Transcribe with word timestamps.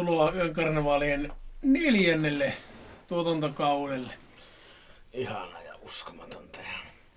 Tervetuloa 0.00 0.32
Yön 0.32 0.54
karnevaalien 0.54 1.32
neljännelle 1.62 2.52
tuotantokaudelle. 3.08 4.12
Ihana 5.12 5.62
ja 5.62 5.74
uskomatonta. 5.82 6.58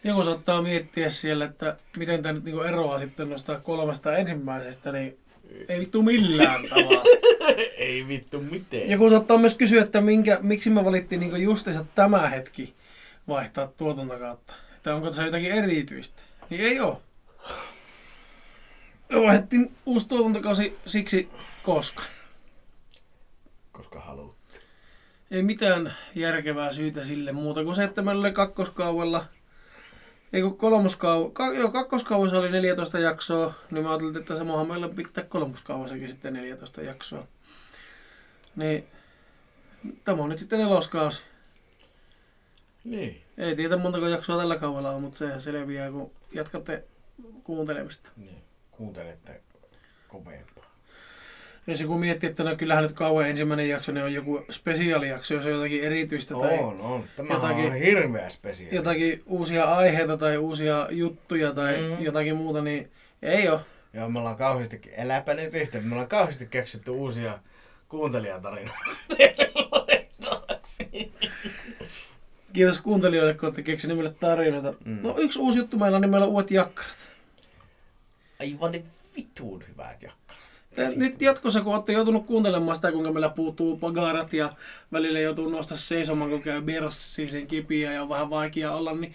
Joku 0.04 0.24
saattaa 0.24 0.62
miettiä 0.62 1.10
siellä, 1.10 1.46
että 1.46 1.78
miten 1.98 2.22
tämä 2.22 2.34
nyt 2.34 2.44
niinku 2.44 2.62
eroaa 2.62 3.00
sitten 3.00 3.30
noista 3.30 3.60
kolmesta 3.60 4.18
ensimmäisestä, 4.18 4.92
niin 4.92 5.18
ei 5.70 5.80
vittu 5.80 6.02
millään 6.02 6.62
tavalla. 6.70 7.04
Ei 7.78 8.08
vittu 8.08 8.40
miten. 8.40 8.90
Joku 8.90 9.10
saattaa 9.10 9.38
myös 9.38 9.56
kysyä, 9.56 9.82
että 9.82 10.02
minkä, 10.02 10.40
miksi 10.42 10.70
me 10.70 10.86
valittiin 10.86 11.20
niinku 11.20 11.36
justiinsa 11.36 11.86
tämä 11.96 12.30
hetki 12.30 12.74
vaihtaa 13.28 13.68
tuotantokautta. 13.68 14.54
Että 14.76 14.96
onko 14.96 15.08
tässä 15.08 15.24
jotakin 15.24 15.52
erityistä. 15.52 16.22
Niin 16.50 16.62
ei 16.62 16.80
ole. 16.80 16.98
Me 19.10 19.22
vaihdettiin 19.22 19.72
uusi 19.86 20.08
tuotantokausi 20.08 20.78
siksi, 20.86 21.30
koska 21.64 22.04
Koska 23.84 24.00
haluat. 24.00 24.36
ei 25.32 25.44
mitään 25.44 25.94
järkevää 26.16 26.74
syytä 26.74 27.04
sille 27.04 27.32
muuta 27.32 27.64
kuin 27.64 27.76
se, 27.76 27.84
että 27.84 28.02
meillä 28.02 28.22
oli 28.22 28.32
kakkoskaudella, 28.32 29.26
ei 30.34 30.42
kun 30.42 30.58
kolmoskau, 30.58 31.30
ka, 31.30 31.54
joo, 31.54 31.72
kakkoskaudessa 31.72 32.40
oli 32.40 32.52
14 32.52 33.00
jaksoa, 33.00 33.54
niin 33.72 33.84
mä 33.84 33.90
ajattelin, 33.90 34.18
että 34.18 34.38
samahan 34.38 34.68
meillä 34.68 34.90
pitää 34.90 35.24
kolmoskaudessakin 35.24 36.12
sitten 36.12 36.34
14 36.34 36.82
jaksoa. 36.82 37.28
Niin, 38.56 38.88
tämä 40.04 40.24
on 40.24 40.30
nyt 40.30 40.40
sitten 40.40 40.60
neloskausi. 40.60 41.24
Niin. 42.84 43.22
Ei 43.38 43.56
tiedä 43.56 43.78
montako 43.78 44.08
jaksoa 44.08 44.38
tällä 44.38 44.56
kaudella 44.56 44.92
on, 44.92 45.02
mutta 45.02 45.18
sehän 45.18 45.42
selviää, 45.42 45.92
kun 45.92 46.12
jatkatte 46.32 46.84
kuuntelemista. 47.44 48.10
niin. 48.16 48.44
Kuuntelette 48.72 49.42
kovempaa. 50.08 50.53
Jos 51.68 51.82
joku 51.82 51.98
miettii, 51.98 52.30
että 52.30 52.44
no 52.44 52.56
kyllähän 52.56 52.84
nyt 52.84 52.92
kauan 52.92 53.30
ensimmäinen 53.30 53.70
jakso, 53.70 53.92
niin 53.92 54.04
on 54.04 54.14
joku 54.14 54.46
spesiaalijakso, 54.52 55.34
jos 55.34 55.46
on 55.46 55.52
jotakin 55.52 55.84
erityistä 55.84 56.36
tai 56.40 56.58
On, 56.60 56.82
on. 56.82 57.04
Tämä 57.16 57.34
jotakin- 57.34 57.66
on 57.66 57.74
hirveä 57.74 58.30
spesiaali. 58.30 58.76
jotakin 58.76 59.24
uusia 59.26 59.64
aiheita 59.64 60.18
tai 60.18 60.38
uusia 60.38 60.88
juttuja 60.92 61.52
tai 61.54 61.78
Mm. 61.78 61.84
mm. 61.84 62.04
jotakin 62.04 62.36
muuta, 62.38 62.62
niin 62.62 62.92
ei 63.22 63.50
ole. 63.50 63.60
Joo, 63.94 64.10
me 64.10 64.20
ollaan 64.20 64.38
kauheasti, 64.38 64.82
eläpä 64.98 65.34
nyt 65.34 65.54
yhtä, 65.54 65.80
me 65.82 65.94
ollaan 65.94 66.08
kauheasti 66.10 66.46
keksitty 66.46 66.92
uusia 66.92 67.40
kuuntelijatarinoita. 67.90 68.80
Kiitos 72.54 72.82
kuuntelijoille, 72.82 73.34
kun 73.34 73.46
olette 73.48 73.62
keksineet 73.62 73.98
meille 74.00 74.14
tarinoita. 74.20 74.72
Mm. 74.86 74.92
Mm. 74.94 75.00
No 75.04 75.16
yksi 75.18 75.40
uusi 75.40 75.60
juttu 75.60 75.78
meillä 75.78 75.96
on, 75.96 76.02
niin 76.02 76.12
meillä 76.12 76.26
on 76.28 76.34
uudet 76.34 76.52
jakkarat. 76.52 76.98
Aivan 78.40 78.72
ne 78.72 78.84
vituun 79.16 79.64
hyvät 79.70 80.04
jakkarat. 80.04 80.23
Nyt 80.96 81.22
jatkossa, 81.22 81.62
kun 81.62 81.74
olette 81.74 81.94
joutunut 81.94 82.26
kuuntelemaan 82.26 82.76
sitä, 82.76 82.92
kuinka 82.92 83.12
meillä 83.12 83.30
puuttuu 83.30 83.78
pagarat 83.78 84.34
ja 84.34 84.54
välillä 84.92 85.20
joutuu 85.20 85.50
nostaa 85.50 85.78
seisomaan, 85.78 86.30
kun 86.30 86.42
käy 86.42 86.62
berssiin 86.62 87.30
sen 87.30 87.48
kipiä 87.48 87.94
ja 87.94 88.02
on 88.02 88.10
vähän 88.10 88.30
vaikea 88.30 88.72
olla, 88.72 88.94
niin 88.94 89.14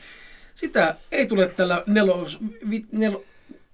sitä 0.55 0.97
ei 1.13 1.27
tule 1.27 1.49
tällä 1.49 1.83
nelos, 1.87 2.39
vi, 2.71 2.85
nel, 2.93 3.19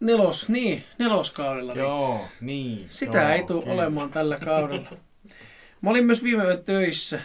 nelos, 0.01 0.49
niin, 0.49 0.85
neloskaudella. 0.99 1.73
Niin 1.73 1.83
Joo, 1.83 2.21
niin. 2.41 2.87
sitä 2.89 3.23
joo, 3.23 3.31
ei 3.31 3.43
tule 3.43 3.63
kyllä. 3.63 3.75
olemaan 3.75 4.11
tällä 4.11 4.39
kaudella. 4.39 4.91
Mä 5.81 5.91
olin 5.91 6.07
myös 6.07 6.23
viime 6.23 6.45
yön 6.45 6.65
töissä. 6.65 7.21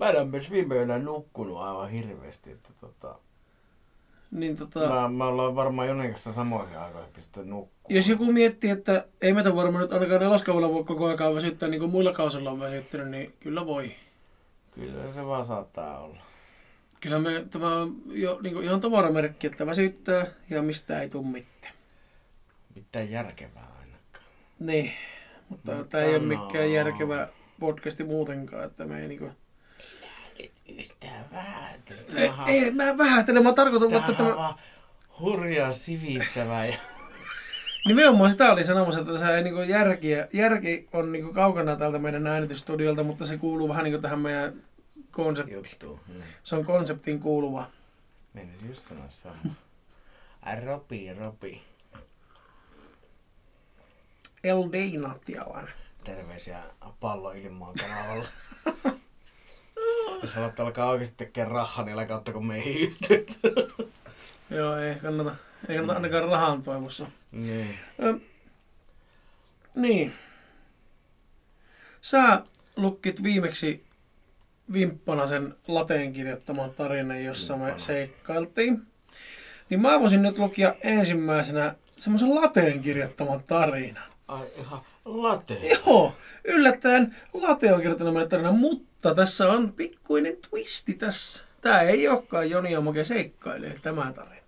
Mä 0.00 0.10
en 0.10 0.16
ole 0.16 0.24
myös 0.24 0.50
viime 0.50 0.74
yönä 0.74 0.98
nukkunut 0.98 1.58
aivan 1.58 1.90
hirveästi. 1.90 2.50
Että 2.50 2.68
tota, 2.80 3.18
Niin 4.30 4.56
tota, 4.56 4.88
mä, 4.88 5.08
mä 5.08 5.24
ollaan 5.24 5.56
varmaan 5.56 5.88
Jonen 5.88 6.10
kanssa 6.10 6.32
samoihin 6.32 6.78
aikoihin 6.78 7.12
pistetty 7.12 7.50
nukkumaan. 7.50 7.96
Jos 7.96 8.08
joku 8.08 8.32
miettii, 8.32 8.70
että 8.70 9.04
ei 9.20 9.32
meitä 9.32 9.56
varmaan 9.56 9.82
nyt 9.82 9.92
ainakaan 9.92 10.20
neloskaudella 10.20 10.74
voi 10.74 10.84
koko 10.84 11.06
aikaa 11.06 11.34
väsyttää 11.34 11.68
niin 11.68 11.80
kuin 11.80 11.90
muilla 11.90 12.12
kausilla 12.12 12.50
on 12.50 12.60
väsyttänyt, 12.60 13.08
niin 13.08 13.34
kyllä 13.40 13.66
voi. 13.66 13.92
Kyllä 14.74 15.12
se 15.12 15.26
vaan 15.26 15.44
saattaa 15.44 15.98
olla. 15.98 16.18
Kyllä 17.00 17.18
me, 17.18 17.44
tämä 17.50 17.76
on 17.76 17.96
jo 18.06 18.38
niin 18.42 18.54
kuin 18.54 18.64
ihan 18.64 18.80
tavaramerkki, 18.80 19.46
että 19.46 19.66
väsyttää 19.66 20.26
ja 20.50 20.62
mistä 20.62 21.00
ei 21.00 21.08
tule 21.08 21.26
mitään. 21.26 21.74
Mitään 22.74 23.10
järkevää 23.10 23.68
ainakaan. 23.80 24.24
Niin, 24.58 24.92
mutta, 25.48 25.72
Mutta 25.72 25.90
tämä 25.90 26.04
ei 26.04 26.16
ole 26.16 26.18
no. 26.26 26.46
mikään 26.46 26.72
järkevä 26.72 27.28
podcasti 27.60 28.04
muutenkaan, 28.04 28.64
että 28.64 28.84
me 28.84 29.02
ei 29.02 29.08
niinku... 29.08 29.24
Nyt 29.24 29.34
yhtään 30.68 31.24
vähän. 31.32 31.80
Ei, 32.16 32.32
ei 32.46 32.70
mä 32.70 32.98
vähättelen, 32.98 33.42
mä 33.42 33.52
tarkoitan, 33.52 33.94
että 33.94 34.12
Tämä 34.12 34.30
tämä... 34.30 34.54
hurjaa 35.20 35.72
sivistävää. 35.72 36.66
Ja... 36.66 36.76
Nimenomaan 37.86 38.30
sitä 38.30 38.52
oli 38.52 38.64
sanomassa, 38.64 39.00
että 39.00 39.12
tässä 39.12 39.36
ei 39.36 39.42
niinku 39.42 39.60
järkiä, 39.60 40.28
järki 40.32 40.88
on 40.92 41.12
niinku 41.12 41.32
kaukana 41.32 41.76
täältä 41.76 41.98
meidän 41.98 42.26
äänitysstudiolta, 42.26 43.04
mutta 43.04 43.26
se 43.26 43.38
kuuluu 43.38 43.68
vähän 43.68 43.84
niinku 43.84 44.00
tähän 44.00 44.18
meidän 44.18 44.62
konseptiin. 45.10 45.56
juttu. 45.56 46.00
Mm. 46.08 46.22
Se 46.42 46.56
on 46.56 46.64
konseptiin 46.64 47.20
kuuluva. 47.20 47.66
Menisin 48.32 48.68
just 48.68 48.82
sanoa 48.82 49.06
sama. 49.10 49.36
Ropi, 50.64 51.14
Ropi. 51.14 51.62
El 54.44 54.68
Deinatialan. 54.72 55.68
Terveisiä 56.04 56.58
pallo 57.00 57.32
ilmaan 57.32 57.74
kanavalla. 57.80 58.28
Jos 60.22 60.34
haluatte 60.34 60.62
alkaa 60.62 60.90
oikeasti 60.90 61.16
tekemään 61.16 61.50
rahaa, 61.50 61.84
niin 61.84 61.98
älkää 61.98 62.16
ottako 62.16 62.40
meihin 62.40 62.88
yhteyttä. 62.90 63.48
Joo, 64.50 64.76
ei 64.76 64.94
kannata, 64.94 65.34
ei 65.68 65.76
kannata 65.76 65.94
ainakaan 65.94 66.28
rahan 66.28 66.62
toivossa. 66.62 67.06
Niin. 67.32 67.78
Ö, 68.02 68.14
niin. 69.74 70.14
Sä 72.00 72.42
lukkit 72.76 73.22
viimeksi 73.22 73.84
vimppana 74.72 75.26
sen 75.26 75.54
lateen 75.68 76.12
kirjoittaman 76.12 76.70
tarinan, 76.70 77.24
jossa 77.24 77.56
me 77.56 77.74
seikkailtiin. 77.76 78.82
Niin 79.70 79.80
mä 79.82 80.00
voisin 80.00 80.22
nyt 80.22 80.38
lukia 80.38 80.74
ensimmäisenä 80.82 81.74
semmoisen 81.96 82.34
lateen 82.34 82.82
kirjoittaman 82.82 83.42
tarinan. 83.46 84.12
Ai 84.28 84.46
ihan 84.56 84.80
late. 85.04 85.54
Joo, 85.54 86.14
yllättäen 86.44 87.16
late 87.34 87.72
on 87.72 87.80
kirjoittanut 87.80 88.14
meille 88.14 88.28
tarinan, 88.28 88.56
mutta 88.58 88.87
tässä 89.14 89.48
on 89.48 89.72
pikkuinen 89.72 90.36
twisti 90.50 90.94
tässä. 90.94 91.44
Tää 91.60 91.82
ei 91.82 92.08
olekaan 92.08 92.50
Joni 92.50 92.72
ja 92.72 92.80
Moke 92.80 93.04
seikkailee 93.04 93.74
tämä 93.82 94.12
tarina. 94.12 94.38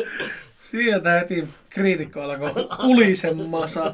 Sieltä 0.70 1.10
heti 1.10 1.48
kriitikko 1.70 2.20
alkoi 2.20 2.68
ulisemassa. 2.84 3.92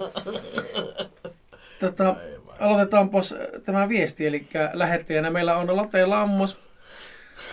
Tota, 1.80 2.16
aloitetaanpas 2.60 3.34
tämä 3.64 3.88
viesti, 3.88 4.26
eli 4.26 4.46
lähettäjänä 4.72 5.30
meillä 5.30 5.56
on 5.56 5.76
Late 5.76 6.06
Lammas 6.06 6.58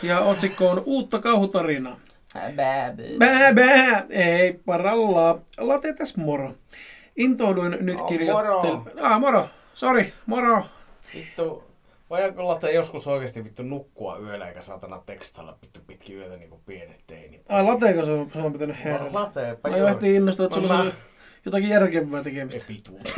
ja 0.03 0.19
otsikko 0.19 0.69
on 0.69 0.83
Uutta 0.85 1.19
kauhutarinaa. 1.19 1.99
Bää, 3.19 3.53
bää, 3.53 4.05
ei 4.09 4.53
parallaa. 4.65 5.41
Late 5.57 5.93
tässä 5.93 6.21
moro. 6.21 6.55
Intouduin 7.15 7.77
nyt 7.79 7.99
Oh, 7.99 8.07
kirjoittelemaan. 8.07 8.83
Ah, 9.01 9.19
moro. 9.19 9.49
Sori, 9.73 10.13
moro. 10.25 10.63
Vittu, 11.15 11.63
voidaanko 12.09 12.47
late 12.47 12.71
joskus 12.71 13.07
oikeasti 13.07 13.43
vittu 13.43 13.63
nukkua 13.63 14.17
yöllä 14.17 14.47
eikä 14.47 14.61
saatana 14.61 15.03
tekstailla 15.05 15.57
vittu 15.61 15.79
pitkin 15.87 16.17
yötä 16.17 16.37
niinku 16.37 16.61
pienet 16.65 16.99
teinit? 17.07 17.41
Ai, 17.49 17.63
lateeko 17.63 18.05
se 18.05 18.11
on, 18.11 18.29
se 18.33 18.39
on 18.39 18.53
pitänyt 18.53 18.83
herätä? 18.83 19.13
Lateepa 19.13 19.69
Mä 19.69 19.77
jo 19.77 19.87
ehtiin 19.87 20.15
innostua, 20.15 20.45
että 20.45 20.59
Mä- 20.59 20.67
sulla 20.67 20.79
on 20.79 20.85
mä- 20.85 20.91
jotakin 21.45 21.69
järkevää 21.69 22.23
tekemistä. 22.23 22.63
Ei 22.69 22.75
vituut. 22.75 23.13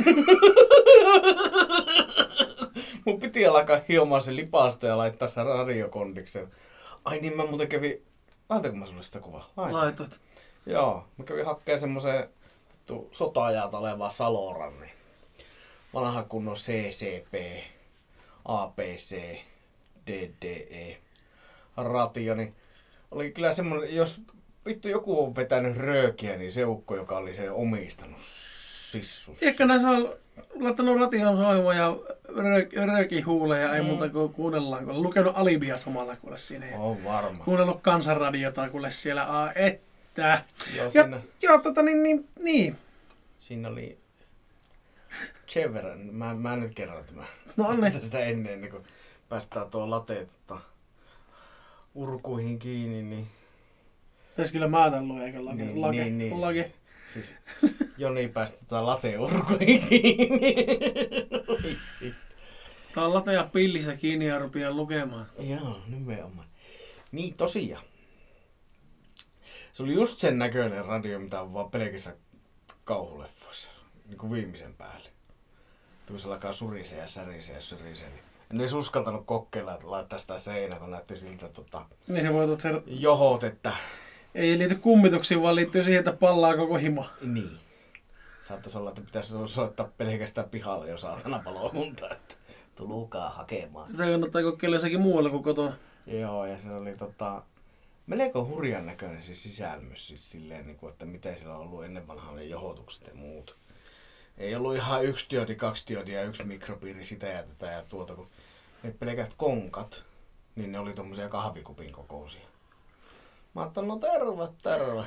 Mun 3.04 3.20
piti 3.20 3.46
alkaa 3.46 3.80
hiomaan 3.88 4.22
se 4.22 4.36
lipasta 4.36 4.86
ja 4.86 4.98
laittaa 4.98 5.28
se 5.28 5.44
radiokondiksen. 5.44 6.48
Ai 7.04 7.18
niin, 7.20 7.36
mä 7.36 7.46
muuten 7.46 7.68
kävin... 7.68 8.02
Laitanko 8.48 8.76
mä 8.76 8.86
sulle 8.86 9.02
sitä 9.02 9.20
kuvaa? 9.20 9.52
Laitan. 9.56 9.80
Laitoit. 9.80 10.20
Joo, 10.66 11.04
mä 11.18 11.24
kävin 11.24 11.46
hakkeen 11.46 11.80
semmoisen 11.80 12.28
vittu 12.86 13.08
sota-ajalta 13.12 13.78
olevaa 13.78 14.10
Saloran, 14.10 14.80
niin 14.80 14.90
vanha 15.94 16.22
kunnon 16.22 16.56
CCP, 16.56 17.34
APC, 18.44 19.16
DDE, 20.06 20.96
ratio, 21.76 22.34
niin 22.34 22.54
oli 23.10 23.30
kyllä 23.30 23.52
semmoinen, 23.52 23.96
jos 23.96 24.20
vittu 24.66 24.88
joku 24.88 25.24
on 25.24 25.36
vetänyt 25.36 25.76
röökiä, 25.76 26.36
niin 26.36 26.52
se 26.52 26.64
ukko, 26.64 26.96
joka 26.96 27.16
oli 27.16 27.34
se 27.34 27.50
omistanut 27.50 28.18
sissus. 28.90 29.42
Ehkä 29.42 29.66
näissä 29.66 29.88
on 29.88 30.14
laittanut 30.60 31.00
ration 31.00 31.36
soimaan 31.36 31.76
ja 31.76 31.96
röök- 32.28 32.86
röökihuuleja, 32.92 33.74
ei 33.74 33.80
Mm. 33.80 33.86
muuta 33.86 34.08
kuin 34.08 34.32
kuunnellaan. 34.32 34.82
Kun 34.84 34.90
olen 34.90 35.02
lukenut 35.02 35.32
Alibia 35.36 35.76
samalla 35.76 36.16
kuule 36.16 36.38
siinä. 36.38 36.66
On 36.78 37.04
varma. 37.04 37.44
kuunnellut 37.44 37.80
kansanradiota 37.82 38.68
kuule 38.68 38.90
siellä. 38.90 39.24
Aa, 39.24 39.52
että. 40.16 40.44
Joo, 40.76 40.84
Ja, 40.84 40.90
siinä, 40.90 41.20
joo, 41.42 41.58
tota 41.58 41.82
niin, 41.82 42.02
niin, 42.02 42.28
niin. 42.42 42.76
siinä 43.38 43.68
oli 43.68 43.98
sen 45.46 45.74
verran, 45.74 45.98
mä, 45.98 46.34
mä 46.34 46.52
en 46.52 46.60
nyt 46.60 46.74
kerro 46.74 47.04
tämän. 47.04 47.26
No 47.56 47.68
Anne, 47.68 47.90
tästä 48.00 48.18
ennen, 48.18 48.52
ennen 48.52 48.70
kuin 48.70 48.84
päästään 49.28 49.70
tuo 49.70 49.90
late 49.90 50.26
tota, 50.46 50.60
urkuihin 51.94 52.58
kiinni, 52.58 53.02
niin 53.02 53.26
Tässä 54.36 54.52
kyllä 54.52 54.68
mä 54.68 54.90
tämän 54.90 55.08
luen, 55.08 55.22
eikä 55.22 55.44
lake. 55.44 55.64
Niin, 55.64 55.80
lake. 55.80 56.04
niin, 56.04 56.18
niin. 56.18 56.40
lake. 56.40 56.72
Siis 57.12 57.36
Joni 57.98 58.28
päästetään 58.28 58.86
lateurkuihin 58.86 59.82
kiinni. 59.88 60.54
Tää 62.94 63.04
on 63.04 63.14
lateja 63.14 63.48
pillissä 63.52 63.96
kiinni 63.96 64.26
ja 64.26 64.38
rupeaa 64.38 64.72
lukemaan. 64.72 65.26
Joo, 65.38 65.80
nimenomaan. 65.88 66.46
Niin 67.12 67.34
tosiaan. 67.34 67.84
Se 69.76 69.82
oli 69.82 69.94
just 69.94 70.18
sen 70.18 70.38
näköinen 70.38 70.84
radio, 70.84 71.18
mitä 71.18 71.40
on 71.40 71.54
vaan 71.54 71.70
pelkissä 71.70 72.14
kauhuleffoissa. 72.84 73.70
Niin 74.08 74.18
kuin 74.18 74.32
viimeisen 74.32 74.74
päälle. 74.74 75.08
Kun 76.08 76.20
se 76.20 76.28
alkaa 76.28 76.52
surisee 76.52 76.98
ja 76.98 77.06
särisee 77.06 77.54
ja 77.54 77.60
syrisee. 77.60 78.08
Niin 78.08 78.20
en 78.50 78.60
edes 78.60 78.72
uskaltanut 78.72 79.26
kokeilla, 79.26 79.74
että 79.74 79.90
laittaa 79.90 80.18
sitä 80.18 80.38
seinä, 80.38 80.76
kun 80.76 80.90
näytti 80.90 81.18
siltä 81.18 81.48
tota, 81.48 81.86
Niin 82.08 82.22
se 82.22 82.32
voi 82.32 82.60
se 82.60 82.82
johot, 82.86 83.44
että 83.44 83.72
ei 84.34 84.58
liity 84.58 84.74
kummituksiin, 84.74 85.42
vaan 85.42 85.54
liittyy 85.54 85.82
siihen, 85.82 85.98
että 85.98 86.12
pallaa 86.12 86.56
koko 86.56 86.76
himo. 86.76 87.06
niin. 87.22 87.58
Saattaisi 88.42 88.78
olla, 88.78 88.90
että 88.90 89.02
pitäisi 89.02 89.34
soittaa 89.46 89.88
pelkästään 89.98 90.50
pihalle 90.50 90.90
jo 90.90 90.98
saatana 90.98 91.38
palokunta, 91.44 92.10
että 92.10 92.34
tulukaa 92.74 93.28
hakemaan. 93.28 93.90
Sitä 93.90 94.04
kannattaa 94.04 94.42
kokeilla 94.42 94.76
jossakin 94.76 95.00
muualla 95.00 95.30
kuin 95.30 95.42
kotona. 95.42 95.76
Joo, 96.06 96.46
ja 96.46 96.58
se 96.58 96.70
oli 96.70 96.96
tota, 96.96 97.42
melko 98.06 98.44
hurjan 98.44 98.86
näköinen 98.86 99.22
se 99.22 99.34
sisälmys, 99.34 100.06
siis 100.08 100.30
silleen, 100.30 100.66
niin 100.66 100.76
kuin, 100.76 100.92
että 100.92 101.04
miten 101.06 101.38
siellä 101.38 101.54
on 101.54 101.60
ollut 101.60 101.84
ennen 101.84 102.06
vanhaa 102.08 102.34
ne 102.34 102.44
johotukset 102.44 103.06
ja 103.06 103.14
muut. 103.14 103.56
Ei 104.38 104.54
ollut 104.54 104.76
ihan 104.76 105.04
yksi 105.04 105.26
diodi, 105.30 105.54
kaksi 105.54 105.84
diodia 105.88 106.20
ja 106.20 106.26
yksi 106.26 106.44
mikropiiri 106.44 107.04
sitä 107.04 107.26
ja 107.26 107.42
tätä 107.42 107.66
ja 107.66 107.82
tuota, 107.82 108.14
kun 108.14 108.28
ne 108.82 108.90
pelkät 108.98 109.32
konkat, 109.36 110.04
niin 110.56 110.72
ne 110.72 110.78
oli 110.78 110.92
tommosia 110.94 111.28
kahvikupin 111.28 111.92
kokoisia. 111.92 112.46
Mä 113.54 113.60
ajattelin, 113.62 113.88
no 113.88 113.98
terve, 113.98 114.48
terve. 114.62 115.04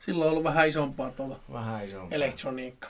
Silloin 0.00 0.26
on 0.26 0.30
ollut 0.30 0.44
vähän 0.44 0.68
isompaa 0.68 1.10
tuolla 1.10 1.40
Vähän 1.52 1.88
isompi. 1.88 2.14
elektroniikka. 2.14 2.88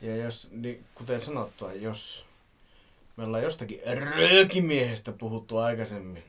Ja 0.00 0.16
jos, 0.16 0.48
niin 0.52 0.84
kuten 0.94 1.20
sanottua, 1.20 1.72
jos 1.72 2.26
me 3.16 3.24
ollaan 3.24 3.42
jostakin 3.42 3.80
röökimiehestä 3.98 5.12
puhuttu 5.12 5.58
aikaisemmin. 5.58 6.24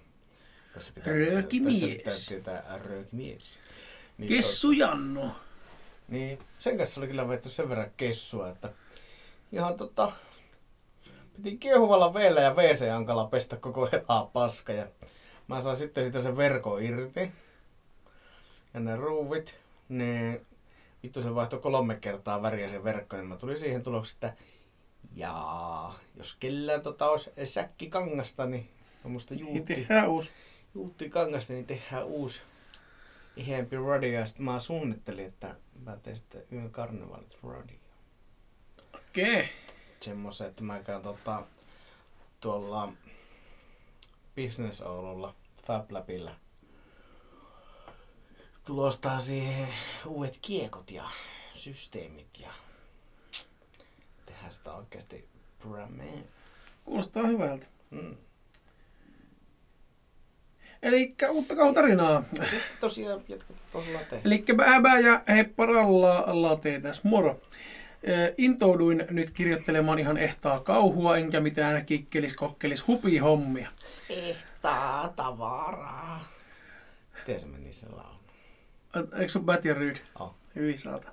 Tässä 0.75 0.93
pitää, 0.93 1.13
Röökimies. 1.13 1.79
Tässä 2.03 2.35
pitää 2.35 2.61
tietää 2.61 2.77
röökimies. 2.77 3.59
Niin, 4.17 4.29
Kessu 4.29 4.71
Janno. 4.71 5.31
Niin 6.07 6.39
sen 6.59 6.77
kanssa 6.77 7.01
oli 7.01 7.07
kyllä 7.07 7.27
vetty 7.27 7.49
sen 7.49 7.69
verran 7.69 7.91
kessua, 7.97 8.49
että 8.49 8.69
ihan 9.51 9.77
tota, 9.77 10.11
piti 11.35 11.57
kiehuvalla 11.57 12.13
veellä 12.13 12.41
ja 12.41 12.53
WC-ankalla 12.53 13.25
pestä 13.25 13.57
koko 13.57 13.89
helaa 13.91 14.29
paska. 14.33 14.73
Ja 14.73 14.87
mä 15.47 15.61
sain 15.61 15.77
sitten 15.77 16.03
sitä 16.03 16.21
sen 16.21 16.37
verko 16.37 16.77
irti. 16.77 17.31
Ja 18.73 18.79
ne 18.79 18.95
ruuvit, 18.95 19.59
ne 19.89 20.41
vittu 21.03 21.21
se 21.21 21.35
vaihtoi 21.35 21.59
kolme 21.59 21.95
kertaa 21.95 22.41
väriä 22.41 22.69
se 22.69 22.83
verkko, 22.83 23.17
niin 23.17 23.27
mä 23.27 23.37
tulin 23.37 23.59
siihen 23.59 23.83
tulokseen, 23.83 24.15
että 24.15 24.43
jaa, 25.15 25.99
jos 26.15 26.35
kellään 26.39 26.81
tota 26.81 27.09
olisi 27.09 27.31
säkki 27.43 27.89
kangasta, 27.89 28.45
niin 28.45 28.69
tuommoista 29.01 29.33
Niin 29.33 29.55
juutti, 29.55 29.75
tehdään 29.75 30.09
uusi. 30.09 30.29
Juutti 30.75 31.09
kangasta, 31.09 31.53
niin 31.53 31.65
tehdään 31.65 32.05
uusi 32.05 32.41
ihempi 33.35 33.75
radio. 33.75 34.19
Ja 34.19 34.25
sitten 34.25 34.45
mä 34.45 34.59
suunnittelin, 34.59 35.25
että 35.25 35.55
mä 35.83 35.97
teen 35.97 36.15
sitten 36.15 36.43
yön 36.51 36.71
karnevaalit 36.71 37.37
radio. 37.43 37.77
Okei. 38.93 39.33
Okay. 39.33 39.45
Semmoisen, 39.99 40.47
että 40.47 40.63
mä 40.63 40.83
käyn 40.83 41.01
tota, 41.01 41.43
tuolla 42.39 42.93
Business 44.35 44.81
Oululla 44.81 45.35
Fab 45.67 45.91
Labillä 45.91 46.35
tulostaa 48.65 49.19
siihen 49.19 49.67
uudet 50.05 50.39
kiekot 50.41 50.91
ja 50.91 51.09
systeemit 51.53 52.39
ja 52.39 52.51
tehdään 54.25 54.51
sitä 54.51 54.73
oikeasti 54.73 55.29
brämeen. 55.59 56.27
Kuulostaa 56.83 57.27
hyvältä. 57.27 57.65
Mm. 57.89 58.15
Eli 60.83 61.15
uutta 61.29 61.55
kauhutarinaa. 61.55 62.23
Ja 62.39 62.45
sitten 62.45 62.77
tosiaan 62.79 63.21
tuolla 63.71 63.99
tehdä. 64.09 64.21
Eli 64.25 64.43
bääbää 64.55 64.99
ja 64.99 65.21
hepparalla 65.27 66.23
latee 66.27 66.79
tässä 66.79 67.01
moro. 67.05 67.39
Intouduin 68.37 69.05
nyt 69.09 69.31
kirjoittelemaan 69.31 69.99
ihan 69.99 70.17
ehtaa 70.17 70.59
kauhua, 70.59 71.17
enkä 71.17 71.39
mitään 71.39 71.85
kikkelis 71.85 72.33
kokkelis 72.35 72.87
hupihommia. 72.87 73.69
Ehtaa 74.09 75.13
tavaraa. 75.15 76.27
Miten 77.19 77.39
se 77.39 77.47
meni 77.47 77.73
se 77.73 77.87
laulu? 77.89 78.19
Ä, 78.97 78.99
Eikö 79.19 79.27
sun 79.31 79.45
Bad 79.45 79.65
ja 79.65 79.73
Ryd? 79.73 79.95
Oh. 80.19 80.35
Hyvin 80.55 80.79
saata. 80.79 81.07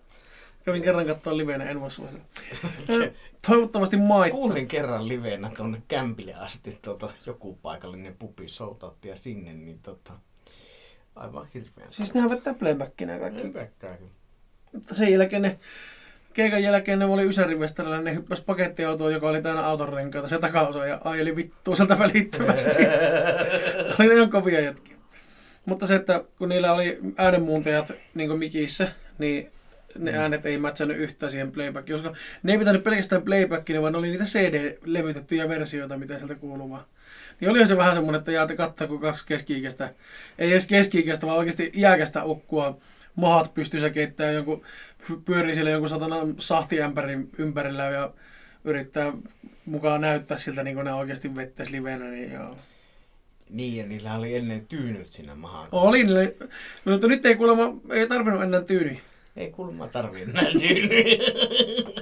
Kävin 0.65 0.83
kerran 0.83 1.07
katsoa 1.07 1.37
livenä, 1.37 1.65
en 1.65 1.81
voi 1.81 1.91
suositella. 1.91 2.27
Toivottavasti 3.47 3.97
maittaa. 3.97 4.41
Kuulin 4.41 4.69
kerran 4.69 5.09
liveenä 5.09 5.51
tuonne 5.57 5.83
kämpille 5.89 6.35
asti 6.35 6.79
tota, 6.83 7.11
joku 7.27 7.59
paikallinen 7.63 8.17
pupi 8.19 8.49
soutauttia 8.49 9.17
sinne, 9.17 9.53
niin 9.53 9.79
tota, 9.83 10.13
aivan 11.17 11.49
hirveän. 11.55 11.93
Siis 11.93 12.15
nehän 12.15 12.31
vetää 12.31 12.55
playbackinä 12.55 13.19
kaikki. 13.19 13.53
Mutta 14.73 14.95
sen 14.95 15.13
jälkeen 15.13 15.43
ne, 15.43 15.59
keikan 16.33 16.63
jälkeen 16.63 16.99
ne 16.99 17.05
oli 17.05 17.29
Ysärinvestarilla, 17.29 18.01
ne 18.01 18.15
hyppäs 18.15 18.41
pakettiautoon, 18.41 19.13
joka 19.13 19.29
oli 19.29 19.43
täynnä 19.43 19.67
auton 19.67 19.89
renkaita, 19.89 20.29
se 20.29 20.39
takaosa 20.39 20.87
ja 20.87 21.01
ajeli 21.05 21.37
vittua 21.37 21.77
sieltä 21.77 21.99
välittömästi. 21.99 22.71
oli 23.99 24.09
ne 24.09 24.15
ihan 24.15 24.31
kovia 24.31 24.61
jätkiä. 24.61 24.97
Mutta 25.65 25.87
se, 25.87 25.95
että 25.95 26.25
kun 26.39 26.49
niillä 26.49 26.73
oli 26.73 26.99
äänenmuuntajat 27.17 27.93
niin 28.15 28.39
mikissä, 28.39 28.89
niin 29.19 29.53
ne 29.99 30.13
Mm. 30.13 30.19
äänet 30.19 30.47
ei 30.47 30.59
mätsännyt 30.59 30.97
yhtään 30.99 31.33
siihen 31.33 31.53
playbackiin, 31.53 31.99
koska 32.03 32.17
ne 32.43 32.53
ei 32.53 32.59
pitänyt 32.59 32.85
pelkästään 32.85 33.23
playbackia, 33.23 33.83
vaan 33.83 33.93
ne 33.93 33.99
oli 33.99 34.11
niitä 34.11 34.25
CD-levytettyjä 34.25 35.49
versioita, 35.49 35.97
mitä 35.99 36.19
sieltä 36.19 36.35
kuuluu 36.35 36.71
vaan. 36.71 36.85
Niin 37.41 37.51
oli 37.51 37.67
se 37.67 37.77
vähän 37.77 37.95
semmoinen, 37.95 38.19
että 38.19 38.33
jäätä 38.33 38.57
katsoa, 38.57 38.87
kun 38.87 39.01
kaksi 39.01 39.27
keski 39.27 39.55
ei 40.39 40.51
edes 40.51 40.67
keski 40.67 41.05
vaan 41.23 41.39
oikeasti 41.39 41.73
iäkästä 41.75 42.25
ukkua, 42.25 42.79
mahat 43.17 43.55
pystyssä 43.55 43.91
keittää 43.91 44.31
jonkun, 44.31 44.63
pyörii 45.25 45.55
siellä 45.55 45.71
jonkun 45.71 45.89
satana 45.89 46.17
sahtiämpärin 46.39 47.31
ympärillä 47.39 47.85
ja 47.85 48.13
yrittää 48.65 49.13
mukaan 49.65 50.01
näyttää 50.01 50.37
siltä, 50.37 50.63
niin 50.63 50.75
kuin 50.75 50.85
ne 50.85 50.93
oikeasti 50.93 51.37
vettäisi 51.37 51.73
livenä, 51.73 52.05
niin 52.05 52.33
joo. 52.33 52.57
Niin, 53.51 53.77
ja 53.77 53.87
niillä 53.87 54.15
oli 54.15 54.37
ennen 54.37 54.67
tyynyt 54.67 55.13
sinne 55.13 55.35
mahaan. 55.35 55.69
Oli, 55.73 56.05
niille- 56.05 56.37
mutta 56.85 57.07
nyt 57.07 57.27
ei 57.27 57.35
kuulemma, 57.35 57.81
ei 57.91 58.07
tarvinnut 58.09 58.43
enää 58.43 58.61
tyyni. 58.61 59.01
Ei 59.37 59.51
kuulemma 59.51 59.89
tarvii 59.89 60.27
tyynyä. 60.61 61.05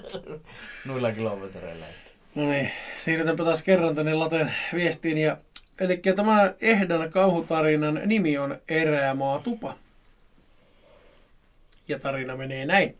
Noilla 0.86 1.12
kilometreillä. 1.12 1.86
No 2.34 2.50
niin, 2.50 2.70
siirrytäänpä 2.98 3.44
taas 3.44 3.62
kerran 3.62 3.94
tänne 3.94 4.14
Laten 4.14 4.52
viestiin. 4.74 5.18
Ja, 5.18 5.36
eli 5.80 5.96
tämä 6.16 6.54
Ehdan 6.60 7.10
kauhutarinan 7.10 8.00
nimi 8.06 8.38
on 8.38 8.58
Eräämaa 8.68 9.38
tupa. 9.38 9.74
Ja 11.88 11.98
tarina 11.98 12.36
menee 12.36 12.66
näin. 12.66 12.96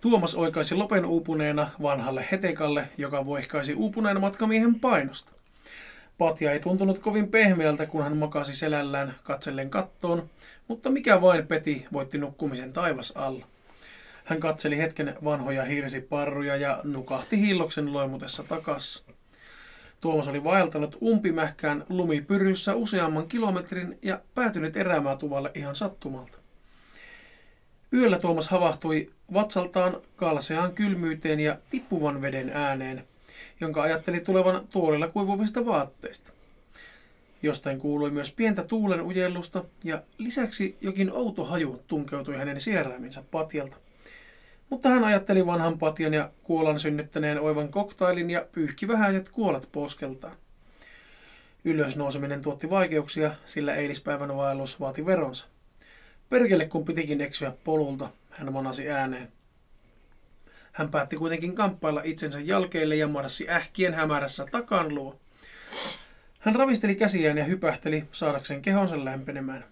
Tuomas 0.00 0.34
oikaisi 0.34 0.74
lopen 0.74 1.04
uupuneena 1.04 1.70
vanhalle 1.82 2.26
hetekalle, 2.32 2.88
joka 2.98 3.26
voihkaisi 3.26 3.74
uupuneen 3.74 4.20
matkamiehen 4.20 4.80
painosta. 4.80 5.32
Patja 6.18 6.52
ei 6.52 6.60
tuntunut 6.60 6.98
kovin 6.98 7.28
pehmeältä, 7.28 7.86
kun 7.86 8.02
hän 8.02 8.16
makasi 8.16 8.56
selällään 8.56 9.14
katsellen 9.22 9.70
kattoon, 9.70 10.30
mutta 10.68 10.90
mikä 10.90 11.20
vain 11.20 11.46
peti 11.46 11.86
voitti 11.92 12.18
nukkumisen 12.18 12.72
taivas 12.72 13.12
alla. 13.16 13.46
Hän 14.24 14.40
katseli 14.40 14.78
hetken 14.78 15.14
vanhoja 15.24 15.64
hirsiparruja 15.64 16.56
ja 16.56 16.80
nukahti 16.84 17.40
hilloksen 17.40 17.92
loimutessa 17.92 18.42
takas. 18.42 19.04
Tuomas 20.00 20.28
oli 20.28 20.44
vaeltanut 20.44 20.96
umpimähkään 21.02 21.84
lumipyryssä 21.88 22.74
useamman 22.74 23.28
kilometrin 23.28 23.98
ja 24.02 24.20
päätynyt 24.34 24.76
erämaatuvalle 24.76 25.50
ihan 25.54 25.76
sattumalta. 25.76 26.38
Yöllä 27.92 28.18
Tuomas 28.18 28.48
havahtui 28.48 29.10
vatsaltaan 29.34 30.00
kalseaan 30.16 30.72
kylmyyteen 30.72 31.40
ja 31.40 31.58
tippuvan 31.70 32.22
veden 32.22 32.50
ääneen, 32.54 33.04
jonka 33.60 33.82
ajatteli 33.82 34.20
tulevan 34.20 34.68
tuolilla 34.72 35.08
kuivuvista 35.08 35.66
vaatteista. 35.66 36.32
Jostain 37.42 37.78
kuului 37.78 38.10
myös 38.10 38.32
pientä 38.32 38.64
tuulen 38.64 39.02
ujellusta 39.02 39.64
ja 39.84 40.02
lisäksi 40.18 40.76
jokin 40.80 41.12
outo 41.12 41.44
haju 41.44 41.82
tunkeutui 41.86 42.36
hänen 42.36 42.60
sieraiminsa 42.60 43.22
patjalta. 43.30 43.76
Mutta 44.70 44.88
hän 44.88 45.04
ajatteli 45.04 45.46
vanhan 45.46 45.78
patjan 45.78 46.14
ja 46.14 46.30
kuolan 46.42 46.78
synnyttäneen 46.78 47.40
oivan 47.40 47.68
koktailin 47.68 48.30
ja 48.30 48.46
pyyhki 48.52 48.88
vähäiset 48.88 49.28
kuolat 49.28 49.68
poskeltaan. 49.72 50.34
Ylösnouseminen 51.64 52.42
tuotti 52.42 52.70
vaikeuksia, 52.70 53.30
sillä 53.44 53.74
eilispäivän 53.74 54.36
vaellus 54.36 54.80
vaati 54.80 55.06
veronsa. 55.06 55.46
Perkele 56.28 56.66
kun 56.66 56.84
pitikin 56.84 57.20
eksyä 57.20 57.52
polulta, 57.64 58.10
hän 58.30 58.52
manasi 58.52 58.90
ääneen. 58.90 59.32
Hän 60.72 60.90
päätti 60.90 61.16
kuitenkin 61.16 61.54
kamppailla 61.54 62.02
itsensä 62.04 62.40
jälkeille 62.40 62.96
ja 62.96 63.08
marssi 63.08 63.50
ähkien 63.50 63.94
hämärässä 63.94 64.44
takan 64.50 64.94
luo. 64.94 65.20
Hän 66.38 66.54
ravisteli 66.54 66.94
käsiään 66.94 67.38
ja 67.38 67.44
hypähteli 67.44 68.04
saadakseen 68.12 68.62
kehonsa 68.62 69.04
lämpenemään. 69.04 69.64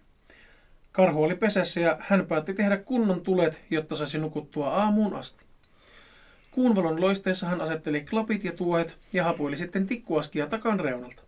Karhu 0.92 1.22
oli 1.22 1.36
pesässä 1.36 1.80
ja 1.80 1.96
hän 2.00 2.26
päätti 2.26 2.54
tehdä 2.54 2.76
kunnon 2.76 3.20
tulet, 3.20 3.60
jotta 3.70 3.96
saisi 3.96 4.18
nukuttua 4.18 4.68
aamuun 4.68 5.14
asti. 5.14 5.44
Kuunvalon 6.50 7.00
loisteessa 7.00 7.46
hän 7.46 7.60
asetteli 7.60 8.00
klapit 8.00 8.44
ja 8.44 8.52
tuohet 8.52 8.98
ja 9.12 9.24
hapuili 9.24 9.56
sitten 9.56 9.86
tikkuaskia 9.86 10.46
takan 10.46 10.80
reunalta. 10.80 11.22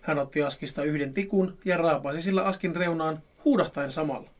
Hän 0.00 0.18
otti 0.18 0.42
askista 0.42 0.82
yhden 0.82 1.14
tikun 1.14 1.58
ja 1.64 1.76
raapaisi 1.76 2.22
sillä 2.22 2.42
askin 2.42 2.76
reunaan 2.76 3.22
huudahtaen 3.44 3.92
samalla. 3.92 4.30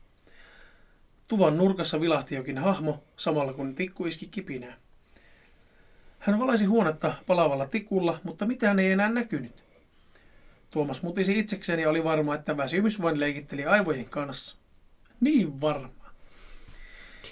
Tuvan 1.27 1.57
nurkassa 1.57 2.01
vilahti 2.01 2.35
jokin 2.35 2.57
hahmo, 2.57 3.03
samalla 3.17 3.53
kun 3.53 3.75
tikku 3.75 4.05
iski 4.05 4.27
kipinää. 4.27 4.73
Hän 6.19 6.39
valaisi 6.39 6.65
huonetta 6.65 7.13
palavalla 7.27 7.65
tikulla, 7.65 8.19
mutta 8.23 8.45
mitään 8.45 8.79
ei 8.79 8.91
enää 8.91 9.09
näkynyt. 9.09 9.66
Tuomas 10.71 11.01
mutisi 11.01 11.39
itsekseen 11.39 11.79
ja 11.79 11.89
oli 11.89 12.03
varma, 12.03 12.35
että 12.35 12.57
väsymys 12.57 13.01
vain 13.01 13.19
leikitteli 13.19 13.65
aivojen 13.65 14.05
kanssa. 14.05 14.57
Niin 15.21 15.61
varma. 15.61 15.89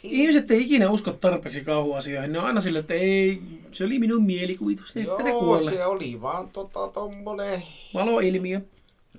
Ihmiset 0.04 0.52
ei 0.52 0.62
ikinä 0.62 0.90
usko 0.90 1.14
tarpeeksi 1.14 1.64
kauhuasioihin. 1.64 2.32
Ne 2.32 2.40
on 2.40 2.46
aina 2.46 2.62
sille, 2.62 2.80
että 2.80 2.94
ei, 2.94 3.42
se 3.72 3.84
oli 3.84 4.00
minun 4.00 4.24
mielikuvitus. 4.24 4.96
Ne 4.96 5.02
Joo, 5.02 5.18
kuolle. 5.18 5.72
se 5.72 5.86
oli 5.86 6.22
vaan 6.22 6.50
tota 6.50 6.88
tommonen... 6.88 7.64
Valoilmiö. 7.94 8.62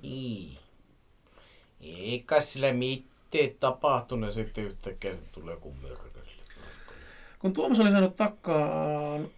Niin. 0.01 0.57
Eikä 1.81 2.41
sille 2.41 2.73
mitään 2.73 3.49
tapahtunut, 3.59 4.33
sitten 4.33 4.63
yhtäkkiä 4.63 5.13
se 5.13 5.19
tulee 5.31 5.53
joku 5.53 5.73
sille. 6.23 6.43
Kun 7.39 7.53
Tuomas 7.53 7.79
oli 7.79 7.91
saanut 7.91 8.15
takkaan... 8.15 9.29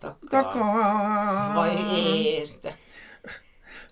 Takaa. 0.00 0.42
Takaan... 0.42 1.54
Vai 1.54 1.70
eestä? 1.96 2.72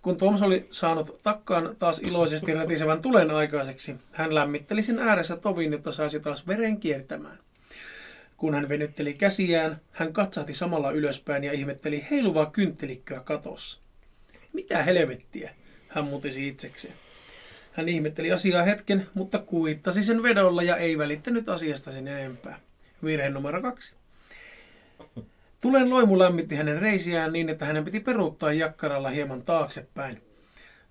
Kun 0.03 0.17
Tuomas 0.17 0.43
oli 0.43 0.67
saanut 0.71 1.23
takkaan 1.23 1.77
taas 1.79 1.99
iloisesti 1.99 2.55
rätisevän 2.55 3.03
tulen 3.03 3.31
aikaiseksi, 3.31 3.97
hän 4.13 4.35
lämmitteli 4.35 4.83
sen 4.83 4.99
ääressä 4.99 5.37
tovin, 5.37 5.73
jotta 5.73 5.93
saisi 5.93 6.21
taas 6.21 6.47
veren 6.47 6.81
kiertämään. 6.81 7.39
Kun 8.37 8.55
hän 8.55 8.69
venytteli 8.69 9.15
käsiään, 9.15 9.81
hän 9.93 10.13
katsahti 10.13 10.55
samalla 10.55 10.91
ylöspäin 10.91 11.45
ja 11.45 11.53
ihmetteli 11.53 12.07
heiluvaa 12.11 12.47
kynttelikköä 12.47 13.21
katossa. 13.21 13.79
Mitä 14.53 14.83
helvettiä, 14.83 15.55
hän 15.89 16.05
mutisi 16.05 16.49
itsekseen. 16.49 16.95
Hän 17.73 17.89
ihmetteli 17.89 18.33
asiaa 18.33 18.63
hetken, 18.63 19.07
mutta 19.15 19.39
kuittasi 19.39 20.03
sen 20.03 20.23
vedolla 20.23 20.63
ja 20.63 20.77
ei 20.77 20.99
välittänyt 20.99 21.49
asiasta 21.49 21.91
sen 21.91 22.09
enempää. 22.09 22.61
Virhe 23.05 23.31
numero 23.31 23.63
kaksi. 23.63 23.95
Tulen 25.61 25.91
loimu 25.91 26.19
lämmitti 26.19 26.55
hänen 26.55 26.79
reisiään 26.79 27.33
niin, 27.33 27.49
että 27.49 27.67
hänen 27.67 27.85
piti 27.85 28.01
peruuttaa 28.01 28.53
jakkaralla 28.53 29.11
hieman 29.11 29.45
taaksepäin. 29.45 30.23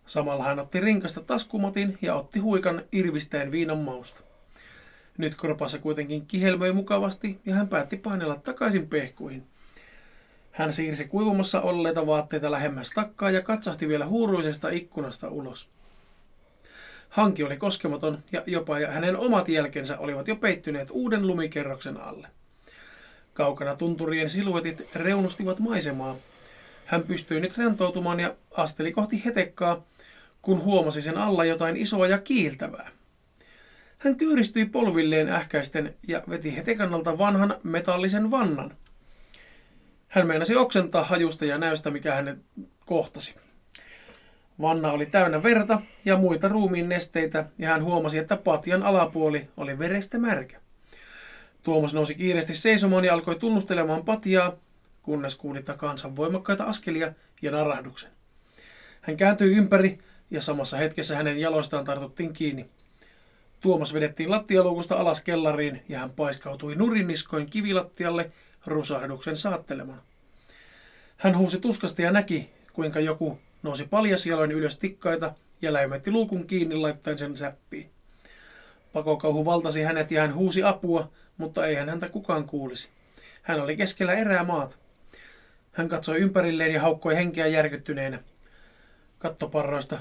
Samalla 0.05 0.43
hän 0.43 0.59
otti 0.59 0.79
rinkasta 0.79 1.21
taskumotin 1.21 1.97
ja 2.01 2.15
otti 2.15 2.39
huikan 2.39 2.83
irvistäen 2.91 3.51
viinan 3.51 3.77
mausta. 3.77 4.21
Nyt 5.17 5.35
korpassa 5.35 5.77
kuitenkin 5.77 6.25
kihelmöi 6.25 6.73
mukavasti 6.73 7.39
ja 7.45 7.55
hän 7.55 7.67
päätti 7.67 7.97
painella 7.97 8.35
takaisin 8.35 8.87
pehkuihin. 8.87 9.43
Hän 10.51 10.73
siirsi 10.73 11.07
kuivumassa 11.07 11.61
olleita 11.61 12.07
vaatteita 12.07 12.51
lähemmäs 12.51 12.89
takkaa 12.89 13.31
ja 13.31 13.41
katsahti 13.41 13.87
vielä 13.87 14.05
huuruisesta 14.05 14.69
ikkunasta 14.69 15.29
ulos. 15.29 15.69
Hanki 17.09 17.43
oli 17.43 17.57
koskematon 17.57 18.23
ja 18.31 18.43
jopa 18.45 18.75
hänen 18.79 19.17
omat 19.17 19.49
jälkensä 19.49 19.97
olivat 19.97 20.27
jo 20.27 20.35
peittyneet 20.35 20.87
uuden 20.91 21.27
lumikerroksen 21.27 21.97
alle. 21.97 22.27
Kaukana 23.39 23.75
tunturien 23.75 24.29
siluetit 24.29 24.89
reunustivat 24.95 25.59
maisemaa. 25.59 26.15
Hän 26.85 27.03
pystyi 27.03 27.39
nyt 27.39 27.57
rentoutumaan 27.57 28.19
ja 28.19 28.35
asteli 28.51 28.91
kohti 28.91 29.25
hetekkaa, 29.25 29.83
kun 30.41 30.63
huomasi 30.63 31.01
sen 31.01 31.17
alla 31.17 31.45
jotain 31.45 31.77
isoa 31.77 32.07
ja 32.07 32.17
kiiltävää. 32.17 32.89
Hän 33.97 34.15
kyyristyi 34.15 34.65
polvilleen 34.65 35.29
ähkäisten 35.29 35.95
ja 36.07 36.23
veti 36.29 36.55
hetekannalta 36.55 37.17
vanhan 37.17 37.55
metallisen 37.63 38.31
vannan. 38.31 38.73
Hän 40.07 40.27
meinasi 40.27 40.55
oksentaa 40.55 41.03
hajusta 41.03 41.45
ja 41.45 41.57
näystä, 41.57 41.91
mikä 41.91 42.15
hänet 42.15 42.39
kohtasi. 42.85 43.35
Vanna 44.61 44.91
oli 44.91 45.05
täynnä 45.05 45.43
verta 45.43 45.81
ja 46.05 46.17
muita 46.17 46.47
ruumiin 46.47 46.89
nesteitä, 46.89 47.45
ja 47.57 47.69
hän 47.69 47.83
huomasi, 47.83 48.17
että 48.17 48.37
patjan 48.37 48.83
alapuoli 48.83 49.47
oli 49.57 49.79
verestä 49.79 50.17
märkä. 50.17 50.59
Tuomas 51.69 51.93
nousi 51.93 52.15
kiireesti 52.15 52.55
seisomaan 52.55 53.05
ja 53.05 53.13
alkoi 53.13 53.35
tunnustelemaan 53.35 54.05
patjaa, 54.05 54.55
kunnes 55.01 55.35
kuuli 55.35 55.63
takaansa 55.63 56.15
voimakkaita 56.15 56.63
askelia 56.63 57.13
ja 57.41 57.51
narahduksen. 57.51 58.09
Hän 59.01 59.17
kääntyi 59.17 59.55
ympäri 59.55 59.97
ja 60.31 60.41
samassa 60.41 60.77
hetkessä 60.77 61.15
hänen 61.15 61.39
jaloistaan 61.39 61.85
tartuttiin 61.85 62.33
kiinni. 62.33 62.69
Tuomas 63.59 63.93
vedettiin 63.93 64.31
lattialuukusta 64.31 64.95
alas 64.95 65.21
kellariin 65.21 65.81
ja 65.89 65.99
hän 65.99 66.09
paiskautui 66.09 66.75
nurinniskoin 66.75 67.49
kivilattialle 67.49 68.31
rusahduksen 68.65 69.37
saattelemana. 69.37 70.01
Hän 71.17 71.37
huusi 71.37 71.59
tuskasta 71.59 72.01
ja 72.01 72.11
näki, 72.11 72.49
kuinka 72.73 72.99
joku 72.99 73.39
nousi 73.63 73.85
paljasjaloin 73.85 74.51
ylös 74.51 74.77
tikkaita 74.77 75.33
ja 75.61 75.73
läimetti 75.73 76.11
luukun 76.11 76.47
kiinni 76.47 76.75
laittaen 76.75 77.17
sen 77.17 77.37
säppiin. 77.37 77.89
Pakokauhu 78.99 79.45
valtasi 79.45 79.81
hänet 79.83 80.11
ja 80.11 80.21
hän 80.21 80.33
huusi 80.35 80.63
apua, 80.63 81.09
mutta 81.37 81.65
eihän 81.65 81.89
häntä 81.89 82.09
kukaan 82.09 82.45
kuulisi. 82.45 82.89
Hän 83.43 83.61
oli 83.61 83.77
keskellä 83.77 84.13
erää 84.13 84.43
maata. 84.43 84.75
Hän 85.71 85.89
katsoi 85.89 86.17
ympärilleen 86.17 86.71
ja 86.73 86.81
haukkoi 86.81 87.15
henkeä 87.15 87.47
järkyttyneenä. 87.47 88.19
Kattoparroista, 89.19 89.99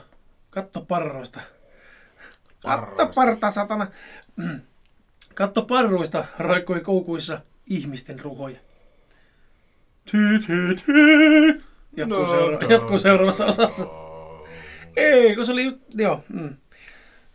kattoparroista, 0.50 1.40
kattoparta 2.62 3.50
satana. 3.50 3.86
Kattoparruista 5.34 6.24
roikkui 6.38 6.80
koukuissa 6.80 7.40
ihmisten 7.66 8.20
ruhoja. 8.20 8.58
Ty, 10.10 10.18
ty, 10.46 10.74
ty. 10.86 11.62
Jatkuu, 11.96 12.18
No, 12.18 12.26
seura- 12.26 12.58
no, 12.62 12.68
jatkuu 12.68 12.98
seuraavassa 12.98 13.46
osassa. 13.46 13.84
no. 13.84 14.44
Ei, 14.96 15.36
kun 15.36 15.46
se 15.46 15.52
oli 15.52 15.64
just, 15.64 15.76
joo. 15.94 16.24
Mm. 16.28 16.56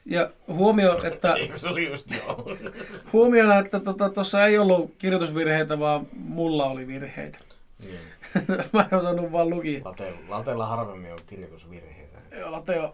Ja 0.05 0.29
huomio, 0.48 1.00
että, 1.07 1.33
Eikö 1.33 1.60
se 1.60 1.67
oli 1.67 1.91
just 1.91 2.12
joo? 2.15 2.45
huomiona, 3.13 3.57
että 3.60 3.79
tuossa 3.79 4.10
tota, 4.10 4.45
ei 4.48 4.57
ollut 4.57 4.93
kirjoitusvirheitä, 4.98 5.79
vaan 5.79 6.07
mulla 6.13 6.65
oli 6.65 6.88
virheitä. 6.88 7.38
Niin. 7.79 8.00
Mä 8.74 8.88
en 8.91 8.98
osannut 8.98 9.31
vaan 9.31 9.50
lukia. 9.50 9.81
Late, 9.86 10.13
lateella 10.29 10.65
harvemmin 10.65 11.12
on 11.13 11.19
kirjoitusvirheitä. 11.27 12.17
Ja 12.39 12.51
Late 12.51 12.79
on 12.79 12.93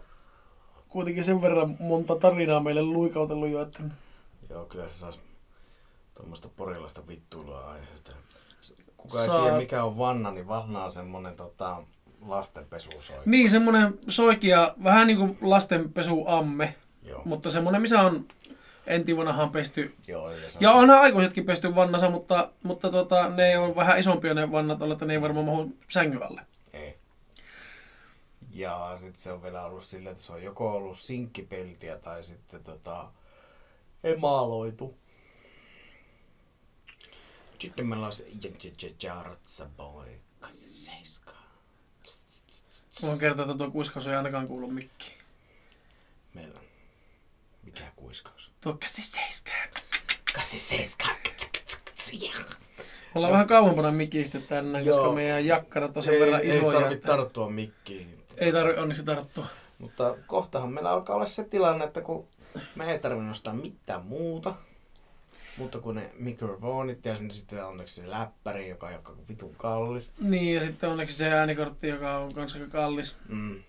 kuitenkin 0.88 1.24
sen 1.24 1.42
verran 1.42 1.76
monta 1.80 2.16
tarinaa 2.16 2.60
meille 2.60 2.82
luikautellut 2.82 3.48
jo, 3.48 3.62
että 3.62 3.82
Joo, 4.50 4.64
kyllä 4.64 4.88
se 4.88 4.94
saisi 4.94 5.20
tuommoista 6.14 6.48
porilaista 6.56 7.02
vittuilua 7.08 7.70
aiheesta. 7.70 8.12
Kuka 8.96 9.20
ei 9.20 9.26
Saa- 9.26 9.42
tiedä 9.42 9.56
mikä 9.56 9.84
on 9.84 9.98
vanna, 9.98 10.30
niin 10.30 10.48
vanna 10.48 10.84
on 10.84 10.92
semmonen 10.92 11.36
tota, 11.36 11.82
lastenpesusoika. 12.26 13.22
niin 13.26 13.50
semmonen 13.50 13.98
soikia, 14.08 14.74
vähän 14.84 15.06
niin 15.06 15.16
kuin 15.18 15.38
lastenpesuamme, 15.40 16.74
Joo. 17.10 17.22
mutta 17.24 17.50
semmonen, 17.50 17.82
missä 17.82 18.00
on 18.00 18.28
entivanahan 18.86 19.50
pesty. 19.50 19.94
Joo, 20.06 20.30
ja 20.60 20.72
onhan 20.72 20.98
aikuisetkin 20.98 21.46
pesty 21.46 21.74
vannassa, 21.74 22.10
mutta, 22.10 22.50
mutta 22.62 22.90
tota, 22.90 23.28
ne 23.28 23.58
on 23.58 23.76
vähän 23.76 23.98
isompia 23.98 24.34
ne 24.34 24.52
vannat 24.52 24.82
olla, 24.82 24.92
että 24.92 25.04
ne 25.04 25.12
ei 25.12 25.20
varmaan 25.20 25.46
mahu 25.46 25.76
sängyn 25.88 26.22
alle. 26.22 26.42
Ei. 26.72 26.98
Ja 28.50 28.96
sitten 29.00 29.20
se 29.20 29.32
on 29.32 29.42
vielä 29.42 29.64
ollut 29.64 29.84
silleen, 29.84 30.12
että 30.12 30.22
se 30.22 30.32
on 30.32 30.42
joko 30.42 30.72
ollut 30.72 30.98
sinkkipeltiä 30.98 31.98
tai 31.98 32.22
sitten 32.24 32.64
tota, 32.64 33.10
emaloitu. 34.04 34.94
Sitten 37.58 37.86
meillä 37.86 38.06
on 38.06 38.12
se 38.12 38.26
Jaratsa 39.02 39.66
Boy 39.76 40.20
87. 40.40 41.40
Voin 43.02 43.18
kertoa, 43.18 43.44
että 43.44 43.58
tuo 43.58 43.70
kuiskaus 43.70 44.06
ei 44.06 44.14
ainakaan 44.14 44.48
kuulu 44.48 44.70
mikkiin. 44.70 45.18
Meillä 46.34 46.58
on? 46.58 46.69
Tuo 48.60 48.72
käsi 48.72 49.02
seiskää. 49.02 49.68
87. 50.34 52.44
Ollaan 53.14 53.32
vähän 53.32 53.46
kauempana 53.46 53.90
mikistä 53.90 54.40
tänään, 54.40 54.84
koska 54.84 55.12
meidän 55.12 55.46
jakkarat 55.46 55.96
on 55.96 56.02
sen 56.02 56.14
Ei, 56.14 56.20
verran 56.20 56.40
ei 56.40 56.56
isoja. 56.56 56.72
tarvitse 56.72 56.94
että 56.94 57.08
tarttua 57.08 57.50
mikkiin. 57.50 58.18
ei 58.36 58.52
tarvi 58.52 58.80
onneksi 58.80 59.04
tarttua. 59.04 59.46
Mutta 59.78 60.16
kohtahan 60.26 60.72
meillä 60.72 60.90
alkaa 60.90 61.16
olla 61.16 61.26
se 61.26 61.44
tilanne, 61.44 61.84
että 61.84 62.00
kun 62.00 62.28
me 62.74 62.92
ei 62.92 62.98
tarvitse 62.98 63.26
nostaa 63.26 63.54
mitään 63.54 64.06
muuta, 64.06 64.54
mutta 65.56 65.78
kun 65.78 65.94
ne 65.94 66.10
mikrofonit 66.18 67.04
ja 67.04 67.16
sitten 67.30 67.66
onneksi 67.66 67.94
se 67.94 68.10
läppäri, 68.10 68.68
joka 68.68 68.86
on 68.86 68.92
joka 68.92 69.14
vitun 69.28 69.54
kallis. 69.54 70.12
Niin, 70.20 70.54
ja 70.54 70.62
sitten 70.62 70.90
onneksi 70.90 71.16
se 71.16 71.32
äänikortti, 71.32 71.88
joka 71.88 72.18
on 72.18 72.34
kanssa 72.34 72.58
kallis. 72.70 73.16
Mm. 73.28 73.62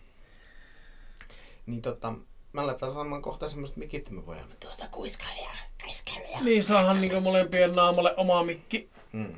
Niin 1.65 1.81
tota, 1.81 2.13
me 2.53 2.61
aletaan 2.61 2.93
saamaan 2.93 3.21
kohta 3.21 3.47
semmoista 3.47 3.79
mikit, 3.79 3.99
että 3.99 4.11
me 4.11 4.25
voidaan 4.25 4.47
tuosta 4.59 4.87
kuiskailla 4.91 5.41
ja 5.41 5.57
käiskailla 5.77 6.29
ja... 6.29 6.41
Niin, 6.41 6.63
saahan 6.63 7.01
niinku 7.01 7.21
molempien 7.21 7.71
naamalle 7.71 8.13
oma 8.17 8.43
mikki. 8.43 8.89
Mm. 9.11 9.33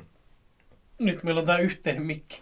Nyt 0.98 1.22
meillä 1.22 1.38
on 1.38 1.46
tää 1.46 1.58
yhteinen 1.58 2.02
mikki. 2.02 2.40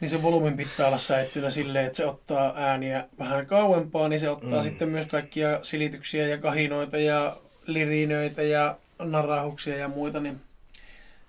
Niin 0.00 0.08
se 0.08 0.22
volyymin 0.22 0.56
pitää 0.56 0.86
olla 0.86 0.98
säittynä 0.98 1.50
silleen, 1.50 1.86
että 1.86 1.96
se 1.96 2.06
ottaa 2.06 2.52
ääniä 2.56 3.08
vähän 3.18 3.46
kauempaa, 3.46 4.08
niin 4.08 4.20
se 4.20 4.30
ottaa 4.30 4.60
mm. 4.60 4.62
sitten 4.62 4.88
myös 4.88 5.06
kaikkia 5.06 5.58
silityksiä 5.62 6.26
ja 6.26 6.38
kahinoita 6.38 6.98
ja 6.98 7.36
lirinöitä 7.66 8.42
ja 8.42 8.76
narahuksia 8.98 9.76
ja 9.76 9.88
muita, 9.88 10.20
niin 10.20 10.40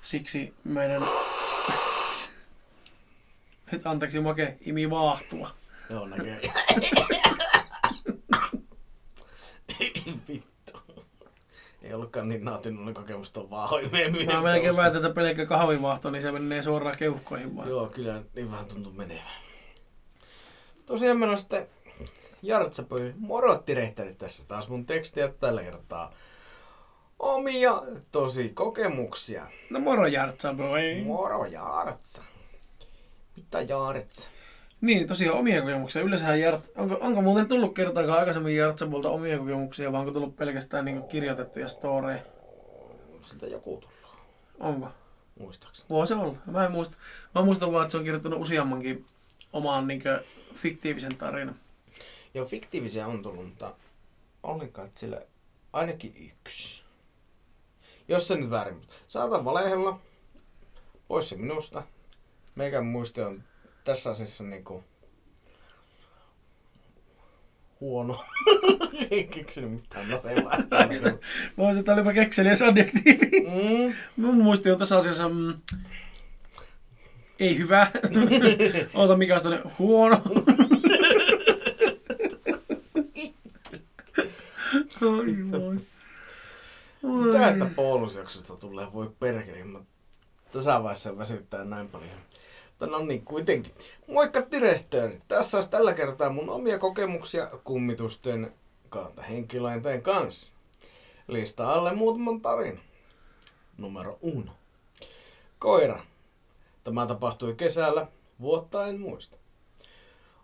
siksi 0.01 0.53
meidän... 0.63 1.03
Nyt 3.71 3.87
anteeksi, 3.87 4.19
make 4.19 4.57
imi 4.61 4.89
vaahtua. 4.89 5.51
Joo, 5.89 6.07
näkee. 6.07 6.41
Vittu. 10.27 10.79
Ei 11.81 11.93
ollutkaan 11.93 12.29
niin 12.29 12.45
nautinnollinen 12.45 12.93
kokemus 12.93 13.31
tuon 13.31 13.49
vaahoimeen 13.49 14.25
Mä 14.25 14.41
melkein 14.41 14.77
väitän, 14.77 15.05
että 15.05 15.15
pelkkä 15.15 15.45
kahvivaahto, 15.45 16.09
niin 16.09 16.21
se 16.21 16.31
menee 16.31 16.63
suoraan 16.63 16.97
keuhkoihin 16.97 17.55
vaan. 17.55 17.69
Joo, 17.69 17.87
kyllä 17.87 18.21
niin 18.35 18.51
vähän 18.51 18.65
tuntuu 18.65 18.91
menevän. 18.91 19.41
Tosiaan 20.85 21.17
meillä 21.17 21.33
on 21.33 21.39
sitten 21.39 21.67
Jartsapöy 22.41 23.13
morotti 23.17 23.73
rehtäri 23.73 24.13
tässä 24.13 24.47
taas 24.47 24.69
mun 24.69 24.85
tekstiä 24.85 25.27
tällä 25.27 25.63
kertaa. 25.63 26.13
Omia 27.19 27.81
tosi 28.11 28.49
kokemuksia. 28.49 29.47
No 29.69 29.79
moro 29.79 30.07
Jartsa, 30.07 30.53
boy. 30.53 31.03
Moro 31.03 31.45
Jartsa. 31.45 32.23
Mitä 33.35 33.61
Jartsa? 33.61 34.29
Niin, 34.81 35.07
tosiaan 35.07 35.39
omia 35.39 35.61
kokemuksia. 35.61 36.01
Yleensähän 36.01 36.39
Jart... 36.39 36.71
onko, 36.75 36.97
onko 37.01 37.21
muuten 37.21 37.47
tullut 37.47 37.75
kertaakaan 37.75 38.19
aikaisemmin 38.19 38.55
Jartsapolta 38.55 39.09
omia 39.09 39.37
kokemuksia, 39.37 39.91
vai 39.91 39.99
onko 39.99 40.11
tullut 40.11 40.35
pelkästään 40.35 40.85
niin 40.85 41.03
kirjoitettuja 41.03 41.67
storeja? 41.67 42.21
Siltä 43.21 43.47
joku 43.47 43.77
tullut, 43.77 44.17
Onko? 44.59 44.87
muistaakseni. 45.39 45.89
Voi 45.89 46.07
se 46.07 46.15
olla. 46.15 46.37
Mä 46.45 46.65
en 46.65 46.71
muista. 46.71 46.97
Mä 47.35 47.41
muistan 47.41 47.71
vaan, 47.71 47.83
että 47.83 47.91
se 47.91 47.97
on 47.97 48.03
kirjoittanut 48.03 48.41
useammankin 48.41 49.05
omaan 49.53 49.87
niin 49.87 50.03
fiktiivisen 50.53 51.17
tarinan. 51.17 51.55
Joo, 52.33 52.45
fiktiivisiä 52.45 53.07
on 53.07 53.23
tullut, 53.23 53.45
mutta 53.45 53.75
ollenkaan 54.43 54.87
että 54.87 54.99
sillä 54.99 55.21
ainakin 55.73 56.31
yksi. 56.31 56.83
Jos 58.07 58.27
se 58.27 58.35
nyt 58.35 58.49
väärin. 58.49 58.81
Saatan 59.07 59.45
valehella. 59.45 59.99
Pois 61.07 61.29
se 61.29 61.35
minusta. 61.35 61.83
Meikän 62.55 62.85
muisti 62.85 63.21
on 63.21 63.43
tässä 63.83 64.09
asiassa 64.09 64.43
niinku 64.43 64.83
huono. 67.81 68.25
en 69.11 69.27
keksinyt 69.27 69.71
mitään 69.71 70.09
no. 70.09 70.19
Mä 71.57 71.63
olisin, 71.63 71.79
että 71.79 71.93
olipa 71.93 72.13
kekseliäs 72.13 72.61
adjektiivi. 72.61 73.39
Mm. 73.39 73.93
Mun 74.15 74.37
muisti 74.37 74.71
on 74.71 74.79
tässä 74.79 74.97
asiassa... 74.97 75.29
Mm, 75.29 75.53
ei 77.39 77.57
hyvä. 77.57 77.91
Oota, 78.93 79.17
mikä 79.17 79.35
on 79.35 79.71
huono. 79.79 80.21
Ai 85.01 85.51
voi. 85.51 85.77
Oi. 87.03 87.33
Tästä 87.33 87.65
bonusjaksosta 87.75 88.55
tulee, 88.55 88.93
voi 88.93 89.11
perkele, 89.19 89.63
mä 89.63 89.79
tässä 90.51 90.83
vaiheessa 90.83 91.17
väsyttää 91.17 91.63
näin 91.63 91.87
paljon. 91.89 92.09
Mutta 92.81 92.97
no 92.97 93.05
niin, 93.05 93.25
kuitenkin. 93.25 93.73
Moikka 94.07 94.43
direhtööri! 94.51 95.21
Tässä 95.27 95.57
olisi 95.57 95.69
tällä 95.69 95.93
kertaa 95.93 96.29
mun 96.29 96.49
omia 96.49 96.79
kokemuksia 96.79 97.47
kummitusten 97.63 98.53
kautta 98.89 99.21
henkilöinteen 99.21 100.01
kanssa. 100.01 100.57
Lista 101.27 101.73
alle 101.73 101.95
muutaman 101.95 102.41
tarin. 102.41 102.79
Numero 103.77 104.17
uno. 104.21 104.51
Koira. 105.59 106.03
Tämä 106.83 107.07
tapahtui 107.07 107.53
kesällä, 107.53 108.07
vuotta 108.39 108.87
en 108.87 108.99
muista. 108.99 109.37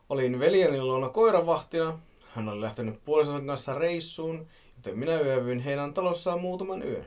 Olin 0.10 0.40
veljeni 0.40 0.82
luona 0.82 1.10
koiravahtina. 1.10 2.00
Hän 2.34 2.50
oli 2.50 2.62
lähtenyt 2.62 3.06
puolisonsa 3.06 3.46
kanssa 3.48 3.76
reissuun, 3.76 4.48
joten 4.78 5.00
minä 5.00 5.20
yövyin 5.20 5.60
heidän 5.60 5.94
talossaan 5.94 6.42
muutaman 6.42 6.84
yön. 6.88 7.06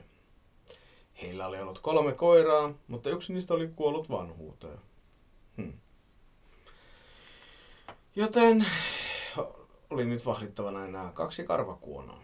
Heillä 1.21 1.47
oli 1.47 1.61
ollut 1.61 1.79
kolme 1.79 2.11
koiraa, 2.11 2.73
mutta 2.87 3.09
yksi 3.09 3.33
niistä 3.33 3.53
oli 3.53 3.67
kuollut 3.75 4.09
vanhuuteen. 4.09 4.90
Hmm. 5.61 5.73
Joten 8.15 8.65
oli 9.89 10.05
nyt 10.05 10.25
vahdittavana 10.25 10.85
enää 10.85 11.11
kaksi 11.13 11.43
karvakuonaa. 11.43 12.23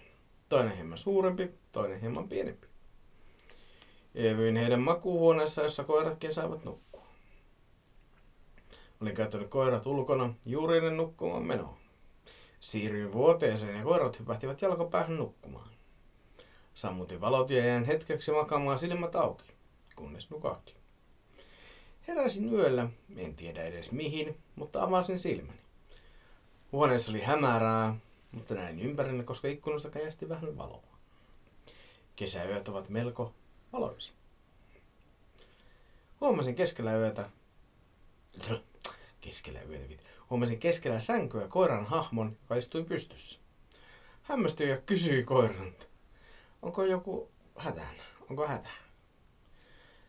Toinen 0.49 0.75
hieman 0.75 0.97
suurempi, 0.97 1.51
toinen 1.71 2.01
hieman 2.01 2.29
pienempi. 2.29 2.67
Yövyin 4.19 4.55
heidän 4.55 4.81
makuuhuoneessa, 4.81 5.63
jossa 5.63 5.83
koiratkin 5.83 6.33
saivat 6.33 6.63
nukkua. 6.63 7.05
Olin 9.01 9.15
käyttänyt 9.15 9.49
koirat 9.49 9.85
ulkona 9.85 10.33
juuri 10.45 10.77
ennen 10.77 10.97
nukkumaan 10.97 11.43
menoa. 11.43 11.77
Siirryin 12.59 13.13
vuoteeseen 13.13 13.77
ja 13.77 13.83
koirat 13.83 14.19
hypähtivät 14.19 14.61
jalkopäähän 14.61 15.17
nukkumaan. 15.17 15.69
Sammutin 16.73 17.21
valot 17.21 17.49
ja 17.49 17.65
jäin 17.65 17.85
hetkeksi 17.85 18.31
makaamaan 18.31 18.79
silmät 18.79 19.15
auki, 19.15 19.45
kunnes 19.95 20.29
nukahti. 20.29 20.76
Heräsin 22.07 22.53
yöllä, 22.53 22.89
en 23.17 23.35
tiedä 23.35 23.63
edes 23.63 23.91
mihin, 23.91 24.37
mutta 24.55 24.83
avasin 24.83 25.19
silmäni. 25.19 25.59
Huoneessa 26.71 27.11
oli 27.11 27.21
hämärää, 27.21 27.95
mutta 28.31 28.53
näin 28.53 28.79
ympärillä, 28.79 29.23
koska 29.23 29.47
ikkunasta 29.47 29.89
käjästi 29.89 30.29
vähän 30.29 30.57
valoa. 30.57 30.97
Kesäyöt 32.15 32.69
ovat 32.69 32.89
melko 32.89 33.33
valoisia. 33.73 34.13
Huomasin 36.21 36.55
keskellä 36.55 36.97
yötä, 36.97 37.29
keskellä 39.21 39.61
yötä, 39.61 40.03
huomasin 40.29 40.59
keskellä 40.59 40.99
sänkyä 40.99 41.47
koiran 41.47 41.85
hahmon, 41.85 42.37
joka 42.41 42.55
istui 42.55 42.83
pystyssä. 42.83 43.39
Hämmästyi 44.21 44.69
ja 44.69 44.77
kysyi 44.77 45.23
koiralta, 45.23 45.85
onko 46.61 46.83
joku 46.83 47.29
hätänä, 47.57 48.03
onko 48.29 48.47
hätä? 48.47 48.69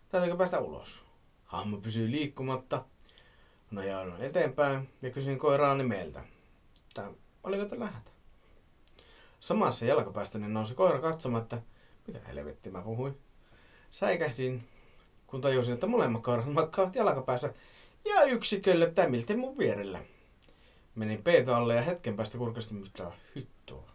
Täytyykö 0.08 0.37
päästä 0.37 0.58
ulos? 0.61 1.07
Hahmo 1.48 1.76
pysyi 1.76 2.11
liikkumatta. 2.11 2.84
Nojauduin 3.70 4.22
eteenpäin 4.22 4.88
ja 5.02 5.11
kysyin 5.11 5.38
koiraa 5.38 5.74
nimeltä, 5.74 6.24
että 6.88 7.11
oliko 7.42 7.64
tällä 7.64 7.87
hätä? 7.87 8.11
Samassa 9.40 9.87
jalkapäästäni 9.87 10.48
nousi 10.48 10.74
koira 10.74 11.00
katsomaan, 11.00 11.42
että 11.42 11.62
mitä 12.06 12.20
helvettiä 12.28 12.72
mä 12.72 12.82
puhuin. 12.82 13.18
Säikähdin, 13.90 14.68
kun 15.26 15.40
tajusin, 15.40 15.74
että 15.74 15.87
molemmat 15.87 16.22
koirat 16.22 16.52
makkaavat 16.52 16.94
jalkapäässä 16.94 17.54
ja 18.04 18.24
yksi 18.24 18.61
köllöttää 18.61 19.08
miltei 19.08 19.37
mun 19.37 19.58
vierellä. 19.58 20.02
Menin 20.94 21.22
peetoalle 21.22 21.74
ja 21.74 21.82
hetken 21.82 22.16
päästä 22.16 22.38
kurkastin 22.38 22.76
mitä 22.76 23.12
hittoa. 23.37 23.90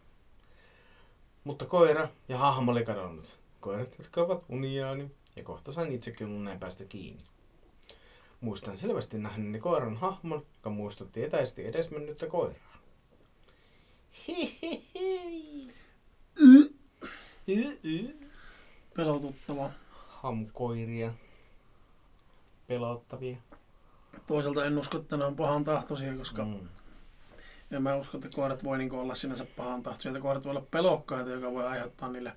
Mutta 1.43 1.65
koira 1.65 2.07
ja 2.27 2.37
hahmo 2.37 2.71
oli 2.71 2.85
kadonnut. 2.85 3.39
Koirat 3.59 3.95
jatkoivat 3.99 4.43
uniaani 4.49 5.11
ja 5.35 5.43
kohta 5.43 5.71
sain 5.71 5.91
itsekin 5.91 6.27
uneen 6.27 6.59
päästä 6.59 6.85
kiinni. 6.85 7.32
Muistan 8.43 8.77
selvästi 8.77 9.17
nähneeni 9.17 9.59
koiran 9.59 9.97
hahmon, 9.97 10.45
joka 10.55 10.69
muistutti 10.69 11.23
etäisesti 11.23 11.67
edesmennyttä 11.67 12.27
koiraa. 12.27 12.77
Hihihi. 17.47 18.15
Pelotuttava. 18.95 19.69
Hamkoiria. 20.09 21.13
Pelottavia. 22.67 23.37
Toisaalta 24.27 24.65
en 24.65 24.77
usko, 24.77 24.97
että 24.97 25.17
ne 25.17 25.25
on 25.25 25.35
pahan 25.35 25.63
tahtoisia, 25.63 26.15
koska 26.15 26.45
Mm. 26.45 26.67
en 27.71 27.83
mä 27.83 27.95
usko, 27.95 28.17
että 28.17 28.29
koirat 28.35 28.63
voi 28.63 28.77
niinku 28.77 28.99
olla 28.99 29.15
sinänsä 29.15 29.45
pahan 29.57 29.83
tahtoisia. 29.83 30.09
Että 30.11 30.21
koirat 30.21 30.43
voi 30.43 30.49
olla 30.51 30.65
pelokkaita, 30.71 31.29
joka 31.29 31.51
voi 31.51 31.67
aiheuttaa 31.67 32.09
niille 32.11 32.33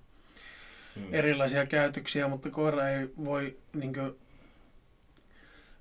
Mm. 0.96 1.14
erilaisia 1.14 1.66
käytöksiä, 1.66 2.28
mutta 2.28 2.50
koira 2.50 2.88
ei 2.88 3.08
voi 3.24 3.58
niinku, 3.74 4.00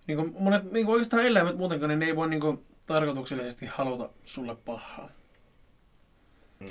niinku 0.07 0.35
monet 0.39 0.71
niinku 0.71 0.91
oikeastaan 0.91 1.25
eläimet 1.25 1.57
muutenkaan, 1.57 1.89
niin 1.89 1.99
ne 1.99 2.05
ei 2.05 2.15
voi 2.15 2.29
niinku 2.29 2.61
tarkoituksellisesti 2.87 3.65
haluta 3.65 4.09
sulle 4.23 4.55
pahaa. 4.55 5.09
Mm. 6.59 6.65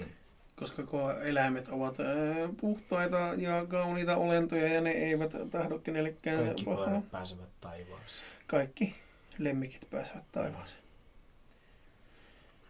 Koska 0.56 0.82
ko- 0.82 1.22
eläimet 1.24 1.68
ovat 1.68 2.00
ää, 2.00 2.06
puhtaita 2.60 3.18
ja 3.36 3.66
kauniita 3.68 4.16
olentoja 4.16 4.68
ja 4.74 4.80
ne 4.80 4.90
eivät 4.90 5.32
tahdo 5.50 5.78
kenellekään 5.78 6.38
Kaikki 6.44 6.64
pahaa. 6.64 6.84
koirat 6.84 7.10
pääsevät 7.10 7.48
taivaaseen. 7.60 8.28
Kaikki 8.46 8.94
lemmikit 9.38 9.90
pääsevät 9.90 10.24
taivaaseen. 10.32 10.80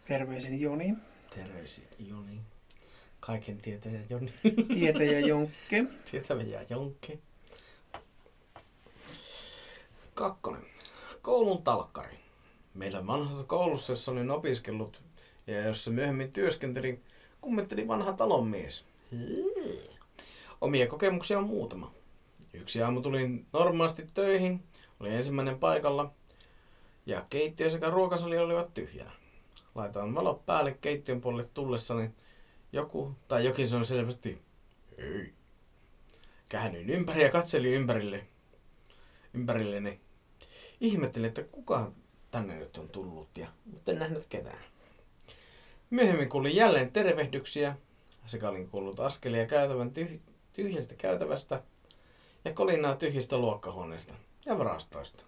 Terveisin 0.09 0.61
Joni, 0.61 0.95
Terveisiä 1.35 1.85
Joni. 1.99 2.41
Kaiken 3.21 3.59
tietäjä 3.59 4.01
Joni. 4.11 4.33
tietäjä 4.75 5.21
Jonkke. 5.31 5.85
Tietäviä 6.11 6.63
Jonki. 6.71 7.21
Kakkonen. 10.15 10.63
Koulun 11.23 11.63
talkkari. 11.63 12.19
Meillä 12.75 13.07
vanhassa 13.07 13.45
koulussa, 13.45 13.93
jossa 13.93 14.13
olin 14.13 14.31
opiskellut 14.31 15.03
ja 15.47 15.63
jossa 15.63 15.91
myöhemmin 15.91 16.33
työskentelin, 16.33 17.03
kummitteli 17.41 17.89
vanha 17.89 18.13
talonmies. 18.13 18.85
Omia 20.61 20.87
kokemuksia 20.87 21.39
on 21.39 21.47
muutama. 21.47 21.93
Yksi 22.53 22.83
aamu 22.83 23.01
tulin 23.01 23.47
normaalisti 23.53 24.07
töihin, 24.15 24.63
oli 25.01 25.15
ensimmäinen 25.15 25.59
paikalla 25.59 26.13
Ja 27.07 27.27
keittiö 27.31 27.71
sekä 27.71 27.91
ruokasali 27.91 28.39
olivat 28.39 28.75
tyhjänä. 28.75 29.11
Laitoin 29.75 30.15
valot 30.15 30.47
päälle 30.47 30.79
keittiön 30.81 31.21
puolelle 31.21 31.51
tullessani. 31.55 32.11
Joku 32.73 33.13
tai 33.29 33.45
jokin 33.45 33.69
sanoi 33.69 33.85
selvästi, 33.85 34.43
hei. 34.99 35.33
Käännyin 36.49 36.91
ympäri 36.91 37.23
ja 37.23 37.31
katselin 37.31 37.75
ympärille, 37.75 38.27
ympärilleni. 39.35 40.01
Ihmettelin, 40.81 41.29
että 41.29 41.43
kuka 41.43 41.93
tänne 42.31 42.55
nyt 42.55 42.79
on 42.79 42.89
tullut 42.89 43.29
ja 43.39 43.49
mutta 43.67 43.93
en 43.93 43.99
nähnyt 43.99 44.27
ketään. 44.29 44.65
Myöhemmin 45.91 46.29
kuulin 46.29 46.57
jälleen 46.57 46.93
tervehdyksiä 46.93 47.77
sekä 48.27 48.49
olin 48.49 48.69
kuullut 48.69 49.01
askelia 49.01 49.47
käytävän 49.47 49.93
tyh- 49.99 50.33
tyhjästä 50.53 50.95
käytävästä 50.95 51.63
ja 52.45 52.53
kolinaa 52.53 52.97
tyhjistä 52.97 53.39
luokkahuoneista 53.39 54.15
ja 54.47 54.59
varastoista. 54.59 55.25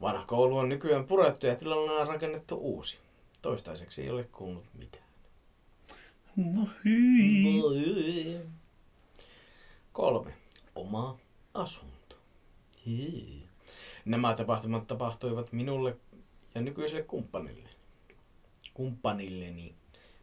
Vanha 0.00 0.24
koulu 0.26 0.58
on 0.58 0.68
nykyään 0.68 1.04
purettu 1.04 1.46
ja 1.46 1.56
tilalle 1.56 2.00
on 2.00 2.08
rakennettu 2.08 2.54
uusi. 2.54 2.98
Toistaiseksi 3.42 4.02
ei 4.02 4.10
ole 4.10 4.24
kuulunut 4.24 4.64
mitään. 4.74 5.04
No 6.36 6.68
hyi. 6.84 8.40
Kolme. 9.92 10.34
Oma 10.74 11.18
asunto. 11.54 11.91
Hii. 12.86 13.48
Nämä 14.04 14.34
tapahtumat 14.34 14.86
tapahtuivat 14.86 15.52
minulle 15.52 15.96
ja 16.54 16.60
nykyiselle 16.60 17.02
kumppanille. 17.02 17.68
Kumppanilleni. 18.74 19.74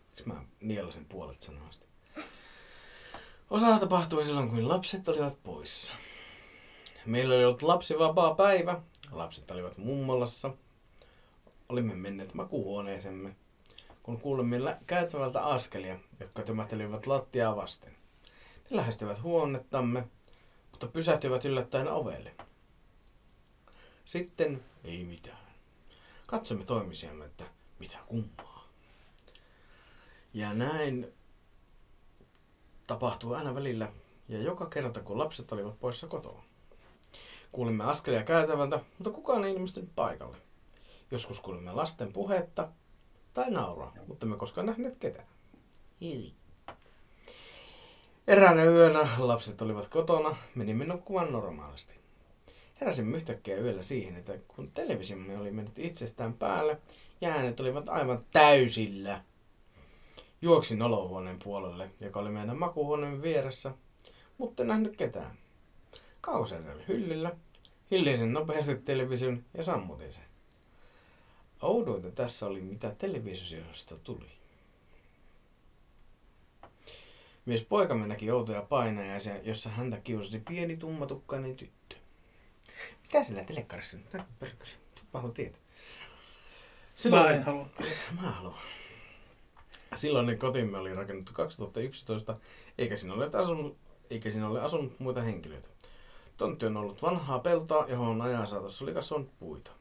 Miksi 0.10 0.24
mä 0.26 0.44
nielasen 0.62 1.06
puolet 1.06 1.42
sanoista? 1.42 1.86
Osa 3.50 3.80
tapahtui 3.80 4.26
silloin, 4.26 4.50
kun 4.50 4.68
lapset 4.70 5.08
olivat 5.08 5.44
poissa. 5.44 5.94
Meillä 7.06 7.36
oli 7.36 7.46
ollut 7.46 7.62
lapsivapaa 7.62 8.36
päivä. 8.36 8.82
Lapset 9.12 9.52
olivat 9.52 9.78
mummolassa. 9.78 10.54
Olimme 11.70 11.96
menneet 11.96 12.34
makuuhuoneeseemme, 12.34 13.36
kun 14.04 14.22
kuulimme 14.22 14.64
lä- 14.64 14.78
käytävältä 14.88 15.46
askelia, 15.46 16.00
jotka 16.20 16.44
tömähtelivät 16.44 17.08
lattiaa 17.08 17.56
vasten. 17.56 17.96
Ne 18.70 18.78
lähestyivät 18.78 19.22
huonettamme, 19.24 20.04
mutta 20.72 20.88
pysähtyivät 20.88 21.46
yllättäen 21.46 21.88
ovelle. 21.88 22.36
Sitten 24.10 24.66
ei 24.84 25.06
mitään. 25.06 25.48
Katsomme 26.28 26.64
toimisiamme, 26.66 27.26
että 27.26 27.44
mitä 27.80 27.98
kummaa. 28.06 28.68
Ja 30.34 30.54
näin 30.54 31.14
tapahtui 32.88 33.36
aina 33.36 33.56
välillä 33.56 33.92
ja 34.28 34.42
joka 34.42 34.66
kerta, 34.66 35.02
kun 35.02 35.18
lapset 35.18 35.52
olivat 35.52 35.80
poissa 35.80 36.08
kotoa. 36.08 36.44
Kuulimme 37.52 37.84
askelia 37.84 38.24
käytävältä, 38.24 38.80
mutta 38.98 39.12
kukaan 39.12 39.44
ei 39.44 39.54
ilmestynyt 39.54 39.96
paikalle. 39.96 40.38
Joskus 41.12 41.40
kuulimme 41.40 41.72
lasten 41.72 42.14
puhetta 42.14 42.70
tai 43.34 43.52
nauraa, 43.52 43.94
mutta 44.08 44.26
me 44.26 44.38
koskaan 44.38 44.68
nähneet 44.68 44.98
ketään. 44.98 45.28
Hyi. 46.02 46.34
Eräänä 48.28 48.64
yönä 48.64 49.08
lapset 49.18 49.62
olivat 49.62 49.88
kotona, 49.88 50.36
menimme 50.56 50.86
nukkumaan 50.86 51.32
normaalisti. 51.32 52.00
Heräsimme 52.82 53.18
yhtäkkiä 53.18 53.58
yöllä 53.58 53.84
siihen, 53.84 54.16
että 54.16 54.38
kun 54.48 54.72
televisiomme 54.72 55.38
oli 55.38 55.52
mennyt 55.52 55.80
itsestään 55.80 56.34
päälle 56.34 56.78
ja 57.22 57.30
äänet 57.30 57.60
olivat 57.60 57.90
aivan 57.90 58.20
täysillä. 58.32 59.24
Juoksin 60.42 60.82
olohuoneen 60.82 61.40
puolelle, 61.44 61.90
joka 62.00 62.20
oli 62.20 62.30
meidän 62.30 62.58
makuuhuoneen 62.58 63.22
vieressä, 63.22 63.72
mutta 64.38 64.64
en 64.64 64.68
nähnyt 64.68 64.98
ketään. 64.98 65.38
Kauseri 66.22 66.72
oli 66.72 66.88
hyllyllä, 66.88 67.36
hillisen 67.92 68.34
nopeasti 68.34 68.76
television 68.76 69.44
ja 69.58 69.64
sammutin 69.64 70.14
sen. 70.14 70.24
Oudointa 71.62 72.12
tässä 72.12 72.48
oli, 72.48 72.62
mitä 72.62 72.96
televisiosta 72.98 73.96
tuli. 73.98 74.32
Myös 77.46 77.64
poikamme 77.64 78.08
näki 78.08 78.32
outoja 78.32 78.62
painajaisia, 78.62 79.38
jossa 79.42 79.70
häntä 79.70 79.98
kiusasi 79.98 80.40
pieni 80.50 80.78
tummatukkainen 80.78 81.56
tyttö. 81.56 81.96
Mitä 83.14 83.24
sillä 83.24 83.44
telekkarissa 83.44 83.98
nyt 83.98 84.14
mä 84.14 84.24
haluan 85.14 85.34
tietää. 85.34 85.62
Mä 87.10 87.30
en 87.30 87.44
halua. 87.44 87.70
Mä 88.22 88.32
haluan. 88.32 88.60
Silloinen 89.96 90.40
kotimme 90.40 90.78
oli 90.78 90.94
rakennettu 90.94 91.34
2011, 91.34 92.38
eikä 92.78 92.98
siinä 92.98 93.14
ole 93.14 93.30
asunut, 93.34 93.78
eikä 94.10 94.32
siinä 94.32 94.50
ole 94.50 94.62
asunut 94.62 95.00
muita 95.00 95.22
henkilöitä. 95.22 95.70
Tontti 96.38 96.66
on 96.66 96.78
ollut 96.78 97.02
vanhaa 97.02 97.40
peltoa, 97.40 97.86
johon 97.88 98.22
ajan 98.22 98.48
saatossa 98.48 98.86
oli 98.86 98.94
kasvanut 98.94 99.40
puita. 99.40 99.72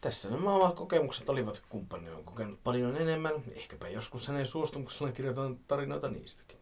Tässä 0.00 0.30
nämä 0.30 0.54
omat 0.54 0.74
kokemukset 0.74 1.28
olivat. 1.28 1.62
Kumppani 1.68 2.10
on 2.10 2.24
kokenut 2.24 2.64
paljon 2.64 2.96
enemmän. 2.96 3.34
Ehkäpä 3.54 3.88
joskus 3.88 4.28
hänen 4.28 4.46
suostumuksellaan 4.46 5.14
kirjoitan 5.14 5.58
tarinoita 5.68 6.08
niistäkin. 6.08 6.58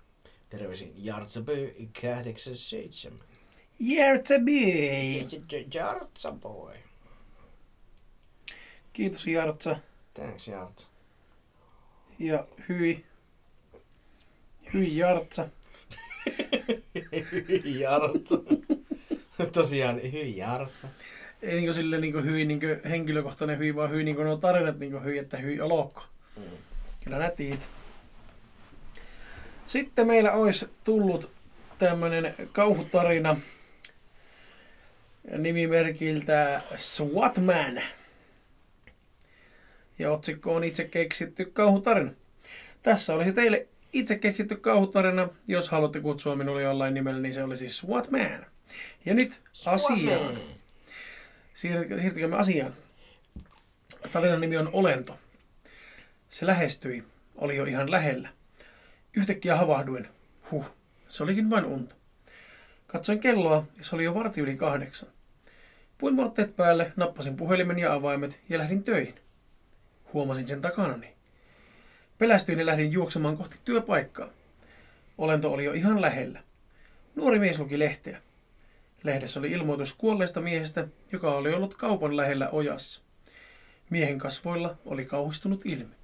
Terveisin 0.49 0.93
Jartsabö 0.97 1.53
87. 2.01 3.30
Järtsäbi! 3.81 5.27
Jartsaboy. 5.75 6.75
Kiitos 8.93 9.27
Jartsa. 9.27 9.77
Thanks 10.15 10.49
Jarts. 10.49 10.89
Ja 12.19 12.47
hyi. 12.69 13.05
Hyi 14.75 14.97
Jartsa. 14.97 15.49
Hyi 17.49 17.81
Jartsa. 17.81 18.37
Tosiaan, 19.53 20.01
hyi 20.13 20.37
Jartsa. 20.37 20.89
Ei 21.43 21.57
niinku 21.57 21.73
sille 21.75 21.99
niinku 21.99 22.19
hyi 22.23 22.45
niinku 22.45 22.67
henkilökohtainen 22.89 23.59
hyi, 23.59 23.75
vaan 23.75 23.91
hyi 23.91 24.05
niinku 24.05 24.23
nuo 24.23 24.37
tarinat 24.37 24.79
niinku 24.79 24.99
hyi, 25.05 25.19
että 25.19 25.37
hyi 25.37 25.61
olokko. 25.61 26.03
Mm. 26.37 26.43
Kyllä 27.05 27.19
nätiit. 27.19 27.69
Sitten 29.67 30.07
meillä 30.07 30.33
olisi 30.33 30.69
tullut 30.85 31.31
tämmönen 31.79 32.35
kauhutarina 32.53 33.37
nimimerkiltä 35.39 36.63
Swatman. 36.77 37.83
Ja 39.99 40.13
otsikko 40.13 40.55
on 40.55 40.65
itse 40.65 40.85
keksitty 40.85 41.45
kauhutarina. 41.45 42.11
Tässä 42.83 43.15
olisi 43.15 43.33
teille 43.33 43.67
itse 43.93 44.19
keksitty 44.19 44.57
kauhutarina. 44.57 45.29
Jos 45.49 45.69
haluatte 45.71 46.01
kutsua 46.01 46.37
minulle 46.37 46.63
jollain 46.63 46.95
nimellä, 46.95 47.21
niin 47.21 47.35
se 47.35 47.43
olisi 47.45 47.69
Swatman. 47.69 48.47
Ja 49.05 49.15
nyt 49.15 49.41
asiaan. 49.67 50.35
Siir- 51.55 52.01
Siirtykäämme 52.01 52.37
asiaan. 52.37 52.75
Tarinan 54.13 54.41
nimi 54.41 54.57
on 54.57 54.71
Olento. 54.73 55.19
Se 56.29 56.47
lähestyi, 56.47 57.05
oli 57.37 57.57
jo 57.57 57.65
ihan 57.65 57.91
lähellä. 57.91 58.29
Yhtäkkiä 59.17 59.57
havahduin. 59.57 60.09
Huh, 60.51 60.67
se 61.09 61.23
olikin 61.23 61.51
vain 61.51 61.65
unta. 61.65 61.95
Katsoin 62.93 63.21
kelloa 63.21 63.65
ja 63.79 63.85
se 63.85 63.95
oli 63.95 64.05
jo 64.05 64.15
varti 64.15 64.41
yli 64.41 64.57
kahdeksan. 64.57 65.09
Puin 65.99 66.17
vaatteet 66.17 66.57
päälle, 66.57 66.93
nappasin 66.97 67.37
puhelimen 67.37 67.79
ja 67.79 67.93
avaimet 67.93 68.41
ja 68.49 68.59
lähdin 68.59 68.85
töihin. 68.85 69.15
Huomasin 70.13 70.49
sen 70.49 70.61
takanani. 70.61 71.15
Pelästyin 72.19 72.59
ja 72.59 72.67
lähdin 72.67 72.93
juoksemaan 72.93 73.37
kohti 73.37 73.57
työpaikkaa. 73.65 74.29
Olento 75.19 75.53
oli 75.53 75.65
jo 75.65 75.73
ihan 75.73 76.01
lähellä. 76.01 76.43
Nuori 77.15 77.39
mies 77.39 77.59
luki 77.59 77.79
lehteä. 77.79 78.23
Lehdessä 79.03 79.41
oli 79.41 79.51
ilmoitus 79.51 79.95
kuolleesta 79.95 80.41
miehestä, 80.41 80.89
joka 81.13 81.35
oli 81.35 81.55
ollut 81.55 81.75
kaupan 81.75 82.17
lähellä 82.17 82.49
ojassa. 82.51 83.01
Miehen 83.91 84.19
kasvoilla 84.19 84.77
oli 84.85 85.05
kauhistunut 85.05 85.67
ilme. 85.67 85.95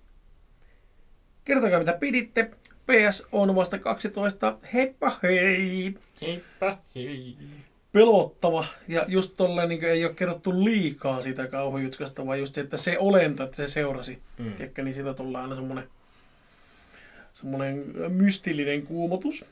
Kertokaa 1.45 1.79
mitä 1.79 1.97
piditte. 2.01 2.51
PS 2.87 3.27
on 3.33 3.55
vasta 3.55 3.79
12. 3.79 4.59
Heippa 4.73 5.13
hei! 5.23 5.95
Heippa 6.23 6.79
hei. 6.95 7.37
Pelottava. 7.93 8.65
Ja 8.89 9.05
just 9.09 9.33
tolleen 9.37 9.69
niin 9.69 9.85
ei 9.85 10.05
ole 10.05 10.15
kerrottu 10.15 10.65
liikaa 10.65 11.21
siitä 11.21 11.47
kauhujutskasta, 11.47 12.27
vaan 12.27 12.39
just 12.39 12.55
se, 12.55 12.61
että 12.61 12.77
se 12.77 12.99
olento, 12.99 13.45
että 13.45 13.57
se 13.57 13.69
seurasi. 13.69 14.19
Mm. 14.39 14.53
Tiedätkö, 14.53 14.83
niin 14.83 14.95
siitä 14.95 15.15
tulee 15.15 15.43
aina 15.43 15.55
semmoinen 15.55 15.89
semmoinen 17.37 17.85
mystillinen 18.09 18.83
kuumotus. 18.83 19.45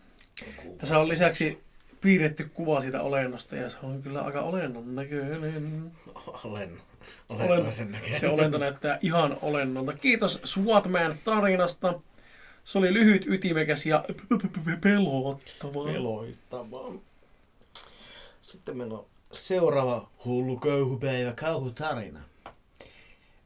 Tässä 0.78 0.98
on 0.98 1.08
lisäksi 1.08 1.58
piirretty 2.00 2.50
kuva 2.54 2.80
siitä 2.80 3.02
olennosta 3.02 3.56
ja 3.56 3.70
se 3.70 3.76
on 3.82 4.02
kyllä 4.02 4.20
aika 4.22 4.40
olennon 4.40 4.94
näköinen. 4.94 5.92
Olen. 6.44 6.80
Olento. 7.28 7.44
Olen 7.44 7.64
toisen 7.64 7.92
näköinen. 7.92 8.20
Se 8.20 8.28
olento 8.28 8.58
näyttää 8.58 8.98
ihan 9.02 9.36
olennolta. 9.42 9.92
Kiitos 9.92 10.40
Swatman 10.44 11.14
tarinasta. 11.24 12.00
Se 12.64 12.78
oli 12.78 12.94
lyhyt, 12.94 13.26
ytimekäs 13.26 13.86
ja 13.86 14.04
pelottava. 14.80 15.84
Peloistavaa. 15.84 16.92
Sitten 18.42 18.76
meillä 18.76 18.98
on 18.98 19.06
seuraava 19.32 20.08
hullu 20.24 20.56
köyhypäivä 20.56 21.32
kauhutarina. 21.32 22.20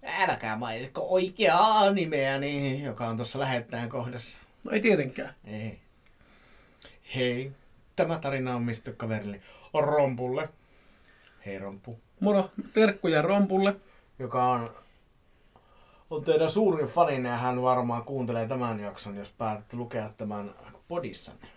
Älkää 0.03 0.57
mainitko 0.57 1.07
oikeaa 1.09 1.91
nimeäni, 1.91 2.83
joka 2.83 3.07
on 3.09 3.17
tuossa 3.17 3.39
lähettäjän 3.39 3.89
kohdassa. 3.89 4.43
No 4.65 4.71
ei 4.71 4.81
tietenkään. 4.81 5.35
Ei. 5.45 5.79
Hei, 7.15 7.53
tämä 7.97 8.19
tarina 8.19 8.57
on 8.57 8.63
mistä 8.63 8.93
kaverille 8.93 9.41
Rompulle. 9.75 10.49
Hei 11.47 11.59
Romppu. 11.59 11.99
Moro, 12.21 12.51
terkkuja 12.75 13.23
Rompulle. 13.23 13.77
Joka 14.19 14.49
on, 14.49 14.71
on 16.11 16.25
teidän 16.25 16.51
suurin 16.51 16.89
faninne 16.89 17.29
ja 17.29 17.37
hän 17.37 17.63
varmaan 17.63 18.05
kuuntelee 18.05 18.49
tämän 18.49 18.81
jakson, 18.81 19.17
jos 19.17 19.29
päätätte 19.39 19.77
lukea 19.77 20.11
tämän 20.17 20.55
podissanne. 20.89 21.49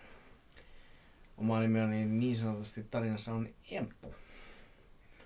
Oma 1.36 1.60
nimi 1.60 1.80
on 1.80 1.90
niin, 1.90 2.20
niin 2.20 2.36
sanotusti 2.36 2.86
tarinassa 2.90 3.32
on 3.32 3.48
Emppu. 3.70 4.14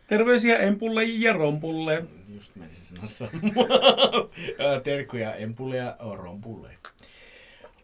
Terveisiä 0.07 0.59
Empulle 0.59 1.05
ja 1.05 1.33
Rompulle. 1.33 2.05
Just 2.29 2.57
menisin 2.57 2.85
sanoa 2.85 3.07
samaa. 3.07 3.41
Terkkuja 4.85 5.35
Empulle 5.35 5.77
ja 5.77 5.97
Rompulle. 6.17 6.71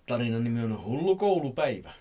Tarinan 0.06 0.44
nimi 0.44 0.62
on 0.62 0.84
Hullu 0.84 1.16
koulupäivä. 1.16 1.92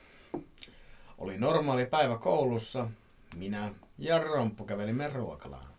Oli 1.17 1.37
normaali 1.37 1.85
päivä 1.85 2.17
koulussa. 2.17 2.87
Minä 3.35 3.73
ja 3.97 4.19
Romppu 4.19 4.65
kävelimme 4.65 5.09
ruokalaan. 5.09 5.70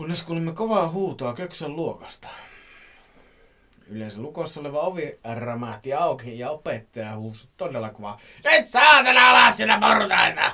Kunnes 0.00 0.22
kuulimme 0.22 0.52
kovaa 0.52 0.88
huutoa 0.88 1.34
köksän 1.34 1.76
luokasta. 1.76 2.28
Yleensä 3.88 4.20
lukossa 4.20 4.60
oleva 4.60 4.80
ovi 4.80 5.18
rämähti 5.34 5.94
auki 5.94 6.38
ja 6.38 6.50
opettaja 6.50 7.16
huusi 7.16 7.48
todella 7.56 7.90
kovaa. 7.90 8.20
Nyt 8.44 8.68
saatana 8.68 9.30
alas 9.30 9.56
sinä 9.56 9.78
portaita! 9.78 10.52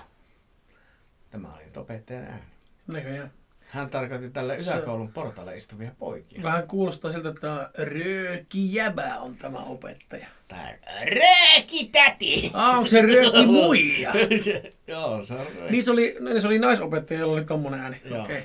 Tämä 1.31 1.49
oli 1.49 1.65
nyt 1.65 1.77
opettajan 1.77 2.25
ääni. 2.25 2.43
Näköjään. 2.87 3.31
Hän 3.69 3.91
tarkoitti 3.91 4.31
tälle 4.31 4.57
yläkoulun 4.57 5.13
portaalle 5.13 5.57
istuvia 5.57 5.91
poikia. 5.99 6.43
Vähän 6.43 6.69
kuulostaa 6.69 7.11
siltä, 7.11 7.29
että 7.29 7.71
Rööki 7.79 8.75
Jäbä 8.75 9.17
on 9.19 9.37
tämä 9.37 9.59
opettaja. 9.59 10.27
Tai 10.49 10.75
Rööki-täti! 11.05 12.51
Ah, 12.55 12.77
onko 12.77 12.87
se 12.87 13.03
Rööki 13.03 13.47
Muija? 13.47 14.13
Joo, 14.87 15.25
se 15.25 15.35
on 15.35 15.47
rööki. 15.47 15.71
Niin 15.71 15.85
se 15.85 15.91
oli, 15.91 16.17
niin 16.21 16.41
se 16.41 16.47
oli 16.47 16.59
naisopettaja, 16.59 17.21
jolla 17.21 17.33
oli 17.33 17.45
tommonen 17.45 17.81
ääni. 17.81 18.01
Okei. 18.07 18.21
Okay. 18.21 18.43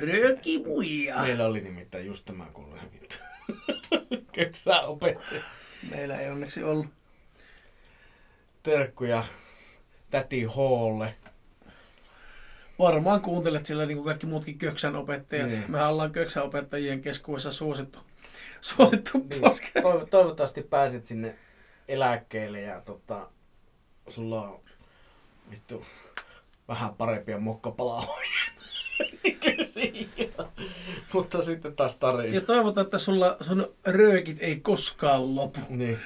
Rööki 0.00 0.62
Muija. 0.66 1.16
Meillä 1.20 1.46
oli 1.46 1.60
nimittäin 1.60 2.06
just 2.06 2.24
tämä 2.24 2.46
kuuluinen 2.52 2.92
vittu. 2.92 3.16
Köksää 4.34 4.80
opettaja. 4.80 5.42
Meillä 5.90 6.16
ei 6.20 6.30
onneksi 6.30 6.62
ollut. 6.64 6.86
Terkkuja 8.62 9.24
täti 10.10 10.42
Hoolle. 10.42 11.16
Varmaan 12.78 13.20
kuuntelet 13.20 13.66
sillä 13.66 13.86
niin 13.86 13.96
kuin 13.96 14.04
kaikki 14.06 14.26
muutkin 14.26 14.58
köksän 14.58 14.96
opettajat. 14.96 15.50
Niin. 15.50 15.64
Mehän 15.68 15.88
ollaan 15.88 16.12
köksän 16.12 16.42
opettajien 16.44 17.02
keskuudessa 17.02 17.52
suosittu, 17.52 17.98
suosittu 18.60 19.18
Niin, 19.18 19.40
podcast. 19.40 19.76
toiv- 19.76 20.06
toivottavasti 20.10 20.62
pääset 20.62 21.06
sinne 21.06 21.34
eläkkeelle 21.88 22.60
ja 22.60 22.80
tota, 22.80 23.30
sulla 24.08 24.42
on 24.42 24.60
vittu 25.50 25.84
vähän 26.68 26.94
parempia 26.94 27.38
mokkapalahoja. 29.34 30.64
Mutta 31.12 31.42
sitten 31.42 31.76
taas 31.76 31.96
tarina. 31.96 32.34
Ja 32.34 32.40
toivotaan, 32.40 32.84
että 32.84 32.98
sulla 32.98 33.36
sun 33.40 33.74
röökit 33.84 34.36
ei 34.40 34.56
koskaan 34.56 35.36
lopu. 35.36 35.60
Niin. 35.68 35.98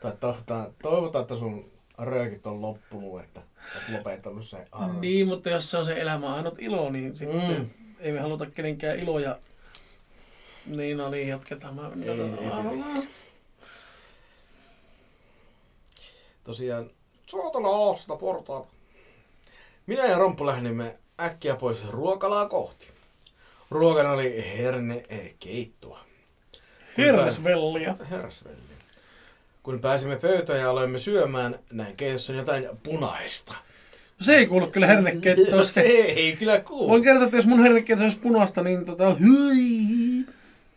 Tai 0.00 0.12
toivotaan, 0.20 0.66
toivotaan, 0.82 1.22
että 1.22 1.36
sun 1.36 1.72
röökit 1.98 2.46
on 2.46 2.62
loppunut, 2.62 3.20
että 3.20 3.40
oot 3.74 3.98
lopettanut 3.98 4.46
se 4.46 4.66
harrastus. 4.72 5.00
Niin, 5.00 5.26
mutta 5.26 5.50
jos 5.50 5.70
se 5.70 5.78
on 5.78 5.84
se 5.84 6.00
elämä 6.00 6.34
ainut 6.34 6.54
ilo, 6.58 6.90
niin 6.90 7.16
sitten 7.16 7.36
Mm. 7.48 7.56
mm. 7.56 7.70
ei 8.00 8.12
me 8.12 8.20
haluta 8.20 8.46
kenenkään 8.46 8.98
iloja. 8.98 9.38
Niin, 10.66 10.96
no 10.96 11.10
niin, 11.10 11.28
jatketaan. 11.28 11.74
Mä, 11.74 11.90
Ei, 12.04 12.10
ei 12.10 13.02
Tosiaan, 16.44 16.90
saatana 17.26 17.68
alas 17.68 18.00
sitä 18.00 18.16
portaata. 18.16 18.68
Minä 19.86 20.06
ja 20.06 20.18
Romppu 20.18 20.46
lähdimme 20.46 20.98
äkkiä 21.20 21.54
pois 21.56 21.78
ruokalaa 21.90 22.48
kohti. 22.48 22.86
Ruokana 23.70 24.12
oli 24.12 24.44
herne 24.58 25.04
eh, 25.08 25.34
keittoa. 25.40 26.00
Herrasvellia. 26.98 27.96
Herrasvelli. 28.10 28.56
Kun 29.62 29.80
pääsimme 29.80 30.16
pöytään 30.16 30.60
ja 30.60 30.70
aloimme 30.70 30.98
syömään, 30.98 31.58
näin 31.72 31.96
keitossa 31.96 32.32
on 32.32 32.38
jotain 32.38 32.68
punaista. 32.82 33.52
No 33.52 34.24
Se 34.24 34.34
ei 34.36 34.46
kuulu 34.46 34.66
kyllä 34.66 34.86
hernekeittoon. 34.86 35.66
se 35.66 35.80
ei 35.80 36.36
kyllä 36.36 36.60
kuulu. 36.60 36.88
Voin 36.88 37.02
kertoa, 37.02 37.24
että 37.24 37.36
jos 37.36 37.46
mun 37.46 37.62
hernekeitto 37.62 38.04
olisi 38.04 38.18
punaista, 38.18 38.62
niin 38.62 38.84
tota, 38.86 39.14
hyi. 39.14 40.26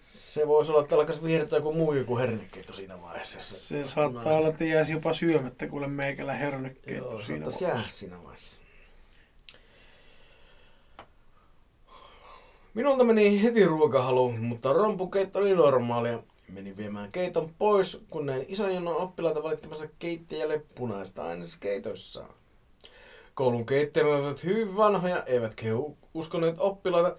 Se 0.02 0.48
voisi 0.48 0.72
olla, 0.72 0.82
että 0.82 0.96
alkaisi 0.96 1.24
vihertää 1.24 1.58
joku 1.58 1.74
muu 1.74 1.94
kuin 2.06 2.20
hernekeitto 2.20 2.74
siinä 2.74 3.02
vaiheessa. 3.02 3.40
Se 3.42 3.78
on 3.78 3.86
saattaa 3.86 4.34
olla, 4.34 4.48
että 4.48 4.64
jäisi 4.64 4.92
jopa 4.94 5.14
syömättä, 5.14 5.68
kuule 5.68 5.88
meikällä 5.88 6.34
hernekeitto 6.34 7.10
Joo, 7.10 7.20
siinä 7.20 7.46
vaiheessa. 7.46 7.80
siinä 7.90 8.18
vaiheessa. 8.24 8.64
Minulta 12.76 13.04
meni 13.04 13.44
heti 13.44 13.66
ruokahalu, 13.66 14.32
mutta 14.32 14.74
rompukeitto 14.74 15.40
oli 15.40 15.56
normaalia. 15.56 16.24
Menin 16.50 16.78
viemään 16.78 17.12
keiton 17.12 17.50
pois, 17.58 18.02
kun 18.10 18.26
näin 18.26 18.46
ison 18.48 18.74
jonon 18.74 18.98
oppilaita 18.98 19.44
valittamassa 19.44 19.88
keittäjälle 20.00 20.62
punaista 20.76 21.24
aineessa 21.24 21.58
keitoissaan. 21.60 22.34
Koulun 23.34 23.66
keittäjät 23.66 24.08
olivat 24.08 24.44
hyvin 24.44 24.78
vanhoja, 24.78 25.24
eivätkä 25.24 25.66
he 25.66 25.74
u- 25.74 25.98
uskoneet 26.14 26.56
oppilaita, 26.60 27.16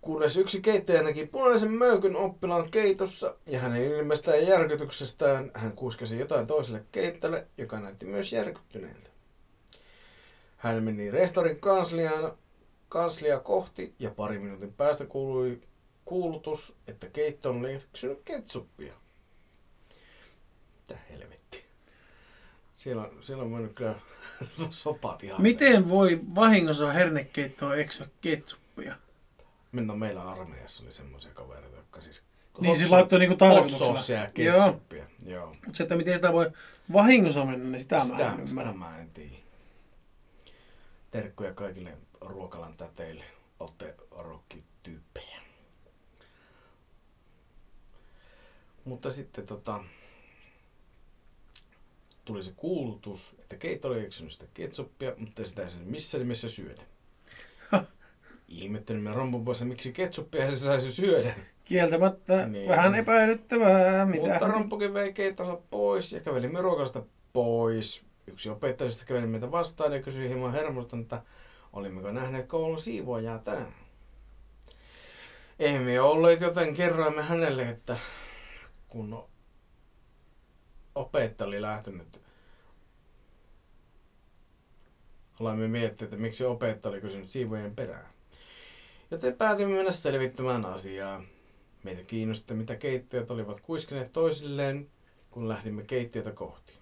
kunnes 0.00 0.36
yksi 0.36 0.60
keittäjä 0.60 1.02
näki 1.02 1.26
punaisen 1.26 1.70
möykyn 1.70 2.16
oppilaan 2.16 2.70
keitossa 2.70 3.34
ja 3.46 3.60
hänen 3.60 3.84
ilmestään 3.84 4.46
järkytyksestään 4.46 5.50
hän 5.54 5.72
kuiskasi 5.72 6.18
jotain 6.18 6.46
toiselle 6.46 6.84
keittäjälle, 6.92 7.46
joka 7.58 7.80
näytti 7.80 8.06
myös 8.06 8.32
järkyttyneeltä. 8.32 9.10
Hän 10.56 10.82
meni 10.82 11.10
rehtorin 11.10 11.60
kansliaan, 11.60 12.32
kanslia 12.88 13.38
kohti 13.40 13.94
ja 13.98 14.10
pari 14.10 14.38
minuutin 14.38 14.72
päästä 14.72 15.06
kuului 15.06 15.60
kuulutus, 16.08 16.76
että 16.86 17.06
keitto 17.08 17.50
on 17.50 17.66
eksynyt 17.66 18.20
ketsuppia. 18.24 18.92
Mitä 20.78 21.00
helvetti. 21.10 21.64
Siellä 22.74 23.10
siellä 23.20 23.44
on 23.44 23.50
mennyt 23.50 23.72
kyllä 23.74 23.94
sopat 24.70 25.24
ihan 25.24 25.42
Miten 25.42 25.88
voi 25.88 26.20
vahingossa 26.34 26.92
hernekeittoa 26.92 27.76
eksyä 27.76 28.06
ketsuppia? 28.20 28.94
Minä 29.72 29.94
meillä 29.96 30.22
armeijassa 30.22 30.84
oli 30.84 30.92
semmoisia 30.92 31.32
kavereita, 31.34 31.76
jotka 31.76 32.00
siis... 32.00 32.22
Niin, 32.60 32.68
hot 32.68 32.78
siis 32.78 32.90
laittoi 32.90 33.18
niinku 33.18 33.36
tarkoituksella. 33.36 34.00
ja 34.08 34.44
Joo. 34.44 34.56
ketsuppia. 34.66 35.06
Joo. 35.26 35.46
Mutta 35.46 35.72
se, 35.72 35.82
että 35.82 35.96
miten 35.96 36.16
sitä 36.16 36.32
voi 36.32 36.50
vahingossa 36.92 37.44
mennä, 37.44 37.70
niin 37.70 37.80
sitä, 37.80 38.00
sitä 38.00 38.14
mä 38.14 38.18
Sitä, 38.18 38.32
en 38.42 38.48
sitä 38.48 38.60
ymmärrä. 38.60 38.72
mä 38.78 38.98
en 38.98 39.10
tiedä. 39.10 39.36
Terkkuja 41.10 41.54
kaikille 41.54 41.98
ruokalan 42.20 42.76
täteille. 42.76 43.24
Olette 43.60 43.94
rokkityyppejä. 44.10 45.40
Mutta 48.84 49.10
sitten 49.10 49.46
tota, 49.46 49.80
tuli 52.24 52.42
se 52.42 52.52
kuulutus, 52.56 53.34
että 53.38 53.56
keitto 53.56 53.88
oli 53.88 54.04
eksynyt 54.04 54.32
sitä 54.32 54.46
ketsuppia, 54.54 55.12
mutta 55.16 55.44
sitä 55.44 55.62
ei 55.62 55.70
sen 55.70 55.82
missään 55.82 56.22
nimessä 56.22 56.48
syödä. 56.48 56.82
Ihmettelimme 58.48 59.12
rompun 59.12 59.44
poissa, 59.44 59.64
miksi 59.64 59.92
ketsuppia 59.92 60.50
se 60.50 60.56
saisi 60.56 60.92
syödä. 60.92 61.34
Kieltämättä 61.64 62.46
Niin. 62.46 62.68
vähän 62.68 62.94
epäilyttävää. 62.94 64.06
Mitä 64.06 64.26
Mutta 64.26 64.48
Romppukin 64.48 64.94
vei 64.94 65.12
keittonsa 65.12 65.58
pois 65.70 66.12
ja 66.12 66.20
kävelimme 66.20 66.60
ruokalasta 66.60 67.02
pois. 67.32 68.02
Yksi 68.26 68.50
opettajista 68.50 69.04
käveli 69.04 69.26
meitä 69.26 69.50
vastaan 69.50 69.92
ja 69.92 70.02
kysyi 70.02 70.28
hieman 70.28 70.52
hermostunut, 70.52 71.04
että 71.04 71.22
olimmeko 71.72 72.10
nähneet 72.10 72.46
koulun 72.46 72.80
siivoajaa 72.80 73.38
tänään. 73.38 73.74
Emme 75.58 76.00
olleet, 76.00 76.40
joten 76.40 76.74
kerroimme 76.74 77.22
hänelle, 77.22 77.62
että 77.62 77.96
kun 78.88 79.24
opettaja 80.94 81.48
oli 81.48 81.62
lähtenyt, 81.62 82.20
olemme 85.40 85.68
miettineet, 85.68 86.12
että 86.12 86.22
miksi 86.22 86.44
opettaja 86.44 86.90
oli 86.90 87.00
kysynyt 87.00 87.30
siivojen 87.30 87.74
perään. 87.74 88.06
Joten 89.10 89.34
päätimme 89.34 89.76
mennä 89.76 89.92
selvittämään 89.92 90.64
asiaa. 90.64 91.22
Meitä 91.82 92.02
kiinnosti, 92.02 92.54
mitä 92.54 92.76
keittiöt 92.76 93.30
olivat 93.30 93.60
kuiskineet 93.60 94.12
toisilleen, 94.12 94.90
kun 95.30 95.48
lähdimme 95.48 95.82
keittiötä 95.82 96.32
kohti. 96.32 96.77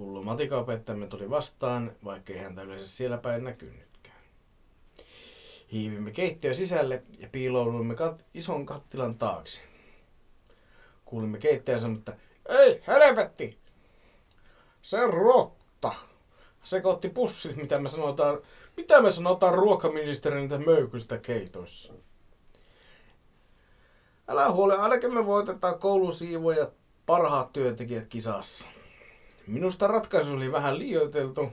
Hullu 0.00 0.22
matikaopettajamme 0.22 1.06
tuli 1.06 1.30
vastaan, 1.30 1.92
vaikkei 2.04 2.38
häntä 2.38 2.62
yleensä 2.62 2.88
siellä 2.88 3.18
päin 3.18 3.44
näkynytkään. 3.44 4.16
Hiivimme 5.72 6.10
keittiön 6.10 6.54
sisälle 6.54 7.02
ja 7.18 7.28
piilouduimme 7.32 7.94
kat- 7.94 8.24
ison 8.34 8.66
kattilan 8.66 9.18
taakse. 9.18 9.62
Kuulimme 11.04 11.38
keittäjän 11.38 11.94
että 11.94 12.16
ei 12.48 12.82
helvetti! 12.86 13.58
Se 14.82 15.06
rotta! 15.06 15.92
Sekoitti 16.64 17.08
pussit, 17.08 17.56
mitä 17.56 17.78
me 17.78 17.88
sanotaan, 17.88 18.38
mitä 18.76 19.02
me 19.02 19.10
sanotaan 19.10 19.54
ruokaministerin 19.54 20.64
möykystä 20.66 21.18
keitoissa. 21.18 21.92
Älä 24.28 24.50
huole, 24.50 24.78
ainakin 24.78 25.14
me 25.14 25.26
voitetaan 25.26 25.78
koulusiivoja 25.78 26.58
ja 26.58 26.70
parhaat 27.06 27.52
työntekijät 27.52 28.06
kisassa. 28.06 28.68
Minusta 29.50 29.86
ratkaisu 29.86 30.34
oli 30.34 30.52
vähän 30.52 30.78
liioiteltu. 30.78 31.48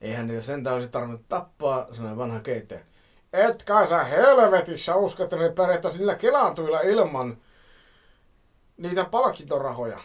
Eihän 0.00 0.26
niitä 0.26 0.42
sentään 0.42 0.76
olisi 0.76 0.90
tarvinnut 0.90 1.28
tappaa, 1.28 1.94
sanoi 1.94 2.16
vanha 2.16 2.40
keittäjä. 2.40 2.80
Etkä 3.32 3.86
sä 3.86 4.04
helvetissä 4.04 4.96
usko, 4.96 5.24
että 5.24 5.36
ne 5.36 5.52
pärjättäisiin 5.52 5.98
niillä 5.98 6.14
kelaantuilla 6.14 6.80
ilman 6.80 7.38
niitä 8.76 9.04
palkintorahoja. 9.04 9.98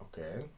Okei. 0.00 0.30
Okay. 0.30 0.48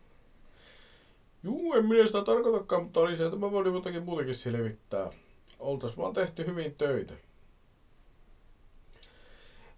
Juu, 1.43 1.75
en 1.75 1.87
minä 1.87 2.07
sitä 2.07 2.25
tarkoitakaan, 2.25 2.83
mutta 2.83 3.01
oli 3.01 3.17
se, 3.17 3.25
että 3.25 3.39
mä 3.39 3.51
voin 3.51 3.75
jotakin 3.75 4.03
muutakin 4.03 4.35
selvittää. 4.35 5.11
Oltais 5.59 5.97
vaan 5.97 6.13
tehty 6.13 6.47
hyvin 6.47 6.75
töitä. 6.75 7.15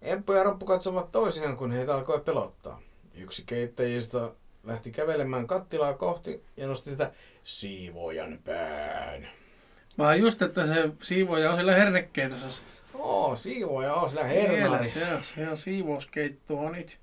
Emppu 0.01 0.33
ja 0.33 0.43
Romppu 0.43 0.65
katsovat 0.65 1.11
toisiaan, 1.11 1.57
kun 1.57 1.71
heitä 1.71 1.95
alkoi 1.95 2.19
pelottaa. 2.19 2.81
Yksi 3.17 3.43
keittäjistä 3.45 4.31
lähti 4.63 4.91
kävelemään 4.91 5.47
kattilaa 5.47 5.93
kohti 5.93 6.43
ja 6.57 6.67
nosti 6.67 6.89
sitä 6.89 7.11
siivojan 7.43 8.39
pään. 8.45 9.27
Vaan 9.97 10.19
just, 10.19 10.41
että 10.41 10.67
se 10.67 10.89
siivoja 11.03 11.49
on 11.49 11.55
siellä 11.55 11.75
hernekeitossa. 11.75 12.63
Oo, 12.93 13.35
siivoja 13.35 13.93
on 13.93 14.09
sillä 14.09 14.27
Siellä, 14.27 14.57
hernaarissa. 14.57 14.99
Se 14.99 15.13
on, 15.13 15.23
se 15.23 15.49
on 15.49 15.57
siivouskeittoa 15.57 16.71
nyt. 16.71 16.99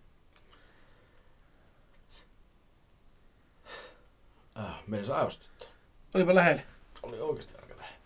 Ah, 4.55 4.83
meidän 4.87 5.07
se 5.07 5.13
aivostuttaa. 5.13 5.69
Olipa 6.15 6.35
lähellä. 6.35 6.63
Oli 7.03 7.21
oikeasti 7.21 7.55
aika 7.63 7.75
lähellä. 7.77 7.99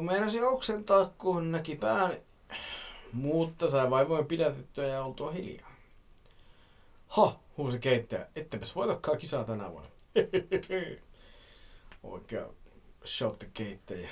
Meinasi 0.00 0.42
oksentaa, 0.42 1.14
kun 1.18 1.52
näki 1.52 1.76
pään, 1.76 2.12
mutta 3.14 3.70
sai 3.70 3.90
vaivoin 3.90 4.26
pidätettyä 4.26 4.86
ja 4.86 5.04
oltua 5.04 5.30
hiljaa. 5.30 5.74
Ha, 7.08 7.38
huusi 7.56 7.78
keittäjä, 7.78 8.26
ettepäs 8.36 8.76
voitakaan 8.76 9.18
kisaa 9.18 9.44
tänä 9.44 9.70
vuonna. 9.70 9.90
Oikea 12.02 12.46
shotte 13.04 13.50
keittäjä, 13.54 14.08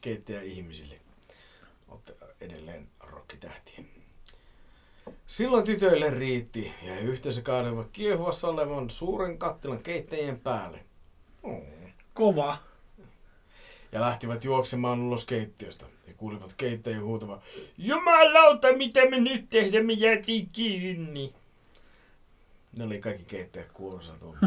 keittäjä 0.00 0.42
ihmisille. 0.42 0.94
Olette 1.88 2.14
edelleen 2.40 2.88
rokkitähtiä. 3.00 3.84
Silloin 5.26 5.64
tytöille 5.64 6.10
riitti 6.10 6.74
ja 6.82 6.94
he 6.94 7.00
yhteensä 7.00 7.42
kaadelivat 7.42 7.88
kiehuvassa 7.92 8.48
olevan 8.48 8.90
suuren 8.90 9.38
kattilan 9.38 9.82
keittäjien 9.82 10.40
päälle. 10.40 10.84
Oh 11.42 11.62
Kova. 12.14 12.58
ja 13.92 14.00
lähtivät 14.00 14.44
juoksemaan 14.44 15.00
ulos 15.00 15.24
keittiöstä. 15.26 15.86
Ja 16.06 16.14
kuulivat 16.14 16.54
keittäjän 16.56 17.02
huutavan, 17.02 17.42
Jumalauta, 17.78 18.76
mitä 18.76 19.10
me 19.10 19.20
nyt 19.20 19.50
tehdään, 19.50 19.86
me 19.86 19.92
jäätiin 19.92 20.48
kiinni. 20.52 21.34
Ne 22.76 22.84
oli 22.84 23.00
kaikki 23.00 23.24
keittäjät 23.24 23.72
kuorossa 23.72 24.12
tuomassa. 24.12 24.46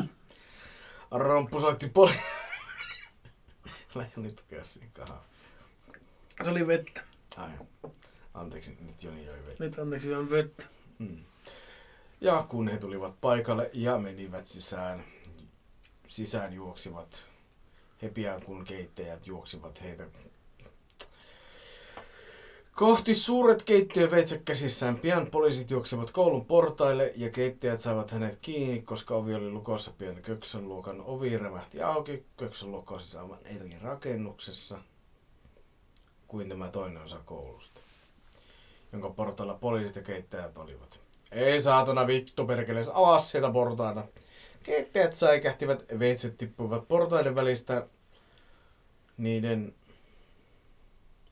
Romppu 1.11 1.61
soitti 1.61 1.89
poli... 1.89 2.11
Lähden 3.95 4.23
nyt 4.23 4.35
tukea 4.35 4.61
kahaa. 4.93 5.25
Se 6.43 6.49
oli 6.49 6.67
vettä. 6.67 7.01
Ai, 7.37 7.49
anteeksi, 8.33 8.77
nyt 8.81 9.03
Joni 9.03 9.25
joi 9.25 9.45
vettä. 9.45 9.63
Nyt 9.63 9.79
anteeksi 9.79 10.09
vähän 10.09 10.29
vettä. 10.29 10.63
Mm. 10.99 11.23
Ja 12.21 12.45
kun 12.49 12.67
he 12.67 12.77
tulivat 12.77 13.21
paikalle 13.21 13.69
ja 13.73 13.97
menivät 13.97 14.45
sisään, 14.45 15.03
sisään 16.07 16.53
juoksivat, 16.53 17.25
he 18.01 18.09
pian 18.09 18.41
kun 18.41 18.65
keittäjät 18.65 19.27
juoksivat 19.27 19.81
heitä 19.81 20.07
kohti 22.75 23.15
suuret 23.15 23.63
keittiöveitset 23.63 24.41
käsissään. 24.45 24.99
Pian 24.99 25.27
poliisit 25.27 25.71
juoksivat 25.71 26.11
koulun 26.11 26.45
portaille 26.45 27.13
ja 27.15 27.29
keittäjät 27.29 27.81
saivat 27.81 28.11
hänet 28.11 28.37
kiinni, 28.41 28.81
koska 28.81 29.15
ovi 29.15 29.35
oli 29.35 29.49
lukossa. 29.49 29.93
Pian 29.97 30.15
Köksön 30.15 30.69
luokan 30.69 31.01
ovi 31.01 31.37
rämähti 31.37 31.81
auki. 31.81 32.25
Köksön 32.37 32.71
luokka 32.71 32.99
siis 32.99 33.15
aivan 33.15 33.39
eri 33.45 33.77
rakennuksessa 33.81 34.77
kuin 36.27 36.49
tämä 36.49 36.67
toinen 36.67 37.03
osa 37.03 37.19
koulusta 37.25 37.81
jonka 38.91 39.09
portailla 39.09 39.53
poliisit 39.53 39.95
ja 39.95 40.01
keittäjät 40.01 40.57
olivat. 40.57 40.99
Ei 41.31 41.61
saatana 41.61 42.07
vittu 42.07 42.45
perkelees, 42.45 42.89
alas 42.89 43.31
sieltä 43.31 43.51
portaita. 43.51 44.03
Keittäjät 44.63 45.13
säikähtivät, 45.13 45.85
veitset 45.99 46.37
tippuivat 46.37 46.87
portaiden 46.87 47.35
välistä 47.35 47.87
niiden 49.17 49.73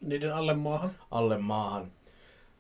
Niiden 0.04 0.34
alle 0.34 0.54
maahan. 0.54 0.92
alle 1.12 1.38
maahan. 1.38 1.92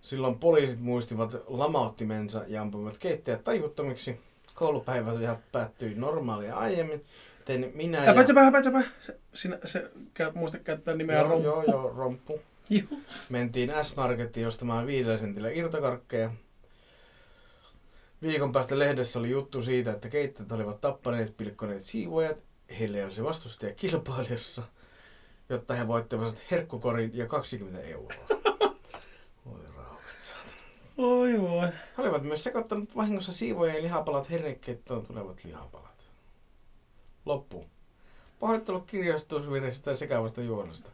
Silloin 0.01 0.39
poliisit 0.39 0.79
muistivat 0.79 1.35
lamauttimensa 1.47 2.43
ja 2.47 2.61
ampuivat 2.61 2.97
keittäjät 2.97 3.43
tajuttomiksi. 3.43 4.19
Koulupäivä 4.53 5.13
ja 5.13 5.37
päättyi 5.51 5.95
normaalia 5.95 6.55
aiemmin, 6.55 7.05
joten 7.39 7.71
minä 7.75 7.97
ja... 7.97 8.03
Häpätsepä, 8.03 8.43
häpätsepä. 8.43 8.83
Se, 8.99 9.19
sinä, 9.33 9.57
se, 9.65 9.91
käy, 10.13 10.31
muista 10.35 10.59
käyttää 10.59 10.95
nimeä 10.95 11.19
joo, 11.19 11.29
Romppu. 11.29 11.43
joo, 11.47 11.63
joo, 11.63 11.93
romppu. 11.95 12.39
Joo. 12.69 12.99
Mentiin 13.29 13.71
S-Marketiin 13.83 14.47
ostamaan 14.47 14.87
viidellä 14.87 15.17
sentillä 15.17 15.49
irtokarkkeja. 15.49 16.31
Viikon 18.21 18.51
päästä 18.51 18.79
lehdessä 18.79 19.19
oli 19.19 19.29
juttu 19.29 19.61
siitä, 19.61 19.91
että 19.91 20.09
keittäjät 20.09 20.51
olivat 20.51 20.81
tappaneet 20.81 21.37
pilkkoneet 21.37 21.83
siivoajat. 21.83 22.37
Heille 22.79 22.97
ei 22.97 23.03
olisi 23.03 23.23
vastustaja 23.23 23.73
kilpailussa, 23.73 24.63
jotta 25.53 25.73
he 25.73 25.87
voittivat 25.87 26.43
herkkukorin 26.51 27.11
ja 27.13 27.27
20 27.27 27.81
euroa. 27.81 28.13
Voi 29.45 29.59
rauhat, 29.75 30.15
saatana. 30.19 30.53
Oi 30.97 31.41
voi. 31.41 31.67
He 31.67 32.03
olivat 32.03 32.23
myös 32.23 32.43
sekoittanut 32.43 32.95
vahingossa 32.95 33.33
siivoja 33.33 33.75
ja 33.75 33.81
lihapalat 33.81 34.29
hernekeittoon 34.29 35.05
tulevat 35.05 35.43
lihapalat. 35.43 36.09
Loppu. 37.25 37.65
Pahoittelu 38.39 38.79
kirjoitusvirheestä 38.81 39.91
ja 39.91 39.95
sekavasta 39.97 40.41
juonesta. 40.41 40.89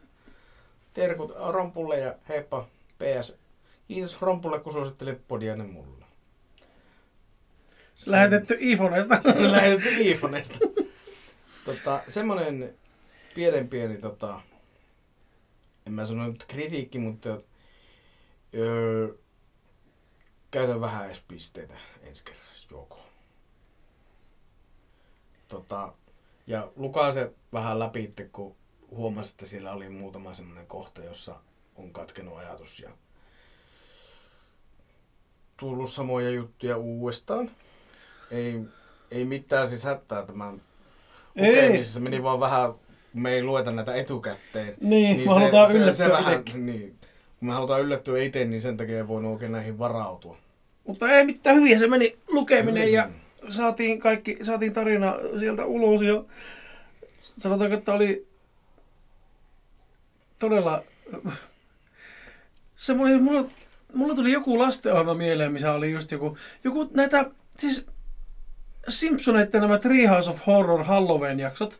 Terkut 0.93 1.31
Rompulle 1.49 1.99
ja 1.99 2.15
heippa 2.29 2.67
PS. 2.97 3.35
Kiitos 3.87 4.21
Rompulle, 4.21 4.59
kun 4.59 4.73
suosittelit 4.73 5.27
podianne 5.27 5.63
mulle. 5.63 6.05
Sen- 7.95 8.11
Lähetetty 8.11 8.57
iPhoneesta. 8.59 9.15
Lähetetty 9.51 9.95
iPhoneista. 10.01 10.57
tota, 11.65 12.01
semmonen 12.07 12.73
pienen 13.35 13.67
pieni, 13.67 13.97
tota, 13.97 14.41
en 15.89 15.93
mä 15.93 16.05
sano 16.05 16.27
nyt 16.27 16.45
kritiikki, 16.47 16.99
mutta 16.99 17.29
öö, 18.55 19.07
käytän 20.51 20.81
vähän 20.81 21.07
edes 21.07 21.23
pisteitä 21.27 21.77
ensi 22.01 22.23
kerralla 22.23 22.49
joko. 22.71 22.99
Tota, 25.47 25.93
ja 26.47 26.71
lukaa 26.75 27.11
se 27.11 27.31
vähän 27.53 27.79
läpi, 27.79 28.13
kun 28.31 28.55
huomasi, 28.91 29.31
että 29.31 29.45
siellä 29.45 29.71
oli 29.71 29.89
muutama 29.89 30.33
semmoinen 30.33 30.67
kohta, 30.67 31.03
jossa 31.03 31.35
on 31.75 31.93
katkenut 31.93 32.37
ajatus 32.37 32.79
ja 32.79 32.89
tullut 35.57 35.91
samoja 35.91 36.29
juttuja 36.29 36.77
uudestaan. 36.77 37.51
Ei, 38.31 38.61
ei 39.11 39.25
mitään 39.25 39.69
siis 39.69 39.83
hätää 39.83 40.25
tämän 40.25 40.61
Ei. 41.35 41.55
lukemisessa. 41.55 41.99
Meni 41.99 42.23
vaan 42.23 42.39
vähän, 42.39 42.73
me 43.13 43.31
ei 43.33 43.43
lueta 43.43 43.71
näitä 43.71 43.95
etukäteen. 43.95 44.73
Niin, 44.81 45.19
me 45.19 45.25
halutaan 45.33 45.71
yllättyä 45.75 46.09
vähän, 46.09 46.33
itekin. 46.33 46.65
niin, 46.65 46.95
kun 47.39 47.47
me 47.47 47.53
halutaan 47.53 47.81
yllättyä 47.81 48.23
itse, 48.23 48.45
niin 48.45 48.61
sen 48.61 48.77
takia 48.77 48.97
ei 48.97 49.07
voinut 49.07 49.33
oikein 49.33 49.51
näihin 49.51 49.79
varautua. 49.79 50.37
Mutta 50.87 51.11
ei 51.11 51.25
mitään 51.25 51.55
hyviä 51.55 51.79
se 51.79 51.87
meni 51.87 52.17
lukeminen 52.27 52.93
ja 52.93 53.05
Mm. 53.07 53.51
saatiin 53.51 53.99
kaikki, 53.99 54.37
saatiin 54.41 54.73
tarina 54.73 55.15
sieltä 55.39 55.65
ulos 55.65 56.01
ja 56.01 56.23
sanotaanko, 57.37 57.77
että 57.77 57.93
oli 57.93 58.27
todella 60.39 60.83
semmoinen, 62.75 63.23
mulla, 63.23 63.45
mulla 63.93 64.15
tuli 64.15 64.31
joku 64.31 64.59
lastenohjelma 64.59 65.13
mieleen, 65.13 65.53
missä 65.53 65.71
oli 65.73 65.91
just 65.91 66.11
joku, 66.11 66.37
joku 66.63 66.89
näitä, 66.93 67.31
siis 67.59 67.85
Simpsoneiden 68.89 69.61
nämä 69.61 69.77
Treehouse 69.77 70.29
of 70.29 70.47
Horror 70.47 70.83
Halloween 70.83 71.39
jaksot, 71.39 71.79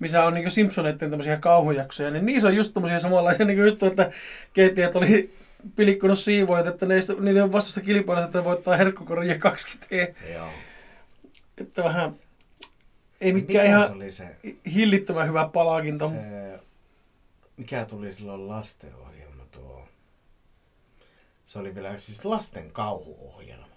missä 0.00 0.24
on 0.24 0.34
niinku 0.34 0.50
Simpsoneiden 0.50 1.10
tämmöisiä 1.10 1.36
kauhujaksoja, 1.36 2.10
niin 2.10 2.26
niissä 2.26 2.48
on 2.48 2.56
just 2.56 2.74
tämmöisiä 2.74 2.98
samanlaisia, 2.98 3.46
niin 3.46 3.58
just, 3.58 3.82
että 3.82 4.12
keittiöt 4.52 4.96
oli 4.96 5.34
pilikkunut 5.76 6.18
siivoojat, 6.18 6.66
että 6.66 6.86
ne, 6.86 6.94
niiden 7.20 7.44
on 7.44 7.52
vastassa 7.52 7.80
kilpailussa, 7.80 8.26
että 8.26 8.38
ne 8.38 8.44
voittaa 8.44 8.76
ja 8.76 9.38
20 9.38 9.86
e, 9.96 10.14
Joo. 10.32 10.48
että 11.58 11.84
vähän 11.84 12.14
ei 13.20 13.32
Mikä 13.32 13.46
mikään 13.46 13.66
ihan 13.66 13.86
se 13.86 13.92
oli 13.92 14.10
se, 14.10 14.36
hillittömän 14.74 15.28
hyvä 15.28 15.50
palkinto. 15.52 16.08
se, 16.08 16.60
mikä 17.56 17.84
tuli 17.84 18.10
silloin 18.10 18.48
lastenohjelma 18.48 19.44
tuo? 19.50 19.88
Se 21.44 21.58
oli 21.58 21.74
vielä 21.74 21.98
siis 21.98 22.24
lasten 22.24 22.70
kauhuohjelma, 22.70 23.76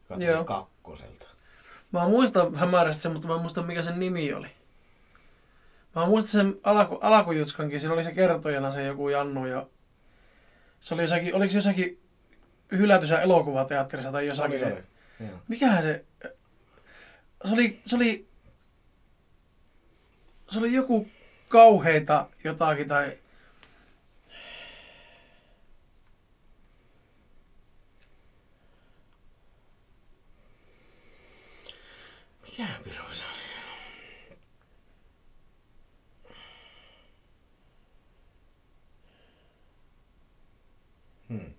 joka 0.00 0.14
tuli 0.14 0.26
Joo. 0.26 0.44
kakkoselta. 0.44 1.28
Mä 1.92 2.08
muistan 2.08 2.54
hämärästi 2.54 3.02
sen, 3.02 3.12
mutta 3.12 3.28
mä 3.28 3.34
en 3.34 3.40
muista 3.40 3.62
mikä 3.62 3.82
sen 3.82 4.00
nimi 4.00 4.32
oli. 4.32 4.48
Mä 5.96 6.06
muistan 6.06 6.30
sen 6.30 6.60
alaku, 6.62 6.98
alakujutskankin, 7.00 7.80
siinä 7.80 7.94
oli 7.94 8.04
se 8.04 8.12
kertojana 8.12 8.72
se 8.72 8.84
joku 8.84 9.08
Jannu 9.08 9.46
ja 9.46 9.66
se 10.80 10.94
oli 10.94 11.02
jossakin, 11.02 11.34
oliko 11.34 11.50
se 11.50 11.58
jossakin 11.58 12.00
hylätyssä 12.70 13.20
elokuvateatterissa 13.20 14.12
tai 14.12 14.26
jossakin 14.26 14.50
Oli, 14.50 14.58
se, 14.58 14.66
oli. 14.66 15.28
Joo. 15.28 15.38
mikähän 15.48 15.82
se, 15.82 16.04
se 17.44 17.52
oli, 17.52 17.80
se 17.86 17.96
oli, 17.96 18.28
se 20.50 20.58
oli 20.58 20.72
joku 20.72 21.08
kauheita 21.48 22.26
jotakin 22.44 22.88
tai 22.88 23.18
Mikä 32.42 32.66
piru 32.84 33.04
se 33.10 33.24
oli? 33.24 33.36
Hmm. 41.28 41.54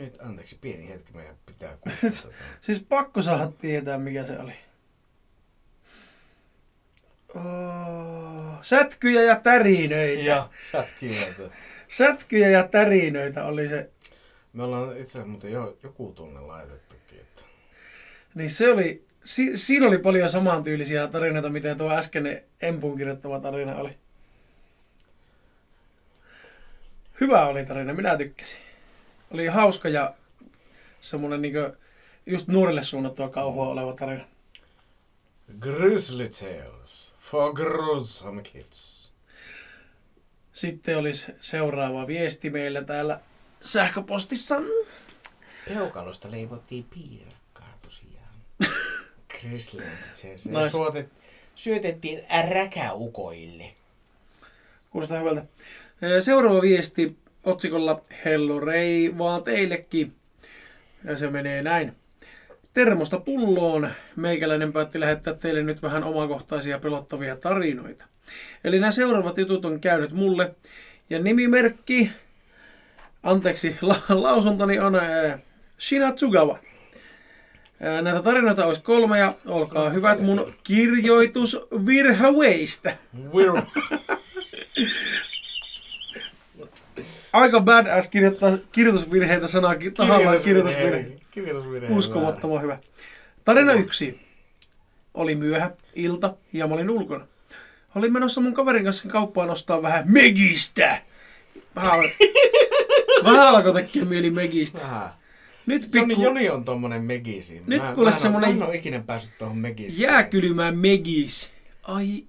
Nyt 0.00 0.20
anteeksi, 0.20 0.58
pieni 0.60 0.88
hetki 0.88 1.12
meidän 1.12 1.36
pitää 1.46 1.76
kuulla. 1.80 2.34
Siis 2.60 2.80
pakko 2.88 3.22
saada 3.22 3.52
tietää, 3.60 3.98
mikä 3.98 4.26
se 4.26 4.38
oli. 4.38 4.52
Oh, 7.34 8.58
sätkyjä 8.62 9.22
ja 9.22 9.36
tärinöitä. 9.36 10.22
ja 10.22 10.48
sätkiöitä. 10.72 11.56
Sätkyjä 11.88 12.48
ja 12.48 12.68
tärinöitä 12.68 13.44
oli 13.44 13.68
se. 13.68 13.90
Me 14.52 14.62
ollaan 14.62 14.90
itse 14.90 15.02
asiassa 15.02 15.26
muuten 15.26 15.52
jo, 15.52 15.78
joku 15.82 16.12
tunne 16.12 16.40
laitettukin. 16.40 17.20
Että... 17.20 17.42
Niin 18.34 18.50
se 18.50 18.70
oli, 18.70 19.04
si, 19.24 19.58
siinä 19.58 19.86
oli 19.86 19.98
paljon 19.98 20.30
samantyylisiä 20.30 21.08
tarinoita, 21.08 21.48
miten 21.48 21.76
tuo 21.76 21.90
äskeinen 21.90 22.42
Empun 22.62 22.96
kirjoittama 22.98 23.40
tarina 23.40 23.76
oli. 23.76 23.98
Hyvä 27.20 27.46
oli 27.46 27.66
tarina, 27.66 27.94
minä 27.94 28.16
tykkäsin. 28.16 28.69
Oli 29.30 29.46
hauska 29.46 29.88
ja 29.88 30.14
semmonen 31.00 31.42
niinku 31.42 31.58
just 32.26 32.48
nuorille 32.48 32.84
suunnattua 32.84 33.28
kauhua 33.28 33.68
oleva 33.68 33.92
tarina. 33.92 34.24
Grizzly 35.60 36.28
Tales 36.28 37.14
for 37.18 37.54
gruesome 37.54 38.42
kids. 38.42 39.12
Sitten 40.52 40.98
olisi 40.98 41.32
seuraava 41.40 42.06
viesti 42.06 42.50
meillä 42.50 42.84
täällä 42.84 43.20
sähköpostissa. 43.60 44.56
Peukalosta 45.68 46.30
leivottiin 46.30 46.84
piirakkaa 46.84 47.74
tosiaan. 47.82 48.34
Grizzly 49.40 49.82
Tales. 50.22 50.46
Nice. 50.46 50.70
Suotet, 50.70 51.08
syötettiin 51.54 52.24
räkäukoille. 52.48 53.74
Kuulostaa 54.90 55.18
hyvältä. 55.18 55.44
Seuraava 56.20 56.62
viesti 56.62 57.16
otsikolla 57.44 58.00
Hello 58.24 58.60
Rei 58.60 59.18
vaan 59.18 59.44
teillekin. 59.44 60.12
Ja 61.04 61.16
se 61.16 61.30
menee 61.30 61.62
näin. 61.62 61.92
Termosta 62.74 63.20
pulloon. 63.20 63.90
Meikäläinen 64.16 64.72
päätti 64.72 65.00
lähettää 65.00 65.34
teille 65.34 65.62
nyt 65.62 65.82
vähän 65.82 66.04
omakohtaisia 66.04 66.78
pelottavia 66.78 67.36
tarinoita. 67.36 68.04
Eli 68.64 68.78
nämä 68.78 68.90
seuraavat 68.90 69.38
jutut 69.38 69.64
on 69.64 69.80
käynyt 69.80 70.12
mulle. 70.12 70.54
Ja 71.10 71.18
nimimerkki, 71.18 72.10
anteeksi, 73.22 73.76
la- 73.82 74.02
lausuntani 74.08 74.78
on 74.78 74.94
ää, 74.94 75.38
Shinatsugawa. 75.78 76.58
Ää, 77.80 78.02
Näitä 78.02 78.22
tarinoita 78.22 78.66
olisi 78.66 78.82
kolme 78.82 79.18
ja 79.18 79.34
olkaa 79.46 79.90
hyvät 79.90 80.20
mun 80.20 80.54
kirjoitus 80.64 81.58
virhaweistä. 81.86 82.96
We're... 83.16 83.62
Aika 87.32 87.60
badass 87.60 88.08
kirjoittaa 88.08 88.58
kirjoitusvirheitä 88.72 89.48
sanaa 89.48 89.74
tahallaan 89.96 90.40
kirjoitusvirhe. 90.40 91.06
Kirjoitusvirhe. 91.30 91.94
Uskomattoman 91.94 92.62
hyvä. 92.62 92.78
Tarina 93.44 93.72
yksi. 93.72 94.20
Oli 95.14 95.34
myöhä, 95.34 95.70
ilta 95.94 96.34
ja 96.52 96.66
mä 96.66 96.74
olin 96.74 96.90
ulkona. 96.90 97.26
Olin 97.94 98.12
menossa 98.12 98.40
mun 98.40 98.54
kaverin 98.54 98.84
kanssa 98.84 99.08
kauppaan 99.08 99.50
ostaa 99.50 99.82
vähän 99.82 100.04
Megistä. 100.12 101.02
Vähän, 101.76 102.00
vähän 103.24 103.48
alkoi 103.48 103.72
tekee 103.82 104.04
mieli 104.04 104.30
Megistä. 104.30 104.78
Vähän. 104.82 105.10
Nyt 105.66 105.88
Joni, 105.94 106.06
pikku 106.08 106.22
Joni 106.22 106.50
on 106.50 106.64
tommonen 106.64 107.02
megisi. 107.02 107.62
Nyt 107.66 107.82
Mä- 107.82 107.92
kuule 107.94 108.12
semmonen- 108.12 108.50
Mä 108.58 108.64
en 108.64 108.68
oo 108.68 108.72
ikinä 108.72 109.00
päässyt 109.06 109.38
tohon 109.38 109.58
megisiin. 109.58 110.02
jääkylmään 110.02 110.78
Megis. 110.78 111.50
Ai 111.82 112.24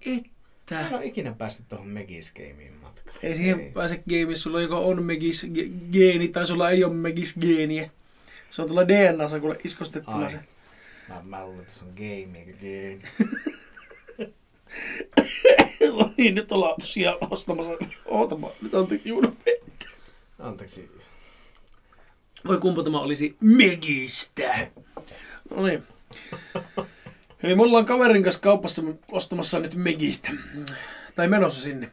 Mä 0.71 0.87
en 0.87 0.93
oo 0.93 1.01
ikinä 1.03 1.33
päässyt 1.33 1.65
tohon 1.69 1.87
megiskeimiin 1.87 2.73
matkaan. 2.73 3.17
Ei 3.23 3.35
siihen 3.35 3.71
pääse 3.73 4.03
gameissa, 4.09 4.43
sulla 4.43 4.61
joko 4.61 4.87
on 4.87 5.03
Megis 5.03 5.43
ge- 5.43 5.91
geeni 5.91 6.27
tai 6.27 6.47
sulla 6.47 6.69
ei 6.69 6.83
ole 6.83 6.93
Megis 6.93 7.35
geeniä. 7.41 7.89
Se 8.49 8.61
on 8.61 8.67
tuolla 8.67 8.87
DNAssa 8.87 9.39
kuule 9.39 9.57
iskostettuna 9.63 10.25
Ai. 10.25 10.31
se. 10.31 10.39
Mä, 11.09 11.21
mä 11.23 11.45
luulen, 11.45 11.59
että 11.61 11.73
se 11.73 11.83
on 11.85 11.91
game 11.95 12.39
eikä 12.39 12.53
game. 12.61 13.31
No 15.97 16.13
niin, 16.17 16.35
nyt 16.35 16.51
ollaan 16.51 16.75
tosiaan 16.79 17.17
ostamassa. 17.29 17.71
Ootapa, 18.05 18.51
nyt 18.61 18.75
anteeksi 18.75 19.09
juuri 19.09 19.27
vettä. 19.45 19.85
Anteeksi. 20.39 20.89
Voi 22.47 22.57
kumpa 22.57 22.83
tämä 22.83 22.99
olisi 22.99 23.35
Megistä. 23.39 24.67
No 25.49 25.65
niin. 25.65 25.83
Eli 27.43 27.55
me 27.55 27.61
ollaan 27.61 27.85
kaverin 27.85 28.23
kanssa 28.23 28.41
kaupassa 28.41 28.81
ostamassa 29.11 29.59
nyt 29.59 29.75
Megistä. 29.75 30.31
Tai 31.15 31.27
menossa 31.27 31.61
sinne. 31.61 31.91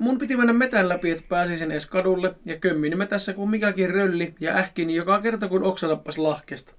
Mun 0.00 0.18
piti 0.18 0.36
mennä 0.36 0.52
metän 0.52 0.88
läpi, 0.88 1.10
että 1.10 1.24
pääsisin 1.28 1.70
edes 1.70 1.86
kadulle, 1.86 2.34
ja 2.44 2.58
kömmin 2.58 2.98
me 2.98 3.06
tässä 3.06 3.32
kuin 3.32 3.50
mikäkin 3.50 3.90
rölli 3.90 4.34
ja 4.40 4.56
ähkini 4.56 4.94
joka 4.94 5.20
kerta 5.20 5.48
kun 5.48 5.64
oksa 5.64 5.88
tappasi 5.88 6.18
lahkesta. 6.18 6.72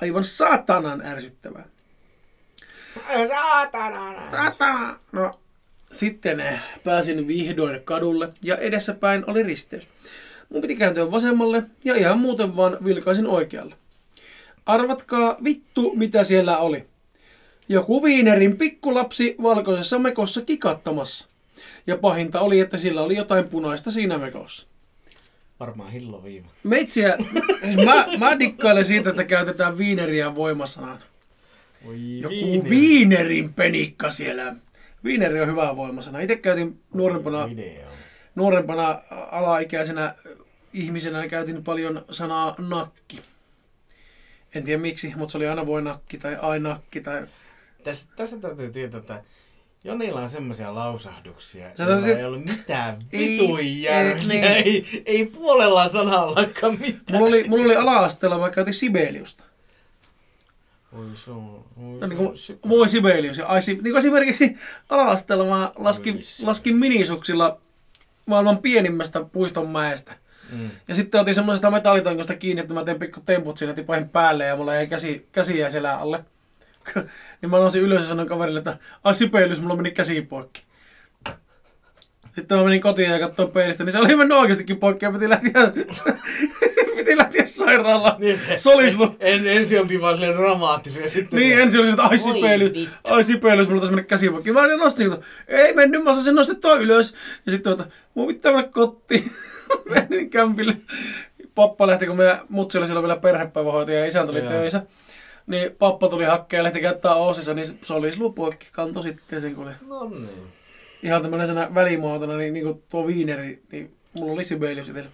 Aivan 0.00 0.24
saatanan 0.24 1.06
ärsyttävää. 1.06 1.64
Saatana! 3.28 4.30
Satana! 4.30 4.98
No, 5.12 5.40
sitten 5.92 6.40
eh, 6.40 6.60
pääsin 6.84 7.26
vihdoin 7.26 7.80
kadulle 7.84 8.28
ja 8.42 8.56
edessäpäin 8.56 9.24
oli 9.26 9.42
risteys. 9.42 9.88
Mun 10.48 10.62
piti 10.62 10.76
kääntyä 10.76 11.10
vasemmalle 11.10 11.62
ja 11.84 11.94
ihan 11.94 12.18
muuten 12.18 12.56
vaan 12.56 12.78
vilkaisin 12.84 13.26
oikealle. 13.26 13.74
Arvatkaa 14.66 15.36
vittu 15.44 15.92
mitä 15.96 16.24
siellä 16.24 16.58
oli. 16.58 16.86
Joku 17.68 18.02
viinerin 18.02 18.58
pikkulapsi 18.58 19.36
valkoisessa 19.42 19.98
mekossa 19.98 20.40
kikattamassa. 20.42 21.28
Ja 21.86 21.96
pahinta 21.96 22.40
oli, 22.40 22.60
että 22.60 22.76
sillä 22.76 23.02
oli 23.02 23.16
jotain 23.16 23.48
punaista 23.48 23.90
siinä 23.90 24.18
mekossa. 24.18 24.66
Varmaan 25.60 25.92
hilloviiva. 25.92 26.46
Meitsiä, 26.62 27.16
siis 27.64 27.76
mä, 27.84 28.06
mä 28.18 28.38
dikkailen 28.38 28.84
siitä, 28.84 29.10
että 29.10 29.24
käytetään 29.24 29.78
viineriä 29.78 30.34
voimasanana. 30.34 31.00
Voi 31.84 32.20
Joku 32.20 32.68
viinerin 32.70 33.54
penikka 33.54 34.10
siellä. 34.10 34.54
Viineri 35.04 35.40
on 35.40 35.48
hyvä 35.48 35.76
voimasana. 35.76 36.20
Itse 36.20 36.36
käytin 36.36 36.80
nuorempana, 36.94 37.48
Video. 37.48 37.88
nuorempana 38.34 39.02
alaikäisenä 39.10 40.14
ihmisenä 40.72 41.28
käytin 41.28 41.64
paljon 41.64 42.04
sanaa 42.10 42.54
nakki. 42.58 43.20
En 44.54 44.64
tiedä 44.64 44.82
miksi, 44.82 45.12
mutta 45.16 45.32
se 45.32 45.38
oli 45.38 45.48
aina 45.48 45.66
voi 45.66 45.82
nakki 45.82 46.18
tai 46.18 46.36
ai 46.40 46.60
nakki 46.60 47.00
tai... 47.00 47.26
Tässä, 47.84 48.08
tässä 48.16 48.38
täytyy 48.38 48.70
tietää, 48.70 49.00
että 49.00 49.22
Jonilla 49.84 50.20
on 50.20 50.28
semmoisia 50.28 50.74
lausahduksia, 50.74 51.70
joilla 51.78 51.94
täytyy- 51.94 52.14
ei 52.14 52.24
ollut 52.24 52.44
mitään 52.44 52.98
vitun 53.12 53.60
ei, 53.60 53.82
järkeä. 53.82 54.26
niin. 54.28 54.44
Ei, 54.44 55.02
ei 55.06 55.26
puolella 55.26 55.88
sanallakaan 55.88 56.78
mitään. 56.80 57.02
Mulla 57.10 57.28
oli, 57.28 57.44
mulla 57.48 57.64
oli 57.64 57.76
ala-asteella, 57.76 58.38
mä 58.38 58.50
käytin 58.50 58.74
Sibeliusta. 58.74 59.44
Oi 60.92 61.06
se 61.14 61.30
on, 61.30 61.64
oi 61.76 62.00
No, 62.00 62.06
niin 62.06 62.16
kuin, 62.16 62.34
voi 62.68 62.88
Sibelius. 62.88 63.38
Ja 63.38 63.46
ai, 63.46 63.60
niin 63.66 63.82
kuin 63.82 63.96
esimerkiksi 63.96 64.56
ala-asteella 64.88 65.44
mä 65.44 65.72
laskin, 65.76 66.20
laskin 66.42 66.76
minisuksilla 66.76 67.60
maailman 68.26 68.58
pienimmästä 68.58 69.24
puistonmäestä. 69.32 70.14
Mm. 70.52 70.70
Ja 70.88 70.94
sitten 70.94 71.20
otin 71.20 71.34
semmoisesta 71.34 71.70
metallitankosta 71.70 72.36
kiinni, 72.36 72.60
että 72.60 72.74
mä 72.74 72.84
tein 72.84 72.98
pikku 72.98 73.20
temput 73.20 73.58
siinä, 73.58 73.74
tipahin 73.74 74.08
päälle 74.08 74.44
ja 74.44 74.56
mulla 74.56 74.76
ei 74.76 74.86
käsi, 74.86 75.28
käsi 75.32 75.58
jäi 75.58 75.70
selän 75.70 75.98
alle. 75.98 76.24
Niin 77.42 77.50
mä 77.50 77.56
nousin 77.56 77.82
ylös 77.82 78.02
ja 78.02 78.08
sanoin 78.08 78.28
kaverille, 78.28 78.58
että 78.58 78.76
ai 79.04 79.14
Sibelius, 79.14 79.60
mulla 79.60 79.76
meni 79.76 79.90
käsi 79.90 80.22
poikki. 80.22 80.62
Sitten 82.34 82.58
mä 82.58 82.64
menin 82.64 82.80
kotiin 82.80 83.10
ja 83.10 83.18
katsoin 83.18 83.50
peilistä, 83.50 83.84
niin 83.84 83.92
se 83.92 83.98
oli 83.98 84.16
mennyt 84.16 84.38
oikeastikin 84.38 84.76
poikki 84.76 85.04
ja 85.04 85.12
piti 85.12 85.28
lähteä, 85.28 85.52
piti 86.96 87.16
lähteä 87.16 87.46
sairaalaan. 87.46 88.20
Niin, 88.20 88.40
Solislu. 88.56 89.16
En, 89.20 89.46
ensin 89.46 89.80
oltiin 89.80 90.00
vaan 90.00 90.16
silleen 90.16 90.36
dramaattisia. 90.38 91.08
Sitten 91.10 91.38
Niin, 91.40 91.58
ensin 91.60 91.80
oli 91.80 91.86
se, 91.86 91.90
että 91.90 92.02
ai 92.02 92.10
vittu. 92.10 93.14
ai 93.14 93.24
Sibelius, 93.24 93.68
mulla 93.68 93.80
taisi 93.80 93.94
mennä 93.94 94.08
käsi 94.08 94.30
poikki. 94.30 94.52
Mä 94.52 94.60
olin 94.62 94.78
nostin, 94.78 95.12
että 95.12 95.26
ei 95.48 95.74
mennyt, 95.74 96.04
mä 96.04 96.10
osasin 96.10 96.34
nostettua 96.34 96.74
ylös. 96.74 97.14
Ja 97.46 97.52
sitten 97.52 97.72
että 97.72 97.84
mun 98.14 98.26
pitää 98.26 98.52
mennä 98.52 98.68
kotiin. 98.72 99.32
Menin 99.90 100.30
kämpille. 100.30 100.76
Pappa 101.54 101.86
lähti, 101.86 102.06
kun 102.06 102.16
meidän 102.16 102.40
mutsi 102.48 102.78
oli 102.78 102.86
siellä 102.86 103.02
vielä 103.02 103.16
perhepäivähoitaja 103.16 103.98
ja 103.98 104.06
isäntä 104.06 104.32
oli 104.32 104.40
töissä. 104.42 104.82
Niin 105.46 105.70
pappa 105.78 106.08
tuli 106.08 106.24
hakkeen 106.24 106.58
ja 106.58 106.64
lähti 106.64 106.80
käyttää 106.80 107.14
Oosissa, 107.14 107.54
niin 107.54 107.78
se 107.82 107.92
oli 107.92 108.10
poikki, 108.34 108.66
kanto 108.72 109.02
sitten 109.02 109.40
sen, 109.40 109.54
kun 109.54 109.66
oli 109.66 109.74
No 109.88 110.08
niin. 110.08 110.28
ihan 111.02 111.22
tämmöisenä 111.22 111.68
välimuotona, 111.74 112.36
niin, 112.36 112.54
niin 112.54 112.64
kuin 112.64 112.82
tuo 112.88 113.06
viineri, 113.06 113.62
niin 113.72 113.94
mulla 114.12 114.32
oli 114.32 114.44
Sibelius 114.44 114.88
itsellä. 114.88 115.10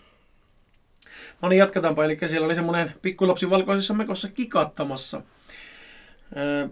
No 1.42 1.48
niin, 1.48 1.58
jatketaanpa. 1.58 2.04
Eli 2.04 2.18
siellä 2.26 2.44
oli 2.44 2.54
semmoinen 2.54 2.94
pikkulapsi 3.02 3.50
valkoisessa 3.50 3.94
mekossa 3.94 4.28
kikattamassa. 4.28 5.22
Öö, 6.36 6.68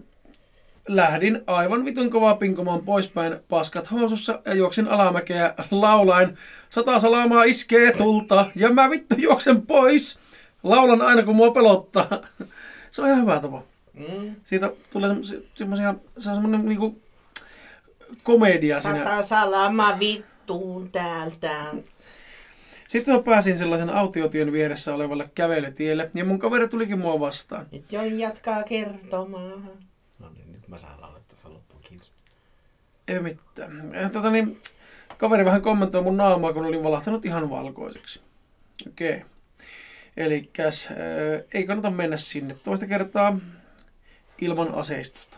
lähdin 0.87 1.43
aivan 1.47 1.85
vitun 1.85 2.09
kovaa 2.09 2.35
pinkomaan 2.35 2.81
poispäin 2.81 3.37
paskat 3.49 3.91
housussa 3.91 4.41
ja 4.45 4.53
juoksin 4.53 4.87
alamäkeä 4.87 5.53
laulaen 5.71 6.37
Sata 6.69 6.99
salamaa 6.99 7.43
iskee 7.43 7.91
tulta 7.91 8.45
ja 8.55 8.69
mä 8.73 8.89
vittu 8.89 9.15
juoksen 9.17 9.61
pois. 9.61 10.19
Laulan 10.63 11.01
aina 11.01 11.23
kun 11.23 11.35
mua 11.35 11.51
pelottaa. 11.51 12.07
Se 12.97 13.01
on 13.01 13.07
ihan 13.07 13.21
hyvä 13.21 13.39
tapa. 13.39 13.63
Mm. 13.93 14.35
Siitä 14.43 14.71
tulee 14.89 15.09
semmosia 15.55 15.95
se 16.17 16.29
on 16.29 16.35
semmonen 16.35 16.65
niinku 16.65 17.01
komedia 18.23 18.81
siinä. 18.81 18.97
Sata 18.97 19.23
salama 19.23 19.99
vittuun 19.99 20.91
täältä. 20.91 21.65
Sitten 22.87 23.13
mä 23.15 23.21
pääsin 23.21 23.57
sellaisen 23.57 23.89
autiotien 23.89 24.51
vieressä 24.51 24.95
olevalle 24.95 25.29
kävelytielle 25.35 26.11
ja 26.13 26.25
mun 26.25 26.39
kaveri 26.39 26.67
tulikin 26.67 26.99
mua 26.99 27.19
vastaan. 27.19 27.65
Nyt 27.71 27.91
Joni 27.91 28.19
jatkaa 28.19 28.63
kertomaan. 28.63 29.69
No 30.19 30.29
niin, 30.29 30.51
nyt 30.51 30.67
mä 30.67 30.77
saan 30.77 31.01
laulettaa 31.01 31.37
sen 31.37 31.53
loppuun, 31.53 31.81
kiitos. 31.83 32.11
Ei 33.07 33.19
mitään. 33.19 33.91
Ja, 34.01 34.09
Tota 34.09 34.29
niin, 34.29 34.61
kaveri 35.17 35.45
vähän 35.45 35.61
kommentoi 35.61 36.01
mun 36.03 36.17
naamaa, 36.17 36.53
kun 36.53 36.65
olin 36.65 36.83
valahtanut 36.83 37.25
ihan 37.25 37.49
valkoiseksi. 37.49 38.21
Okei. 38.87 39.15
Okay. 39.15 39.36
Eli 40.17 40.49
ei 41.53 41.65
kannata 41.65 41.91
mennä 41.91 42.17
sinne 42.17 42.53
toista 42.63 42.87
kertaa 42.87 43.39
ilman 44.41 44.75
aseistusta. 44.75 45.37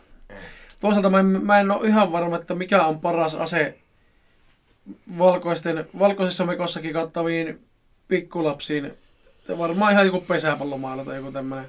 Toisaalta 0.80 1.10
mä 1.10 1.20
en, 1.20 1.26
mä 1.26 1.60
en 1.60 1.72
ole 1.72 1.88
ihan 1.88 2.12
varma, 2.12 2.36
että 2.36 2.56
mikä 2.56 2.84
on 2.86 3.00
paras 3.00 3.36
ase 3.36 3.78
valkoisten, 5.18 5.88
valkoisessa 6.00 6.46
mekossakin 6.46 6.94
kattaviin 6.94 7.68
pikkulapsiin. 8.08 8.94
Varmaan 9.58 9.92
ihan 9.92 10.06
joku 10.06 10.22
pesäpallomailla 10.22 11.06
tai 11.06 11.16
joku 11.16 11.32
tämmönen. 11.32 11.66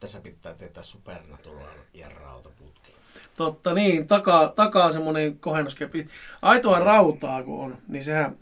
Tässä 0.00 0.20
pitää 0.20 0.54
tehdä 0.54 0.82
supernatural 0.82 1.78
ja 1.94 2.08
rautaputki. 2.08 2.94
Totta 3.36 3.74
niin, 3.74 4.06
takaa, 4.06 4.48
takaa 4.48 4.92
semmonen 4.92 5.38
kohennuskepi. 5.38 6.08
Aitoa 6.42 6.80
rautaa 6.80 7.42
kun 7.42 7.64
on, 7.64 7.78
niin 7.88 8.04
sehän... 8.04 8.36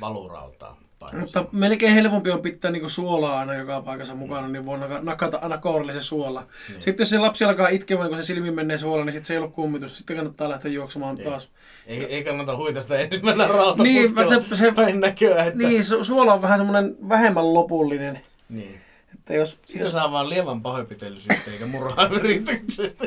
Valurautaa. 0.00 0.85
Mutta 1.12 1.44
melkein 1.52 1.94
helpompi 1.94 2.30
on 2.30 2.42
pitää 2.42 2.70
niinku 2.70 2.88
suolaa 2.88 3.38
aina 3.38 3.54
joka 3.54 3.80
paikassa 3.82 4.14
mukana, 4.14 4.48
niin 4.48 4.66
voi 4.66 4.78
naka- 4.78 5.00
nakata 5.02 5.36
aina 5.42 5.58
kourallisen 5.58 6.02
suola. 6.02 6.46
Niin. 6.68 6.82
Sitten 6.82 7.04
jos 7.04 7.10
se 7.10 7.18
lapsi 7.18 7.44
alkaa 7.44 7.68
itkemään, 7.68 8.08
kun 8.08 8.18
se 8.18 8.24
silmiin 8.24 8.54
menee 8.54 8.78
suola, 8.78 9.04
niin 9.04 9.12
sitten 9.12 9.26
se 9.26 9.34
ei 9.34 9.38
ole 9.38 9.48
kummitus. 9.50 9.98
Sitten 9.98 10.16
kannattaa 10.16 10.48
lähteä 10.48 10.70
juoksemaan 10.70 11.14
Niin. 11.14 11.28
taas. 11.28 11.48
Ei, 11.86 12.04
ei 12.04 12.24
kannata 12.24 12.56
huita 12.56 12.82
sitä 12.82 12.98
ensin 12.98 13.24
mennä 13.24 13.46
rautaputkella. 13.46 14.26
Niin, 14.26 14.48
se- 14.50 14.56
se- 14.56 14.72
päin 14.72 15.00
näköä, 15.00 15.44
että... 15.44 15.58
Niin, 15.68 15.80
su- 15.82 16.04
suola 16.04 16.34
on 16.34 16.42
vähän 16.42 16.58
semmoinen 16.58 16.96
vähemmän 17.08 17.54
lopullinen. 17.54 18.20
niin. 18.48 18.80
Että 19.14 19.34
jos, 19.34 19.58
Siitä 19.66 19.84
jos 19.84 19.92
saa 19.92 20.12
vaan 20.12 20.28
lievän 20.30 20.60
pahoinpitelysyyttä 20.62 21.50
eikä 21.50 21.66
murhaa 21.66 22.08
yrityksestä. 22.20 23.04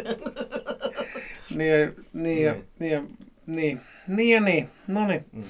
niin, 1.56 1.72
ja- 1.82 1.91
niin, 2.14 2.43
ja, 2.43 2.54
Niin. 2.54 2.66
niin, 2.80 2.91
ja, 2.91 3.02
niin, 3.45 3.82
niin 4.08 4.30
ja 4.36 4.41
niin. 4.41 4.70
No 4.88 5.08
niin. 5.08 5.26
Mm. 5.32 5.43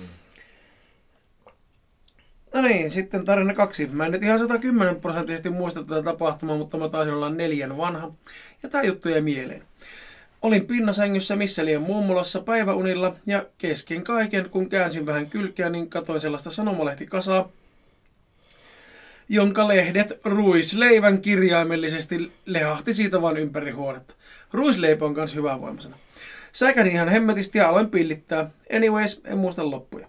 No 2.54 2.62
niin, 2.62 2.91
sitten 2.91 3.26
tarina 3.26 3.54
kaksi. 3.54 3.88
Mä 3.88 4.06
en 4.06 4.12
nyt 4.12 4.24
ihan 4.24 4.39
110 4.39 5.02
prosenttisesti 5.02 5.50
muista 5.50 5.84
tätä 5.84 6.04
tapahtumaa, 6.04 6.58
mutta 6.58 6.78
mä 6.78 6.89
taisin 6.89 7.14
olla 7.14 7.30
neljän 7.30 7.78
vanha. 7.78 8.12
Ja 8.64 8.70
tää 8.70 8.84
juttu 8.84 9.10
jäi 9.10 9.22
mieleen. 9.22 9.64
Olin 10.41 10.66
pinnasängyssä 10.66 11.36
missä 11.36 11.66
liian 11.66 11.82
mummulassa 11.82 12.41
päiväunilla 12.41 13.16
ja 13.26 13.45
kesken 13.58 14.04
kaiken, 14.04 14.50
kun 14.50 14.70
käänsin 14.70 15.06
vähän 15.06 15.30
kylkeä, 15.30 15.70
niin 15.70 15.89
katoin 15.89 16.22
sellaista 16.22 16.52
sanomalehtikasa, 16.52 17.50
jonka 19.30 19.68
lehdet 19.68 20.20
ruisleivän 20.24 21.22
kirjaimellisesti 21.22 22.32
lehahti 22.45 22.93
siitä 22.93 23.22
vaan 23.22 23.38
ympäri 23.38 23.72
huonetta. 23.72 24.14
Ruisleipä 24.54 25.06
on 25.06 25.14
kans 25.14 25.36
hyvää 25.36 25.62
voimasena. 25.62 25.97
Säkänin 26.54 26.93
ihan 26.93 27.10
hemmetisti 27.10 27.58
ja 27.58 27.70
aloin 27.70 27.89
pillittää. 27.89 28.50
Anyways, 28.76 29.22
en 29.26 29.38
muista 29.38 29.72
loppuja. 29.72 30.08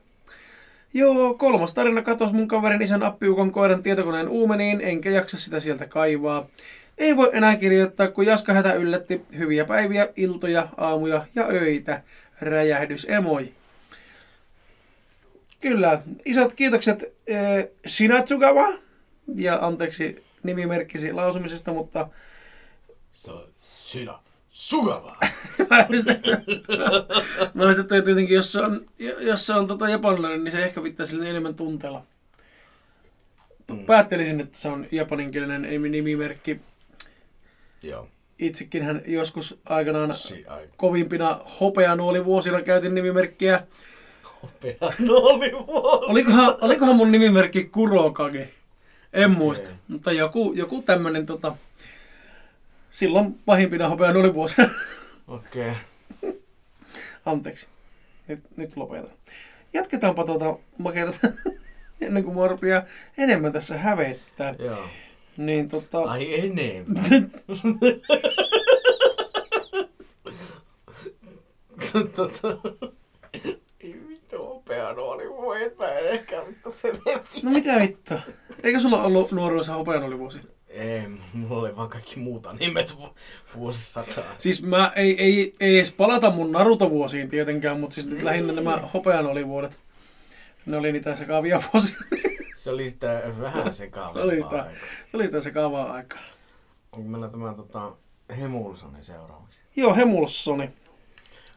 Joo, 0.95 1.35
kolmas 1.35 1.75
tarina 1.75 2.03
katosi 2.03 2.35
mun 2.35 2.49
kaverin 2.49 2.83
isän 2.83 3.03
appiukon 3.03 3.53
koiran 3.53 3.83
tietokoneen 3.83 4.29
uumeniin, 4.29 4.81
enkä 4.81 5.11
jaksa 5.11 5.39
sitä 5.39 5.61
sieltä 5.61 5.87
kaivaa. 5.87 6.47
Ei 6.99 7.17
voi 7.17 7.31
enää 7.33 7.57
kirjoittaa, 7.57 8.09
kun 8.09 8.27
Jaska 8.27 8.53
hätä 8.53 8.73
yllätti 8.73 9.23
hyviä 9.39 9.65
päiviä, 9.65 10.09
iltoja, 10.17 10.69
aamuja 10.77 11.27
ja 11.35 11.47
öitä. 11.47 12.03
Räjähdys 12.41 13.07
emoi. 13.11 13.53
Kyllä, 15.61 16.03
isot 16.25 16.53
kiitokset 16.53 17.03
äh, 17.03 17.65
Shinatsugawa 17.87 18.69
ja 19.35 19.59
anteeksi 19.67 20.25
nimimerkkisi 20.43 21.13
lausumisesta, 21.13 21.73
mutta 21.73 22.09
Se 23.13 23.31
on. 24.11 24.30
Sugava. 24.51 25.17
mä 27.55 27.65
yritän, 27.65 27.81
että 27.81 28.03
tietenkin 28.03 28.35
jos 28.35 28.53
se 28.53 28.61
on, 28.61 28.81
jos 29.21 29.47
se 29.47 29.55
on 29.55 29.67
tota 29.69 29.89
japanilainen, 29.89 30.45
niin 30.45 30.53
se 30.53 30.65
ehkä 30.65 30.81
pitää 30.81 31.07
sille 31.07 31.31
enemmän 31.31 31.55
tunteella. 31.55 32.03
Mm. 33.71 33.85
Päättelisin, 33.87 34.41
että 34.41 34.59
se 34.59 34.69
on 34.69 34.87
japaninkielinen 34.93 35.63
nimi- 35.65 35.89
nimimerkki. 35.89 36.61
Joo. 37.83 38.09
Itsekin 38.39 38.83
hän 38.83 39.03
joskus 39.07 39.61
aikanaan 39.65 40.15
Si 40.15 40.45
ai. 40.49 40.69
kovimpina 40.77 41.41
vuosina 42.25 42.63
käytin 42.63 42.95
nimimerkkiä. 42.95 43.63
Hopea. 44.43 44.75
No 44.99 45.15
oli 45.15 45.53
vuosi. 45.67 46.05
Olikohan, 46.11 46.57
olikohan 46.61 46.97
mun 46.97 47.13
nimimerkki 47.13 47.65
Kurokage? 47.65 48.51
En 49.13 49.25
Okei. 49.31 49.37
muista. 49.39 49.71
Mutta 49.89 50.13
joku, 50.13 50.53
joku 50.57 50.83
tämmönen 50.83 51.27
tota, 51.27 51.57
silloin 52.91 53.35
pahimpina 53.47 53.89
hopeanuoli 53.89 54.35
vuosina. 54.35 54.71
Okei. 55.29 55.73
Anteeksi. 57.27 57.67
Nyt, 58.29 58.41
nyt 58.57 58.77
lopetan. 58.77 59.11
Jatketaanpa 59.73 60.25
tuota 60.25 60.59
makeita 60.79 61.13
ennen 62.01 62.25
kuin 62.25 62.35
mua 62.35 62.49
rupeaa 62.49 62.83
enemmän 63.19 63.53
tässä 63.53 63.79
hävettää. 63.79 64.55
Joo. 64.59 64.85
Niin 65.37 65.69
tota... 65.69 66.01
Ai 66.01 66.41
enemmän. 66.41 67.05
tota... 72.17 72.49
Ei 73.81 73.97
vittu 74.09 74.39
hopea 74.39 74.93
nuoli 74.93 75.29
voi, 75.29 75.63
että 75.63 75.95
ehkä 75.95 76.47
vittu 76.49 76.71
se 76.71 76.89
levi. 76.89 77.29
No 77.43 77.51
mitä 77.51 77.79
vittu? 77.81 78.15
Eikö 78.63 78.81
sulla 78.81 79.03
ollut 79.03 79.33
nuoruudessa 79.33 79.75
hopeanuoli 79.75 80.19
vuosi? 80.19 80.41
Ei, 80.71 81.03
mulla 81.33 81.61
oli 81.63 81.77
vaan 81.77 81.89
kaikki 81.89 82.19
muuta 82.21 82.53
nimet 82.53 82.97
vu- 82.99 83.15
vuosisataa. 83.57 84.25
Siis 84.39 84.63
mä 84.63 84.93
ei, 84.97 85.23
ei, 85.23 85.55
ei 85.61 85.77
edes 85.77 85.93
palata 85.93 86.31
mun 86.31 86.53
Naruto-vuosiin 86.53 87.29
tietenkään, 87.29 87.81
mutta 87.81 87.95
siis 87.95 88.07
nyt 88.07 88.23
lähinnä 88.23 88.53
nämä 88.53 88.77
hopeanuolivuodet. 88.95 89.79
Ne 90.67 90.77
oli 90.77 90.93
niitä 90.93 91.17
sekaavia 91.17 91.63
vuosia. 91.73 91.97
Se 92.57 92.71
oli 92.71 92.91
sitä 92.91 93.23
vähän 93.41 93.75
sekaavaa. 93.75 94.15
Se 94.15 94.21
oli 94.21 94.43
sitä. 94.43 94.67
Se 95.11 95.17
oli 95.17 95.27
sitä 95.27 95.41
sekaavaa 95.41 95.93
aikaa. 95.93 96.21
Onko 96.93 97.09
meillä 97.09 97.29
tämä 97.29 97.55
tota, 97.55 97.93
Hemulsoni 98.41 99.05
seuraavaksi? 99.05 99.61
Joo, 99.77 99.95
Hemulssoni. 99.95 100.71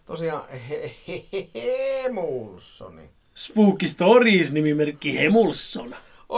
Tosiaan 0.06 0.50
he, 0.50 0.96
he, 1.08 1.26
he, 1.34 1.50
Hemulsoni. 2.04 3.10
Spooky 3.36 3.88
Stories 3.88 4.52
nimimerkki 4.52 5.20
Hemulsson. 5.20 5.96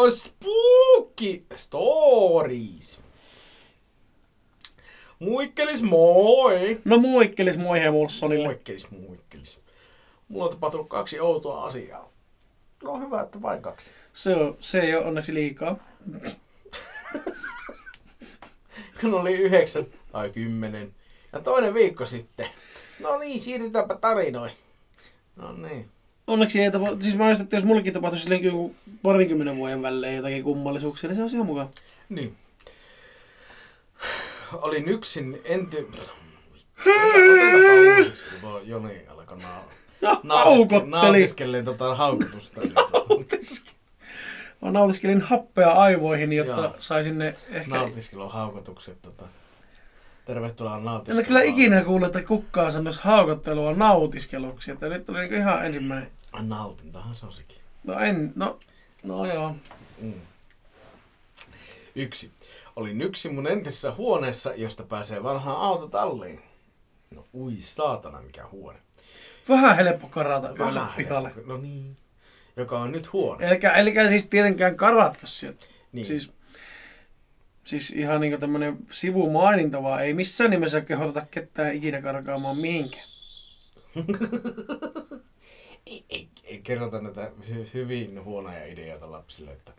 Spooky 0.09 1.45
Stories. 1.55 3.01
Muikkelis 5.19 5.83
moi! 5.83 6.81
No 6.85 6.97
moikkelis 6.97 7.57
moi 7.57 7.79
Hemulssonille. 7.79 8.47
Muikkelis, 8.47 8.91
muikkelis. 8.91 9.59
Mulla 10.27 10.45
on 10.45 10.51
tapahtunut 10.51 10.89
kaksi 10.89 11.19
outoa 11.19 11.63
asiaa. 11.63 12.09
No 12.83 12.99
hyvä, 12.99 13.21
että 13.21 13.41
vain 13.41 13.61
kaksi. 13.61 13.89
Se, 14.13 14.35
on, 14.35 14.57
se 14.59 14.79
ei 14.79 14.95
ole 14.95 15.05
onneksi 15.05 15.33
liikaa. 15.33 15.75
Kun 19.01 19.13
oli 19.21 19.33
yhdeksän 19.33 19.85
tai 20.11 20.29
kymmenen. 20.29 20.93
Ja 21.33 21.39
toinen 21.41 21.73
viikko 21.73 22.05
sitten. 22.05 22.49
No 22.99 23.17
niin, 23.17 23.41
siirrytäänpä 23.41 23.95
tarinoihin. 23.95 24.57
No 25.35 25.53
niin. 25.53 25.89
Onneksi 26.27 26.61
ei 26.61 26.71
tapahtu, 26.71 26.97
siis 27.01 27.15
mä 27.15 27.25
ajattelin, 27.25 27.45
että 27.45 27.55
jos 27.55 27.63
mullekin 27.63 27.93
tapahtuisi 27.93 28.23
silleen 28.23 28.43
joku 28.43 28.75
parinkymmenen 29.01 29.57
vuoden 29.57 29.81
välein 29.81 30.15
jotakin 30.15 30.43
kummallisuuksia, 30.43 31.07
niin 31.07 31.15
se 31.15 31.21
olisi 31.21 31.35
ihan 31.35 31.45
mukaan. 31.45 31.69
Niin. 32.09 32.35
Olin 34.53 34.87
yksin, 34.87 35.41
en 35.45 35.67
tiedä... 35.67 35.87
Joni 38.63 39.05
alkoi 39.07 39.37
nautiske- 39.37 40.27
haukotteli. 40.27 40.89
Nautiskelleen 40.89 41.65
tota 41.65 41.95
haukotusta. 41.95 42.61
niin 42.61 42.73
tota, 42.73 43.75
Mä 44.61 44.71
nautiskelin 44.71 45.21
happea 45.21 45.71
aivoihin, 45.71 46.33
jotta 46.33 46.61
Joo. 46.61 46.75
saisin 46.77 47.17
ne 47.17 47.35
ehkä... 47.51 47.75
Nautiskelun 47.75 48.31
haukotukset. 48.31 49.01
Tota. 49.01 49.25
Tervetuloa 50.25 50.77
En 50.77 50.85
nautiskeluun. 50.85 51.19
ole 51.19 51.27
kyllä 51.27 51.41
ikinä 51.41 51.81
kuullut, 51.83 52.07
että 52.07 52.27
kukaan 52.27 52.71
sanoisi 52.71 52.99
haukottelua 53.03 53.73
nautiskeluksi. 53.73 54.71
Että 54.71 54.89
nyt 54.89 55.05
tuli 55.05 55.19
niinku 55.19 55.35
ihan 55.35 55.65
ensimmäinen. 55.65 56.11
Nautintahan 56.41 57.15
se 57.15 57.25
on 57.25 57.33
sekin. 57.33 57.57
No 57.83 57.99
en, 57.99 58.33
no, 58.35 58.59
no 59.03 59.25
joo. 59.33 59.55
Mm. 60.01 60.13
Yksi. 61.95 62.31
Olin 62.75 63.01
yksin 63.01 63.35
mun 63.35 63.47
entisessä 63.47 63.91
huoneessa, 63.91 64.53
josta 64.55 64.83
pääsee 64.83 65.23
vanhaan 65.23 65.57
autotalliin. 65.57 66.41
No 67.11 67.25
ui 67.33 67.57
saatana, 67.59 68.21
mikä 68.21 68.47
huone. 68.51 68.79
Vähän 69.49 69.75
helppo 69.75 70.07
karata 70.07 70.53
yöllä 70.59 70.85
helppo. 70.97 71.41
No 71.45 71.57
niin. 71.57 71.97
Joka 72.57 72.79
on 72.79 72.91
nyt 72.91 73.13
huone. 73.13 73.47
Elikä, 73.47 73.71
elikä 73.71 74.07
siis 74.07 74.27
tietenkään 74.27 74.75
karatko 74.75 75.27
sieltä. 75.27 75.65
Niin. 75.91 76.05
Siis, 76.05 76.31
siis 77.65 77.89
ihan 77.89 78.21
niinku 78.21 78.37
tämmönen 78.37 78.77
sivumaininta 78.91 79.83
vaan. 79.83 80.03
Ei 80.03 80.13
missään 80.13 80.49
nimessä 80.49 80.81
kehoteta 80.81 81.25
ketään 81.31 81.73
ikinä 81.73 82.01
karkaamaan 82.01 82.57
mihinkään. 82.57 83.03
ei, 85.85 86.05
ei, 86.09 86.29
ei 86.43 86.61
kerrota 86.61 87.01
näitä 87.01 87.31
hy- 87.41 87.73
hyvin 87.73 88.23
huonoja 88.23 88.65
ideoita 88.65 89.11
lapsille. 89.11 89.51
Että, 89.51 89.73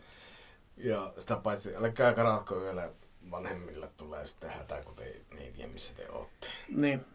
ja 0.77 1.13
sitä 1.17 1.35
paitsi, 1.35 1.75
älkää 1.75 2.13
karatko 2.13 2.61
yöllä 2.61 2.89
vanhemmille 3.31 3.89
tulee 3.97 4.25
sitten 4.25 4.49
hätä, 4.49 4.81
kun 4.85 4.95
te 4.95 5.21
ne 5.33 5.41
ei 5.41 5.51
tiedä 5.51 5.71
missä 5.71 5.95
te 5.95 6.09
ootte. 6.09 6.47
Niin. 6.69 7.05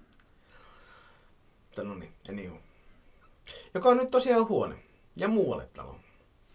Mutta 1.65 1.83
no 1.83 1.95
niin, 1.95 2.13
anywho. 2.29 2.59
Joka 3.75 3.89
on 3.89 3.97
nyt 3.97 4.11
tosiaan 4.11 4.49
huone. 4.49 4.77
Ja 5.17 5.29
muualle 5.29 5.69
talo. 5.73 5.97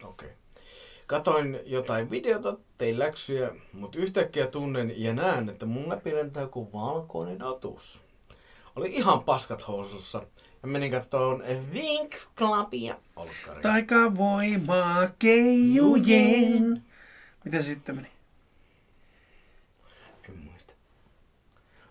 Okei. 0.04 0.28
Okay. 0.28 0.37
Katoin 1.08 1.60
jotain 1.66 2.10
videota, 2.10 2.58
tein 2.78 3.00
läksyjä, 3.00 3.52
mutta 3.74 3.98
yhtäkkiä 3.98 4.48
tunnen 4.48 5.02
ja 5.02 5.14
näen, 5.14 5.50
että 5.50 5.66
mun 5.66 5.90
läpi 5.90 6.16
lentää 6.16 6.44
joku 6.44 6.70
valkoinen 6.74 7.44
otus. 7.44 8.02
Oli 8.76 8.90
ihan 8.90 9.24
paskat 9.24 9.68
housussa 9.68 10.22
ja 10.62 10.68
menin 10.68 10.92
kattoon 10.92 11.44
Winx 11.74 12.30
Clubia. 12.38 12.96
Taikavoimaa 13.62 15.10
keijujen. 15.20 16.84
Miten 17.46 17.64
se 17.64 17.74
sitten 17.74 17.96
meni? 17.96 18.12
En 20.30 20.38
muista. 20.38 20.74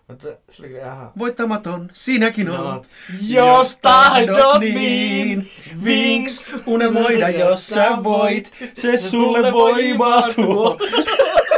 Mutta 0.07 0.27
se 0.27 0.61
oli 0.61 0.67
kyllä 0.69 0.81
ihan... 0.85 1.11
Voittamaton, 1.17 1.89
sinäkin 1.93 2.49
oot. 2.49 2.87
Jos 3.27 3.77
tahdot 3.77 4.59
niin, 4.59 5.49
Vinks, 5.83 6.55
unelmoida 6.65 7.29
jos 7.29 7.67
sä 7.67 7.97
voit, 8.03 8.51
se 8.73 8.97
sulle 8.97 9.53
voimaa 9.53 10.29
tuo. 10.35 10.77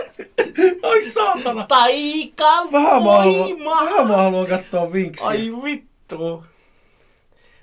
Ai 0.89 1.04
saatana. 1.04 1.66
Taika 1.68 2.45
Vähän 2.72 3.04
mä 3.04 3.10
haluan, 3.12 3.50
vähän 3.66 4.08
mä 4.08 4.18
haluan 4.18 4.47
katsoa 4.47 4.93
Vinksiä. 4.93 5.28
Ai 5.28 5.52
vittu. 5.64 6.43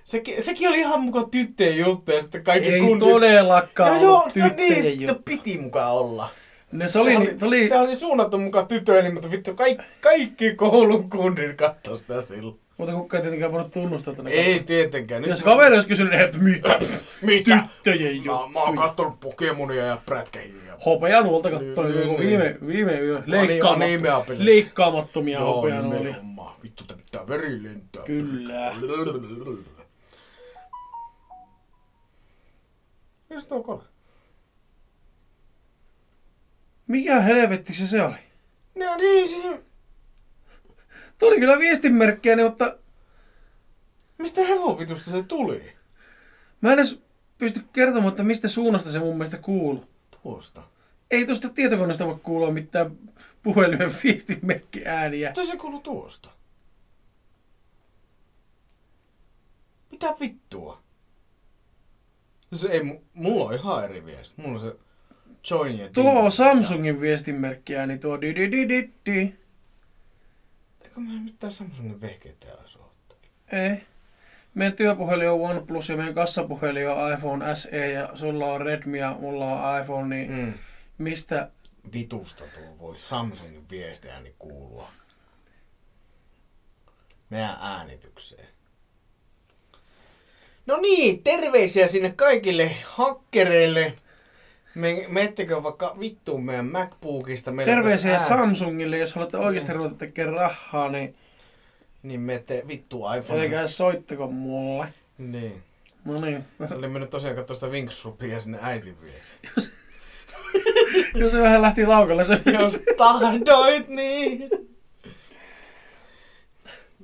Sekin, 0.05 0.43
sekin 0.43 0.68
oli 0.68 0.78
ihan 0.78 1.01
mukaan 1.01 1.30
tyttöjen 1.30 1.78
juttu 1.78 2.12
ja 2.12 2.22
sitten 2.22 2.45
kaikki 2.45 2.68
Ei 2.68 2.80
kundit. 2.80 3.09
todellakaan 3.09 3.95
No 3.95 4.03
joo, 4.03 4.12
ollut 4.14 4.37
no 4.37 4.49
tyttöjen 4.49 4.82
niin, 4.84 5.01
juttu. 5.01 5.22
piti 5.24 5.59
mukaan 5.59 5.93
olla. 5.93 6.28
Ne 6.73 6.89
se 6.89 6.99
oli, 6.99 7.37
se 7.39 7.47
oli, 7.47 7.69
se 7.69 7.77
oli 7.79 7.97
suunnattu 7.97 8.39
mukaan 8.39 8.67
tytöille, 8.69 9.11
mutta 9.11 9.31
vittu 9.31 9.55
kaikki, 9.55 9.85
kaikki 10.01 10.55
koulun 10.55 11.11
kundit 11.11 11.57
kattoi 11.57 11.99
sitä 11.99 12.21
silloin. 12.21 12.61
mutta 12.79 12.93
kukaan 12.95 13.19
ei 13.19 13.23
tietenkään 13.23 13.53
voinut 13.53 13.71
tunnustaa 13.73 14.14
tänne. 14.14 14.31
Ei 14.31 14.61
tietenkään. 14.64 15.25
Jos 15.25 15.43
kaveri 15.43 15.75
olisi 15.75 15.89
kysynyt, 15.89 16.21
että 16.21 16.39
mitä? 16.39 16.79
Mitä? 17.23 17.59
Tyttöjen 17.83 18.17
Mä, 18.25 18.49
mä 18.53 18.61
oon 18.62 18.75
kattonut 18.77 19.21
Pokemonia 19.21 19.87
ja 19.87 19.99
prätkähiiriä. 20.07 20.75
Hopeanuolta 20.87 21.49
Niin, 21.49 21.69
joku 21.77 21.83
niin. 21.83 22.19
viime, 22.19 22.57
viime 22.67 23.01
yö. 23.01 23.17
Ani- 23.17 23.31
Leikkaama, 23.49 23.85
animea-peli. 23.85 24.45
leikkaamattomia 24.45 25.41
hopeanuolia. 25.41 26.01
nimenomaan. 26.03 26.57
Vittu, 26.62 26.85
tää 26.85 26.97
pitää 26.97 27.29
veri 27.29 27.62
lentää. 27.62 28.03
Kyllä. 28.05 28.75
Missä 33.31 33.49
tuo 33.49 33.62
kone? 33.62 33.83
Mikä 36.87 37.20
helvetti 37.20 37.74
se 37.74 37.87
se 37.87 38.03
oli? 38.03 38.16
No 38.74 38.97
niin, 38.97 39.28
siis... 39.28 39.45
Tuo 41.18 41.28
oli 41.28 41.39
kyllä 41.41 41.59
viestinmerkkejä, 41.59 42.37
niin, 42.37 42.47
mutta 42.47 42.76
Mistä 44.18 44.41
hevovitusta 44.45 45.11
se 45.11 45.22
tuli? 45.22 45.72
mä 46.61 46.72
en 46.72 46.78
edes 46.78 47.01
pysty 47.39 47.61
kertomaan, 47.72 48.11
että 48.12 48.22
mistä 48.22 48.49
suunnasta 48.49 48.91
se 48.91 48.99
mun 48.99 49.16
mielestä 49.16 49.39
kuuluu. 49.39 49.84
Tuosta. 50.22 50.62
Ei 51.11 51.26
tuosta 51.26 51.49
tietokoneesta 51.49 52.07
voi 52.07 52.18
kuulua 52.22 52.51
mitään 52.51 52.99
puhelimen 53.43 53.95
viestinmerkkiääniä. 54.05 55.28
Mitä 55.28 55.45
se 55.47 55.57
kuuluu 55.57 55.80
tuosta? 55.80 56.30
Mitä 59.91 60.07
vittua? 60.20 60.82
Se 62.53 62.68
ei, 62.68 62.80
mu- 62.80 63.01
mulla 63.14 63.45
on 63.45 63.55
ihan 63.55 63.84
eri 63.84 64.05
viesti. 64.05 64.34
Mulla 64.43 64.55
on 64.55 64.61
se 64.61 64.76
Join 65.51 65.78
ja 65.78 65.88
Tuo. 65.88 66.30
Samsungin 66.30 67.01
viestinmerkkiääni, 67.01 67.99
tuo 67.99 68.20
di 68.20 68.34
di 68.36 68.53
di 68.53 68.68
di 68.68 68.90
di. 69.07 69.34
Eikö 70.82 71.01
mä 71.01 71.20
mitään 71.24 71.53
Samsungin 71.53 72.01
vehkeitä 72.01 72.47
edes 72.61 72.76
ottaa? 72.76 73.18
Ei. 73.53 73.82
Meidän 74.55 74.76
työpuhelin 74.76 75.30
on 75.30 75.40
OnePlus 75.40 75.88
ja 75.88 75.97
meidän 75.97 76.14
kassapuhelin 76.14 76.88
on 76.90 77.12
iPhone 77.12 77.55
SE 77.55 77.90
ja 77.90 78.11
sulla 78.14 78.47
on 78.47 78.61
Redmi 78.61 78.99
ja 78.99 79.16
mulla 79.20 79.44
on 79.44 79.80
iPhone, 79.82 80.16
niin 80.16 80.30
Mm. 80.32 80.53
mistä? 80.99 81.51
Vitusta 81.92 82.44
tuo 82.55 82.78
voi 82.78 82.99
Samsungin 82.99 83.70
viestiääni 83.70 84.34
kuulua. 84.38 84.88
Meidän 87.30 87.57
äänitykseen. 87.61 88.49
No 90.66 90.76
niin, 90.76 91.22
terveisiä 91.22 91.88
sinne 91.88 92.11
kaikille 92.16 92.76
hakkereille. 92.84 93.94
Me, 94.77 95.05
meettekö 95.09 95.62
vaikka 95.62 95.97
vittuun 96.01 96.45
meidän 96.45 96.66
MacBookista? 96.66 97.53
Meillä 97.53 97.74
Terveisiä 97.74 98.18
Samsungille, 98.18 98.99
jos 98.99 99.14
haluatte 99.14 99.37
oikeasti 99.37 99.72
ruveta 99.72 99.95
tekemään 99.95 100.37
rahaa, 100.37 100.89
niin 100.89 101.14
Niin 102.03 102.20
meette 102.20 102.64
vittu 102.68 103.03
iPhone. 103.18 103.43
älkää 103.43 103.68
soittako 103.68 104.27
mulle. 104.27 104.95
Niin. 105.18 105.62
No 106.05 106.20
niin, 106.20 106.45
Se 106.68 106.74
oli 106.74 106.89
mennyt 106.89 107.11
tosiaan 107.11 107.37
katsoa 107.37 107.55
sitä 107.55 107.66
Winx-rupia 107.66 108.41
sinne 108.41 108.59
äitin 108.62 108.97
vielä. 109.03 109.22
jos 111.14 111.33
se 111.33 111.43
vähän 111.43 111.62
lähti 111.62 111.87
laukalle, 111.87 112.24
se 112.24 112.41
Jos 112.61 112.81
tahdoit 112.97 113.89
niin. 113.89 114.51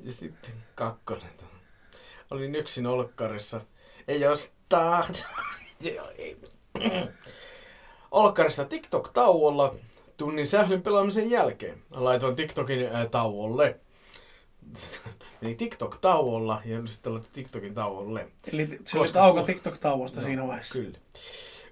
Ja 0.05 0.13
sitten 0.13 0.55
kakkonen. 0.75 1.31
Olin 2.31 2.55
yksin 2.55 2.87
olkkarissa. 2.87 3.61
Ja 4.09 4.17
jos. 4.17 4.53
Joo, 5.81 6.11
ei. 6.19 6.37
Olkkarissa 8.13 8.65
TikTok-tauolla 8.65 9.75
tunnin 10.17 10.47
sählyn 10.47 10.83
pelaamisen 10.83 11.31
jälkeen. 11.31 11.83
Laitoin 11.91 12.37
TikTokin 12.37 12.87
ää, 12.93 13.07
tauolle. 13.07 13.81
Eli 15.43 15.55
TikTok-tauolla 15.55 16.63
ja 16.65 16.87
sitten 16.87 17.13
laitettiin 17.13 17.45
TikTokin 17.45 17.75
tauolle. 17.75 18.29
Eli 18.53 18.67
se 18.85 18.99
oli 18.99 19.07
Koska- 19.07 19.19
tauko 19.21 19.43
TikTok-tauosta 19.43 20.17
No, 20.17 20.23
siinä 20.23 20.47
vaiheessa. 20.47 20.79
Kyllä. 20.79 20.99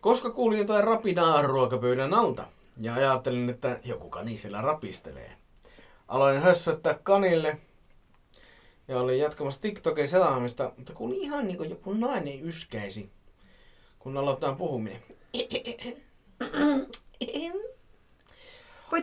Koska 0.01 0.31
kuulin 0.31 0.59
jotain 0.59 0.85
rapinaa 0.85 1.43
ruokapöydän 1.43 2.15
alta 2.15 2.45
ja 2.81 2.95
ajattelin, 2.95 3.51
että 3.51 3.81
joku 3.85 4.09
kani 4.09 4.37
siellä 4.37 4.61
rapistelee. 4.61 5.33
Aloin 6.09 6.41
hössöttää 6.43 6.99
kanille 7.03 7.59
ja 8.89 9.01
olin 9.01 9.19
jatkamassa 9.19 9.61
TikTokin 9.61 10.09
selaamista, 10.09 10.73
mutta 10.77 10.93
kuulin 10.93 11.19
ihan 11.21 11.47
niin 11.47 11.57
kuin 11.57 11.71
joku 11.71 11.93
nainen 11.93 12.45
yskäisi, 12.45 13.11
kun 13.99 14.17
aloitetaan 14.17 14.57
puhuminen. 14.57 15.03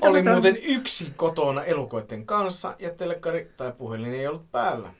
Olin 0.02 0.30
muuten 0.32 0.58
yksin 0.64 1.14
kotona 1.18 1.64
elukoiden 1.64 2.26
kanssa 2.26 2.76
ja 2.80 2.90
telkkari 2.94 3.52
tai 3.58 3.72
puhelin 3.72 4.14
ei 4.14 4.28
ollut 4.28 4.52
päällä. 4.52 4.94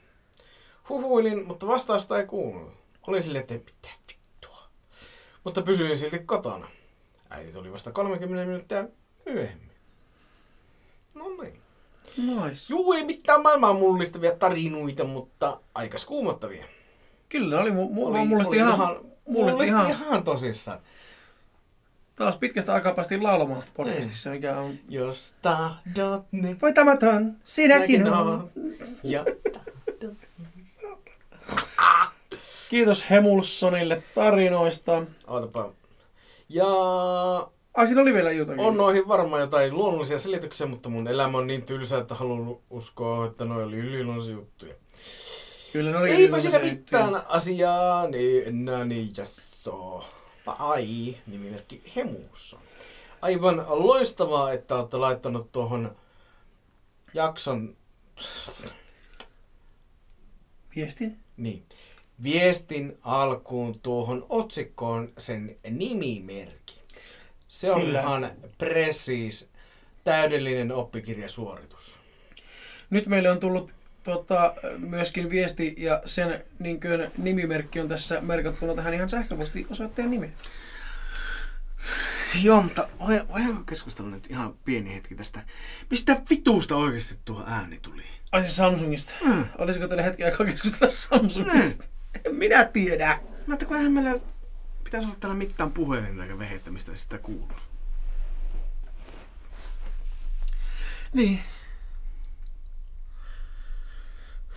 Huhuilin, 0.88 1.46
mutta 1.46 1.66
vastausta 1.66 2.18
ei 2.18 2.26
kuulunut. 2.26 2.72
Olin 3.06 3.22
silleen, 3.22 3.40
että 3.42 3.54
mitä 3.54 3.88
vittua. 4.08 4.58
Mutta 5.44 5.62
pysyin 5.62 5.98
silti 5.98 6.18
kotona. 6.18 6.68
Äiti 7.30 7.52
tuli 7.52 7.72
vasta 7.72 7.92
30 7.92 8.44
minuuttia 8.46 8.84
myöhemmin. 9.26 9.72
No 11.14 11.28
niin. 11.28 11.60
Nice. 12.16 12.66
Juu, 12.68 12.92
ei 12.92 13.04
mitään 13.04 13.42
maailmaa 13.42 13.72
mullistavia 13.72 14.36
tarinoita, 14.36 15.04
mutta 15.04 15.60
aika 15.74 15.98
kuumottavia. 16.06 16.64
Kyllä 17.28 17.60
oli, 17.60 17.70
mu- 17.70 17.74
mu- 17.74 18.26
mullisti 18.26 18.56
ihan, 18.56 18.78
mullisti 18.78 19.12
mullisti 19.26 19.64
ihan, 19.64 19.90
ihan 19.90 20.24
tosissaan. 20.24 20.78
Taas 22.18 22.36
pitkästä 22.36 22.74
aikaa 22.74 22.94
päästiin 22.94 23.22
laulamaan 23.22 23.62
podcastissa, 23.74 24.30
mikä 24.30 24.58
on 24.60 24.74
Jos 24.88 25.34
tahdot, 25.42 26.22
niin 26.32 26.58
voitamaton, 26.62 27.36
sinäkin 27.44 27.96
Sinäkin 27.96 28.12
on. 28.12 28.50
Jos 29.02 29.38
tahdot. 29.52 30.18
Kiitos 32.70 33.10
Hemulssonille 33.10 34.02
tarinoista. 34.14 35.02
Ootapa. 35.26 35.72
Ja 36.48 36.66
Ai, 37.74 37.86
siinä 37.86 38.02
oli 38.02 38.14
vielä 38.14 38.32
jotakin. 38.32 38.64
on 38.64 38.76
noihin 38.76 39.08
varmaan 39.08 39.42
jotain 39.42 39.74
luonnollisia 39.74 40.18
selityksiä, 40.18 40.66
mutta 40.66 40.88
mun 40.88 41.08
elämä 41.08 41.38
on 41.38 41.46
niin 41.46 41.62
tylsä, 41.62 41.98
että 41.98 42.14
haluan 42.14 42.56
uskoa, 42.70 43.26
että 43.26 43.44
noi 43.44 43.64
oli 43.64 43.76
yliluonnollisia 43.76 44.34
juttuja. 44.34 44.74
Kyllä 45.72 45.90
ne 45.90 45.96
oli 45.98 46.10
Eipä 46.10 46.40
siinä 46.40 46.58
mitään 46.58 47.22
asiaa, 47.28 48.06
niin 48.08 48.42
enää 48.46 48.84
niin 48.84 49.10
jasso. 49.16 50.04
Ai, 50.52 51.16
nimimerkki 51.26 51.82
Hemusson. 51.96 52.60
Aivan 53.22 53.64
loistavaa, 53.68 54.52
että 54.52 54.74
olette 54.76 54.96
laittanut 54.96 55.52
tuohon 55.52 55.96
jakson, 57.14 57.76
Viestin? 60.76 61.18
niin, 61.36 61.62
viestin 62.22 62.98
alkuun 63.02 63.80
tuohon 63.80 64.26
otsikkoon 64.28 65.12
sen 65.18 65.56
nimimerkki. 65.70 66.78
Se 67.48 67.70
on 67.70 67.80
Kyllä. 67.80 68.00
ihan 68.00 68.30
presiis, 68.58 69.50
täydellinen 70.04 70.72
oppikirjasuoritus. 70.72 71.98
Nyt 72.90 73.06
meille 73.06 73.30
on 73.30 73.40
tullut 73.40 73.74
tota, 74.08 74.54
myöskin 74.78 75.30
viesti 75.30 75.74
ja 75.78 76.02
sen 76.04 76.44
niin 76.58 76.80
kuin, 76.80 77.10
nimimerkki 77.18 77.80
on 77.80 77.88
tässä 77.88 78.20
merkattuna 78.20 78.74
tähän 78.74 78.94
ihan 78.94 79.08
sähköpostiosoitteen 79.08 80.10
nimeen. 80.10 80.32
Joo, 82.42 82.62
mutta 82.62 82.88
voidaanko 82.98 83.62
keskustella 83.64 84.10
nyt 84.10 84.30
ihan 84.30 84.54
pieni 84.64 84.94
hetki 84.94 85.14
tästä? 85.14 85.42
Mistä 85.90 86.22
vituusta 86.30 86.76
oikeasti 86.76 87.18
tuo 87.24 87.44
ääni 87.46 87.78
tuli? 87.82 88.02
Ai 88.32 88.40
siis 88.42 88.56
Samsungista. 88.56 89.12
Mm. 89.24 89.44
Olisiko 89.58 89.88
teille 89.88 90.04
hetki 90.04 90.24
aikaa 90.24 90.46
keskustella 90.46 90.92
Samsungista? 90.92 91.84
En 92.24 92.34
minä 92.34 92.64
tiedä. 92.64 93.20
Mä 93.46 93.54
että 93.54 93.66
kun 93.66 93.76
eihän 93.76 93.92
meillä 93.92 94.20
pitäisi 94.84 95.06
olla 95.06 95.16
täällä 95.20 95.36
mitään 95.36 95.72
puhelin 95.72 96.20
eikä 96.20 96.38
vehettä, 96.38 96.70
mistä 96.70 96.96
sitä 96.96 97.18
kuuluu. 97.18 97.52
Niin. 101.12 101.40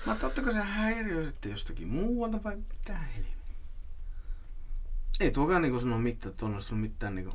Mä 0.06 0.14
että 0.14 0.28
ottako 0.28 0.52
se 0.52 0.60
häiriö 0.60 1.26
sitten 1.26 1.52
jostakin 1.52 1.88
muualta 1.88 2.44
vai 2.44 2.56
mitä 2.56 2.94
helmi? 2.98 3.30
Ei 5.20 5.32
tuokaan 5.32 5.62
niinku 5.62 5.80
sano 5.80 6.00
mitään, 6.00 6.34
olisi 6.42 6.68
tullut 6.70 6.82
mitään 6.82 7.16
niinku... 7.16 7.34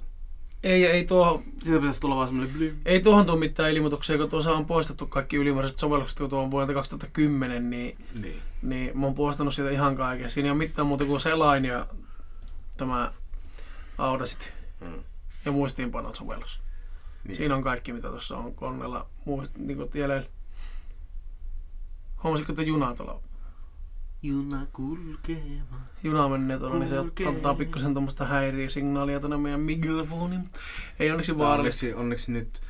Ei, 0.63 0.87
ei, 0.87 1.05
tuohon, 1.05 1.45
Siitä 1.63 1.79
pitäisi 1.79 2.01
tulla 2.01 2.17
vaan 2.17 2.29
semmonen 2.29 2.53
blim. 2.55 2.77
ei 2.85 3.01
tuohon 3.01 3.27
tule 3.27 3.39
mitään 3.39 3.71
ilmoituksia, 3.73 4.17
kun 4.19 4.31
tuossa 4.31 4.53
on 4.53 4.67
poistettu 4.67 5.07
kaikki 5.07 5.37
ylimääräiset 5.37 5.79
sovellukset, 5.79 6.19
kun 6.19 6.31
tuo 6.31 6.43
on 6.43 6.51
vuodelta 6.51 6.75
2010, 6.75 7.71
niin, 7.71 7.99
Niin. 8.21 8.43
niin 8.63 8.99
mä 8.99 9.07
oon 9.07 9.15
poistanut 9.15 9.55
siitä 9.55 9.71
ihan 9.71 9.97
kaiken. 9.97 10.31
Siinä 10.31 10.47
ei 10.47 10.51
ole 10.51 10.59
mitään 10.59 10.87
muuta 10.87 11.05
kuin 11.05 11.21
selain 11.21 11.65
ja 11.65 11.87
tämä 12.77 13.13
Audacity 13.99 14.45
Mm. 14.81 15.03
ja 15.45 15.53
muistiinpanon 15.53 16.17
sovellus. 16.17 16.61
Niin. 17.25 17.37
Siinä 17.37 17.55
on 17.55 17.63
kaikki, 17.63 17.93
mitä 17.93 18.09
tuossa 18.09 18.37
on 18.37 18.55
koneella 18.55 19.07
muist, 19.25 19.57
niin 19.57 19.79
jäljellä. 19.95 20.27
Huomasitko, 22.23 22.53
että 22.53 22.63
juna 22.63 22.95
tuolla? 22.95 23.21
Juna 24.23 24.67
kulkemaan. 24.73 25.83
Juna 26.05 26.29
menee 26.29 26.59
tuolla, 26.59 26.79
niin 26.79 26.89
se 26.89 26.97
Kulkee. 26.97 27.27
antaa 27.27 27.55
pikkusen 27.55 27.95
tuommoista 27.95 28.25
häiriösignaalia 28.25 29.21
tuonne 29.21 29.37
meidän 29.37 29.61
mikrofoniin. 29.61 30.51
Ei 30.99 31.11
onneksi 31.11 31.39
vaarallista. 31.39 31.87
Onneksi, 31.87 32.01
onneksi 32.01 32.33
nyt, 32.33 32.61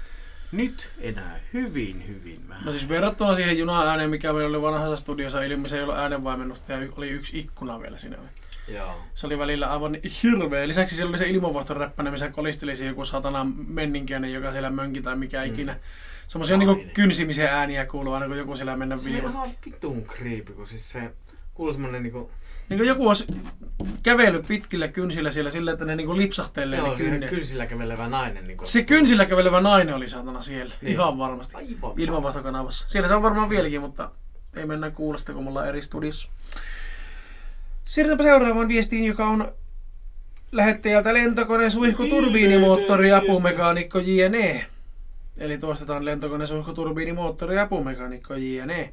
nyt 0.52 0.90
enää 0.98 1.40
hyvin, 1.52 2.08
hyvin 2.08 2.48
vähän. 2.48 2.64
No 2.64 2.72
siis 2.72 2.88
verrattuna 2.88 3.34
siihen 3.34 3.58
juna 3.58 3.82
ääneen, 3.82 4.10
mikä 4.10 4.32
meillä 4.32 4.58
oli 4.58 4.62
vanhassa 4.62 4.96
studiossa 4.96 5.42
ilmi, 5.42 5.68
se 5.68 5.76
ei 5.76 5.82
ollut 5.82 5.96
äänenvaimennusta 5.96 6.72
ja 6.72 6.88
oli 6.96 7.08
yksi 7.10 7.38
ikkuna 7.38 7.80
vielä 7.80 7.98
siinä. 7.98 8.16
Joo. 8.68 8.94
Se 9.14 9.26
oli 9.26 9.38
välillä 9.38 9.72
aivan 9.72 9.96
hirveä. 10.22 10.68
Lisäksi 10.68 10.96
siellä 10.96 11.10
oli 11.10 11.18
se 11.18 11.28
ilmanvaihtoräppänä, 11.28 12.10
missä 12.10 12.30
kolisteli 12.30 12.76
se 12.76 12.84
joku 12.84 13.04
satana 13.04 13.46
menninkäinen, 13.68 14.32
joka 14.32 14.52
siellä 14.52 14.70
mönki 14.70 15.02
tai 15.02 15.16
mikä 15.16 15.42
ikinä. 15.42 15.76
Semmoisia 16.26 16.56
niinku 16.56 16.74
Nainen. 16.74 16.94
kynsimisen 16.94 17.46
ääniä 17.46 17.86
kuuluu 17.86 18.12
aina, 18.12 18.26
kun 18.26 18.38
joku 18.38 18.56
siellä 18.56 18.76
mennä 18.76 18.96
Se 18.96 19.08
on 19.10 19.16
ihan 19.16 19.48
vitun 19.66 20.04
creepy, 20.04 20.52
kun 20.52 20.66
siis 20.66 20.90
se 20.90 21.12
kuuluu 21.54 21.72
semmonen 21.72 22.02
niinku... 22.02 22.30
Niin 22.68 22.78
kuin 22.78 22.88
joku 22.88 23.08
olisi 23.08 23.26
kävellyt 24.02 24.48
pitkillä 24.48 24.88
kynsillä 24.88 25.30
siellä 25.30 25.50
sillä, 25.50 25.72
että 25.72 25.84
ne 25.84 25.96
niinku 25.96 26.16
lipsahtelee 26.16 26.78
Joo, 26.78 26.90
se 26.90 26.96
kynnet. 26.96 27.30
kynsillä 27.30 27.66
kävelevä 27.66 28.08
nainen. 28.08 28.44
Niin 28.44 28.58
Se 28.64 28.82
kynsillä 28.82 29.26
kävelevä 29.26 29.60
nainen 29.60 29.94
oli 29.94 30.08
saatana 30.08 30.42
siellä. 30.42 30.74
Niin. 30.82 30.92
Ihan 30.92 31.18
varmasti. 31.18 31.56
Ilmanvaihtokanavassa. 31.96 32.88
Siellä 32.88 33.08
se 33.08 33.14
on 33.14 33.22
varmaan 33.22 33.48
vieläkin, 33.48 33.80
mutta 33.80 34.10
ei 34.56 34.66
mennä 34.66 34.90
kuulla 34.90 35.18
sitä, 35.18 35.32
kun 35.32 35.44
me 35.44 35.48
ollaan 35.48 35.68
eri 35.68 35.82
studiossa. 35.82 36.28
Siirrytäänpä 37.86 38.24
seuraavaan 38.24 38.68
viestiin, 38.68 39.04
joka 39.04 39.26
on 39.26 39.52
lähettäjältä 40.52 41.14
lentokone, 41.14 41.70
suihku, 41.70 42.06
turbiinimoottori, 42.06 43.12
apumekaanikko, 43.12 43.98
JNE. 43.98 44.66
Eli 45.38 45.58
toistetaan 45.58 46.04
lentokone, 46.04 46.46
suihku, 46.46 46.72
turbiinimoottori, 46.72 47.58
apumekaanikko, 47.58 48.34
JNE. 48.34 48.92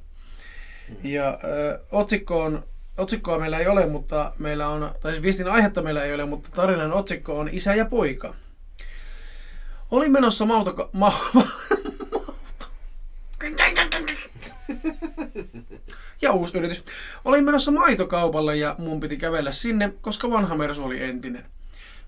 Ja 1.04 1.40
ö, 1.44 1.80
otsikko 1.92 2.44
on, 2.44 2.64
otsikkoa 2.98 3.40
meillä 3.40 3.60
ei 3.60 3.68
ole, 3.68 3.86
mutta 3.86 4.34
meillä 4.40 4.68
on, 4.68 4.92
tai 5.02 5.12
siis 5.12 5.24
viestin 5.24 5.48
aihetta 5.48 5.82
meillä 5.82 6.04
ei 6.04 6.14
ole, 6.14 6.26
mutta 6.26 6.50
tarinan 6.52 6.94
otsikko 6.94 7.40
on 7.40 7.50
Isä 7.52 7.76
ja 7.76 7.86
poika. 7.86 8.34
Olin 9.92 10.12
menossa 10.12 10.46
mautoka... 10.46 10.90
Ma, 10.92 11.14
ma, 11.34 11.48
ja 16.24 16.32
uusi 16.32 16.58
yritys. 16.58 16.84
Olin 17.26 17.44
menossa 17.44 17.72
maitokaupalle 17.72 18.56
ja 18.56 18.76
mun 18.78 19.00
piti 19.00 19.18
kävellä 19.18 19.52
sinne, 19.52 19.94
koska 20.02 20.30
vanha 20.30 20.56
Mersu 20.56 20.84
oli 20.84 21.04
entinen. 21.04 21.46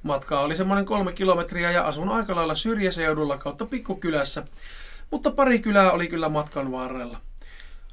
Matkaa 0.03 0.41
oli 0.41 0.55
semmoinen 0.55 0.85
kolme 0.85 1.13
kilometriä 1.13 1.71
ja 1.71 1.87
asun 1.87 2.09
aika 2.09 2.35
lailla 2.35 2.55
syrjäseudulla 2.55 3.37
kautta 3.37 3.65
pikkukylässä, 3.65 4.43
mutta 5.11 5.31
pari 5.31 5.59
kylää 5.59 5.91
oli 5.91 6.07
kyllä 6.07 6.29
matkan 6.29 6.71
varrella. 6.71 7.21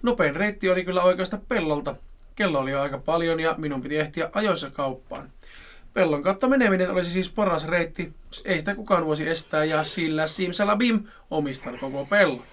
Nopein 0.03 0.37
reitti 0.37 0.71
oli 0.71 0.85
kyllä 0.85 1.03
oikeasta 1.03 1.39
pellolta. 1.49 1.97
Kello 2.35 2.59
oli 2.59 2.71
jo 2.71 2.81
aika 2.81 2.99
paljon 2.99 3.41
ja 3.41 3.55
minun 3.59 3.83
piti 3.83 3.97
ehtiä 3.97 4.31
ajoissa 4.33 4.71
kauppaan. 4.71 5.31
Pellon 5.95 6.23
kautta 6.23 6.49
meneminen 6.49 6.91
olisi 6.91 7.11
siis 7.11 7.31
paras 7.31 7.67
reitti, 7.67 8.13
ei 8.45 8.59
sitä 8.59 8.75
kukaan 8.75 9.07
voisi 9.07 9.29
estää 9.29 9.65
ja 9.65 9.85
sillä 9.85 10.27
simsalabim 10.27 11.05
omistan 11.31 11.79
koko 11.79 12.07
pellon. 12.11 12.45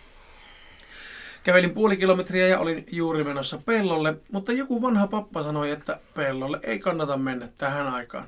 Kävelin 1.43 1.71
puoli 1.71 1.97
kilometriä 1.97 2.47
ja 2.47 2.59
olin 2.59 2.85
juuri 2.91 3.23
menossa 3.23 3.57
pellolle, 3.65 4.15
mutta 4.31 4.51
joku 4.51 4.81
vanha 4.81 5.07
pappa 5.07 5.43
sanoi, 5.43 5.71
että 5.71 5.99
pellolle 6.13 6.59
ei 6.63 6.79
kannata 6.79 7.17
mennä 7.17 7.47
tähän 7.57 7.87
aikaan. 7.87 8.27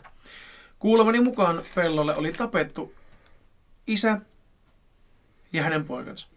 Kuulemani 0.80 1.20
mukaan 1.20 1.62
pellolle 1.76 2.16
oli 2.16 2.34
tapettu 2.34 2.94
isä 3.88 4.22
ja 5.54 5.64
hänen 5.64 5.86
poikansa. 5.86 6.28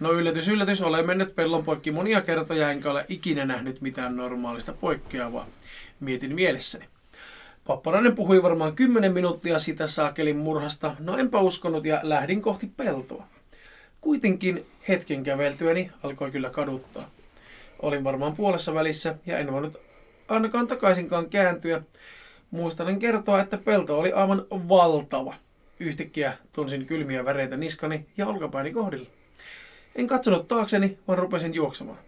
No 0.00 0.12
yllätys, 0.12 0.48
yllätys, 0.48 0.82
olen 0.82 1.06
mennyt 1.06 1.34
pellon 1.34 1.64
poikki 1.64 1.90
monia 1.90 2.20
kertoja, 2.20 2.70
enkä 2.70 2.90
ole 2.90 3.04
ikinä 3.08 3.44
nähnyt 3.44 3.80
mitään 3.80 4.16
normaalista 4.16 4.72
poikkeavaa. 4.72 5.46
Mietin 6.00 6.34
mielessäni. 6.34 6.84
Papparainen 7.66 8.14
puhui 8.14 8.42
varmaan 8.42 8.74
10 8.74 9.12
minuuttia 9.12 9.58
sitä 9.58 9.86
saakelin 9.86 10.36
murhasta. 10.36 10.96
No 10.98 11.16
enpä 11.16 11.40
uskonut 11.40 11.84
ja 11.84 12.00
lähdin 12.02 12.42
kohti 12.42 12.70
peltoa. 12.76 13.26
Kuitenkin 14.00 14.66
hetken 14.88 15.22
käveltyäni 15.22 15.90
alkoi 16.02 16.30
kyllä 16.30 16.50
kaduttaa. 16.50 17.10
Olin 17.82 18.04
varmaan 18.04 18.36
puolessa 18.36 18.74
välissä 18.74 19.14
ja 19.26 19.38
en 19.38 19.52
voinut 19.52 19.80
ainakaan 20.28 20.66
takaisinkaan 20.66 21.30
kääntyä. 21.30 21.82
Muistanen 22.50 22.98
kertoa, 22.98 23.40
että 23.40 23.58
pelto 23.58 23.98
oli 23.98 24.12
aivan 24.12 24.46
valtava. 24.50 25.34
Yhtäkkiä 25.80 26.32
tunsin 26.52 26.86
kylmiä 26.86 27.24
väreitä 27.24 27.56
niskani 27.56 28.06
ja 28.16 28.26
olkapääni 28.26 28.72
kohdilla. 28.72 29.08
En 29.96 30.06
katsonut 30.06 30.48
taakseni, 30.48 30.98
vaan 31.08 31.18
rupesin 31.18 31.54
juoksemaan. 31.54 31.98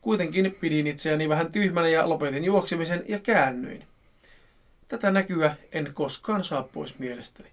Kuitenkin 0.00 0.56
pidin 0.60 0.86
itseäni 0.86 1.28
vähän 1.28 1.52
tyhmänä 1.52 1.88
ja 1.88 2.08
lopetin 2.08 2.44
juoksemisen 2.44 3.04
ja 3.08 3.18
käännyin. 3.18 3.84
Tätä 4.88 5.10
näkyä 5.10 5.56
en 5.72 5.90
koskaan 5.94 6.44
saa 6.44 6.62
pois 6.62 6.98
mielestäni. 6.98 7.48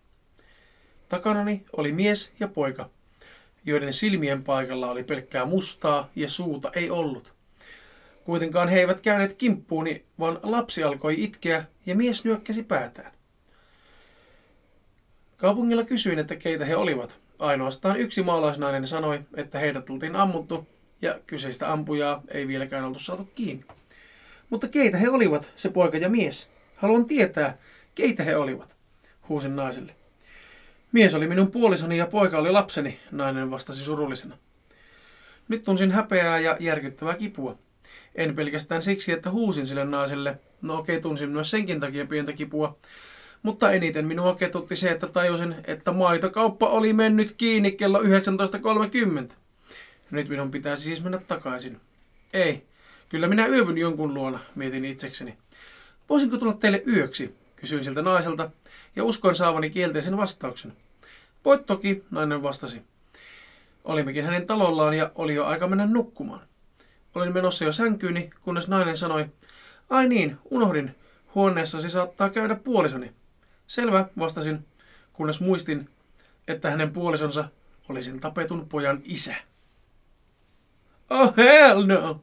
Takanani 1.10 1.64
oli 1.78 1.92
mies 1.92 2.32
ja 2.40 2.48
poika, 2.48 2.90
joiden 3.66 3.94
silmien 3.94 4.44
paikalla 4.44 4.92
oli 4.92 5.04
pelkkää 5.04 5.46
mustaa 5.46 6.10
ja 6.16 6.30
suuta 6.30 6.72
ei 6.76 6.90
ollut. 6.90 7.34
Kuitenkaan 8.24 8.70
he 8.70 8.80
eivät 8.80 9.02
käyneet 9.02 9.34
kimppuuni, 9.34 10.06
vaan 10.20 10.40
lapsi 10.44 10.84
alkoi 10.84 11.24
itkeä 11.24 11.66
ja 11.86 11.96
mies 11.96 12.26
nyökkäsi 12.26 12.64
päätään. 12.64 13.12
Kaupungilla 15.38 15.84
kysyin, 15.84 16.20
että 16.20 16.36
keitä 16.36 16.66
he 16.66 16.76
olivat. 16.76 17.20
Ainoastaan 17.40 17.98
yksi 17.98 18.24
maalaisnainen 18.24 18.88
sanoi, 18.88 19.20
että 19.36 19.60
heidät 19.60 19.90
oltiin 19.90 20.16
ammuttu 20.16 20.68
ja 21.02 21.20
kyseistä 21.28 21.72
ampujaa 21.72 22.22
ei 22.28 22.48
vieläkään 22.48 22.86
oltu 22.86 23.00
saatu 23.00 23.30
kiinni. 23.36 23.66
Mutta 24.50 24.68
keitä 24.68 24.98
he 24.98 25.10
olivat, 25.10 25.52
se 25.56 25.70
poika 25.70 25.98
ja 25.98 26.10
mies? 26.10 26.50
Haluan 26.76 27.06
tietää, 27.06 27.58
keitä 27.96 28.24
he 28.24 28.36
olivat, 28.38 28.76
huusin 29.30 29.56
naiselle. 29.56 29.96
Mies 30.96 31.16
oli 31.16 31.28
minun 31.28 31.52
puolisoni 31.52 31.98
ja 31.98 32.08
poika 32.08 32.38
oli 32.38 32.52
lapseni, 32.52 33.00
nainen 33.12 33.52
vastasi 33.52 33.84
surullisena. 33.84 34.38
Nyt 35.48 35.64
tunsin 35.64 35.92
häpeää 35.92 36.40
ja 36.40 36.58
järkyttävää 36.60 37.18
kipua. 37.18 37.58
En 38.16 38.36
pelkästään 38.36 38.82
siksi, 38.82 39.12
että 39.12 39.32
huusin 39.32 39.68
sille 39.68 39.86
naiselle. 39.86 40.40
No 40.62 40.78
okei, 40.78 41.02
tunsin 41.02 41.30
myös 41.30 41.52
senkin 41.52 41.80
takia 41.80 42.06
pientä 42.06 42.34
kipua. 42.34 42.78
Mutta 43.44 43.72
eniten 43.72 44.06
minua 44.06 44.36
ketutti 44.36 44.76
se, 44.76 44.92
että 44.92 45.08
tajusin, 45.08 45.56
että 45.66 45.92
maitokauppa 45.92 46.68
oli 46.68 46.94
mennyt 46.94 47.32
kiinni 47.38 47.72
kello 47.72 48.02
19.30. 48.02 49.34
Nyt 50.12 50.30
minun 50.30 50.52
pitäisi 50.52 50.84
siis 50.84 51.04
mennä 51.04 51.18
takaisin. 51.28 51.82
Ei, 52.34 52.66
kyllä 53.10 53.28
minä 53.28 53.48
yövyn 53.48 53.78
jonkun 53.78 54.14
luona, 54.14 54.40
mietin 54.56 54.86
itsekseni. 54.86 55.38
Voisinko 56.10 56.38
tulla 56.38 56.54
teille 56.54 56.84
yöksi, 56.88 57.36
kysyin 57.56 57.84
siltä 57.84 58.02
naiselta, 58.02 58.52
ja 58.96 59.04
uskoin 59.04 59.36
saavani 59.36 59.70
kielteisen 59.70 60.18
vastauksen. 60.18 60.74
Voit 61.46 61.66
toki, 61.66 62.04
nainen 62.12 62.44
vastasi. 62.44 62.82
Olimmekin 63.84 64.26
hänen 64.26 64.48
talollaan 64.48 64.94
ja 64.94 65.12
oli 65.16 65.36
jo 65.36 65.46
aika 65.46 65.68
mennä 65.68 65.86
nukkumaan. 65.86 66.48
Olin 67.16 67.34
menossa 67.34 67.66
jo 67.66 67.72
sänkyyni, 67.72 68.30
kunnes 68.42 68.68
nainen 68.68 68.98
sanoi, 68.98 69.26
ai 69.90 70.08
niin, 70.08 70.38
unohdin, 70.52 70.96
huoneessasi 71.36 71.90
saattaa 71.90 72.30
käydä 72.30 72.56
puolisoni. 72.56 73.12
Selvä, 73.68 74.06
vastasin, 74.20 74.66
kunnes 75.14 75.42
muistin, 75.42 75.90
että 76.48 76.70
hänen 76.70 76.92
puolisonsa 76.92 77.46
oli 77.90 78.04
sen 78.04 78.20
tapetun 78.20 78.70
pojan 78.70 79.02
isä. 79.04 79.36
Oh 81.10 81.38
hell 81.38 81.86
no! 81.86 82.22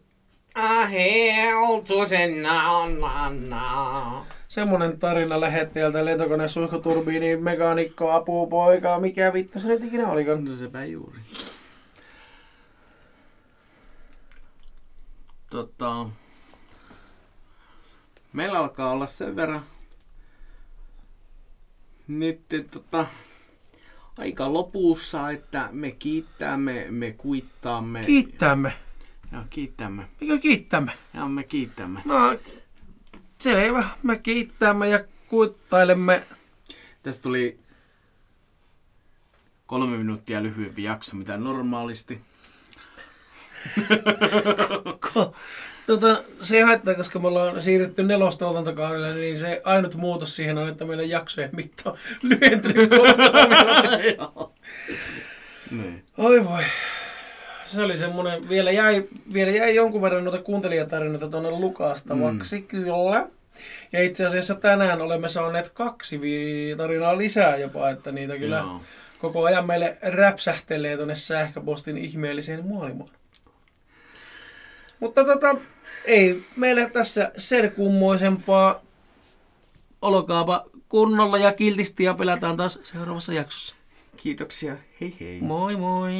Ah, 0.54 0.90
hell 0.90 1.80
to 1.80 2.06
the 2.08 2.26
no, 2.26 2.88
no, 2.88 3.30
no. 3.30 4.26
Semmonen 4.52 4.98
tarina 4.98 5.40
lähettäjältä 5.40 6.04
lentokone 6.04 6.48
suihkuturbiini, 6.48 7.36
mekaanikko, 7.36 8.10
apupoika, 8.10 9.00
mikä 9.00 9.32
vittu 9.32 9.60
se 9.60 9.68
nyt 9.68 9.84
ikinä 9.84 10.08
olikaan. 10.08 10.44
No 10.44 10.54
sepä 10.54 10.84
juuri. 10.84 11.18
Tota, 15.50 16.06
meillä 18.32 18.58
alkaa 18.58 18.90
olla 18.92 19.06
sen 19.06 19.36
verran 19.36 19.64
nyt 22.08 22.40
tota, 22.70 23.06
aika 24.18 24.52
lopussa, 24.52 25.30
että 25.30 25.68
me 25.72 25.92
kiittämme, 25.92 26.86
me 26.90 27.12
kuittaamme. 27.12 28.00
Kiittämme. 28.00 28.72
ja 29.32 29.44
kiittämme. 29.50 30.08
Mikä 30.20 30.38
kiittämme? 30.38 30.92
Ja 31.14 31.28
me 31.28 31.42
kiittämme. 31.42 32.02
No, 32.04 32.38
selvä. 33.42 33.84
Me 34.02 34.18
kiittämme 34.18 34.88
ja 34.88 35.04
kuittailemme. 35.28 36.22
Tästä 37.02 37.22
tuli 37.22 37.58
kolme 39.66 39.96
minuuttia 39.96 40.42
lyhyempi 40.42 40.82
jakso, 40.82 41.16
mitä 41.16 41.36
normaalisti. 41.36 42.20
Ko- 45.06 45.34
Tota, 45.86 46.22
se 46.40 46.56
ei 46.56 46.62
haittaa, 46.62 46.94
koska 46.94 47.18
me 47.18 47.28
ollaan 47.28 47.62
siirretty 47.62 48.02
nelostuotantokaudelle, 48.02 49.14
niin 49.14 49.38
se 49.38 49.60
ainut 49.64 49.94
muutos 49.94 50.36
siihen 50.36 50.58
on, 50.58 50.68
että 50.68 50.84
meidän 50.84 51.08
jaksojen 51.08 51.50
mitta 51.52 51.90
on 51.90 51.98
lyhentynyt 52.22 52.90
kolmella 52.90 53.42
minuutilla. 53.48 54.50
Niin. 55.70 56.04
Oi 56.18 56.44
voi. 56.44 56.62
Se 57.72 57.82
oli 57.82 57.98
semmonen, 57.98 58.48
vielä 58.48 58.70
jäi, 58.70 59.04
vielä 59.32 59.50
jäi 59.50 59.74
jonkun 59.74 60.02
verran 60.02 60.24
noita 60.24 60.42
kuuntelijatarinoita 60.42 61.28
tuonne 61.28 61.50
lukastavaksi, 61.50 62.58
mm. 62.58 62.66
kyllä. 62.66 63.28
Ja 63.92 64.02
itse 64.02 64.26
asiassa 64.26 64.54
tänään 64.54 65.00
olemme 65.00 65.28
saaneet 65.28 65.70
kaksi 65.70 66.20
tarinaa 66.76 67.18
lisää 67.18 67.56
jopa, 67.56 67.90
että 67.90 68.12
niitä 68.12 68.38
kyllä 68.38 68.56
Joo. 68.56 68.80
koko 69.18 69.44
ajan 69.44 69.66
meille 69.66 69.96
räpsähtelee 70.02 70.96
tuonne 70.96 71.14
sähköpostin 71.14 71.98
ihmeelliseen 71.98 72.68
maailmaan. 72.68 73.10
Mutta 75.00 75.24
tota, 75.24 75.56
ei 76.04 76.42
meille 76.56 76.90
tässä 76.90 77.32
sen 77.36 77.72
kummoisempaa. 77.72 78.82
Olkaapa 80.02 80.64
kunnolla 80.88 81.38
ja 81.38 81.52
kiltisti 81.52 82.04
ja 82.04 82.14
pelataan 82.14 82.56
taas 82.56 82.78
seuraavassa 82.82 83.32
jaksossa. 83.32 83.76
Kiitoksia. 84.16 84.76
Hei 85.00 85.16
hei. 85.20 85.40
Moi 85.40 85.76
moi! 85.76 86.12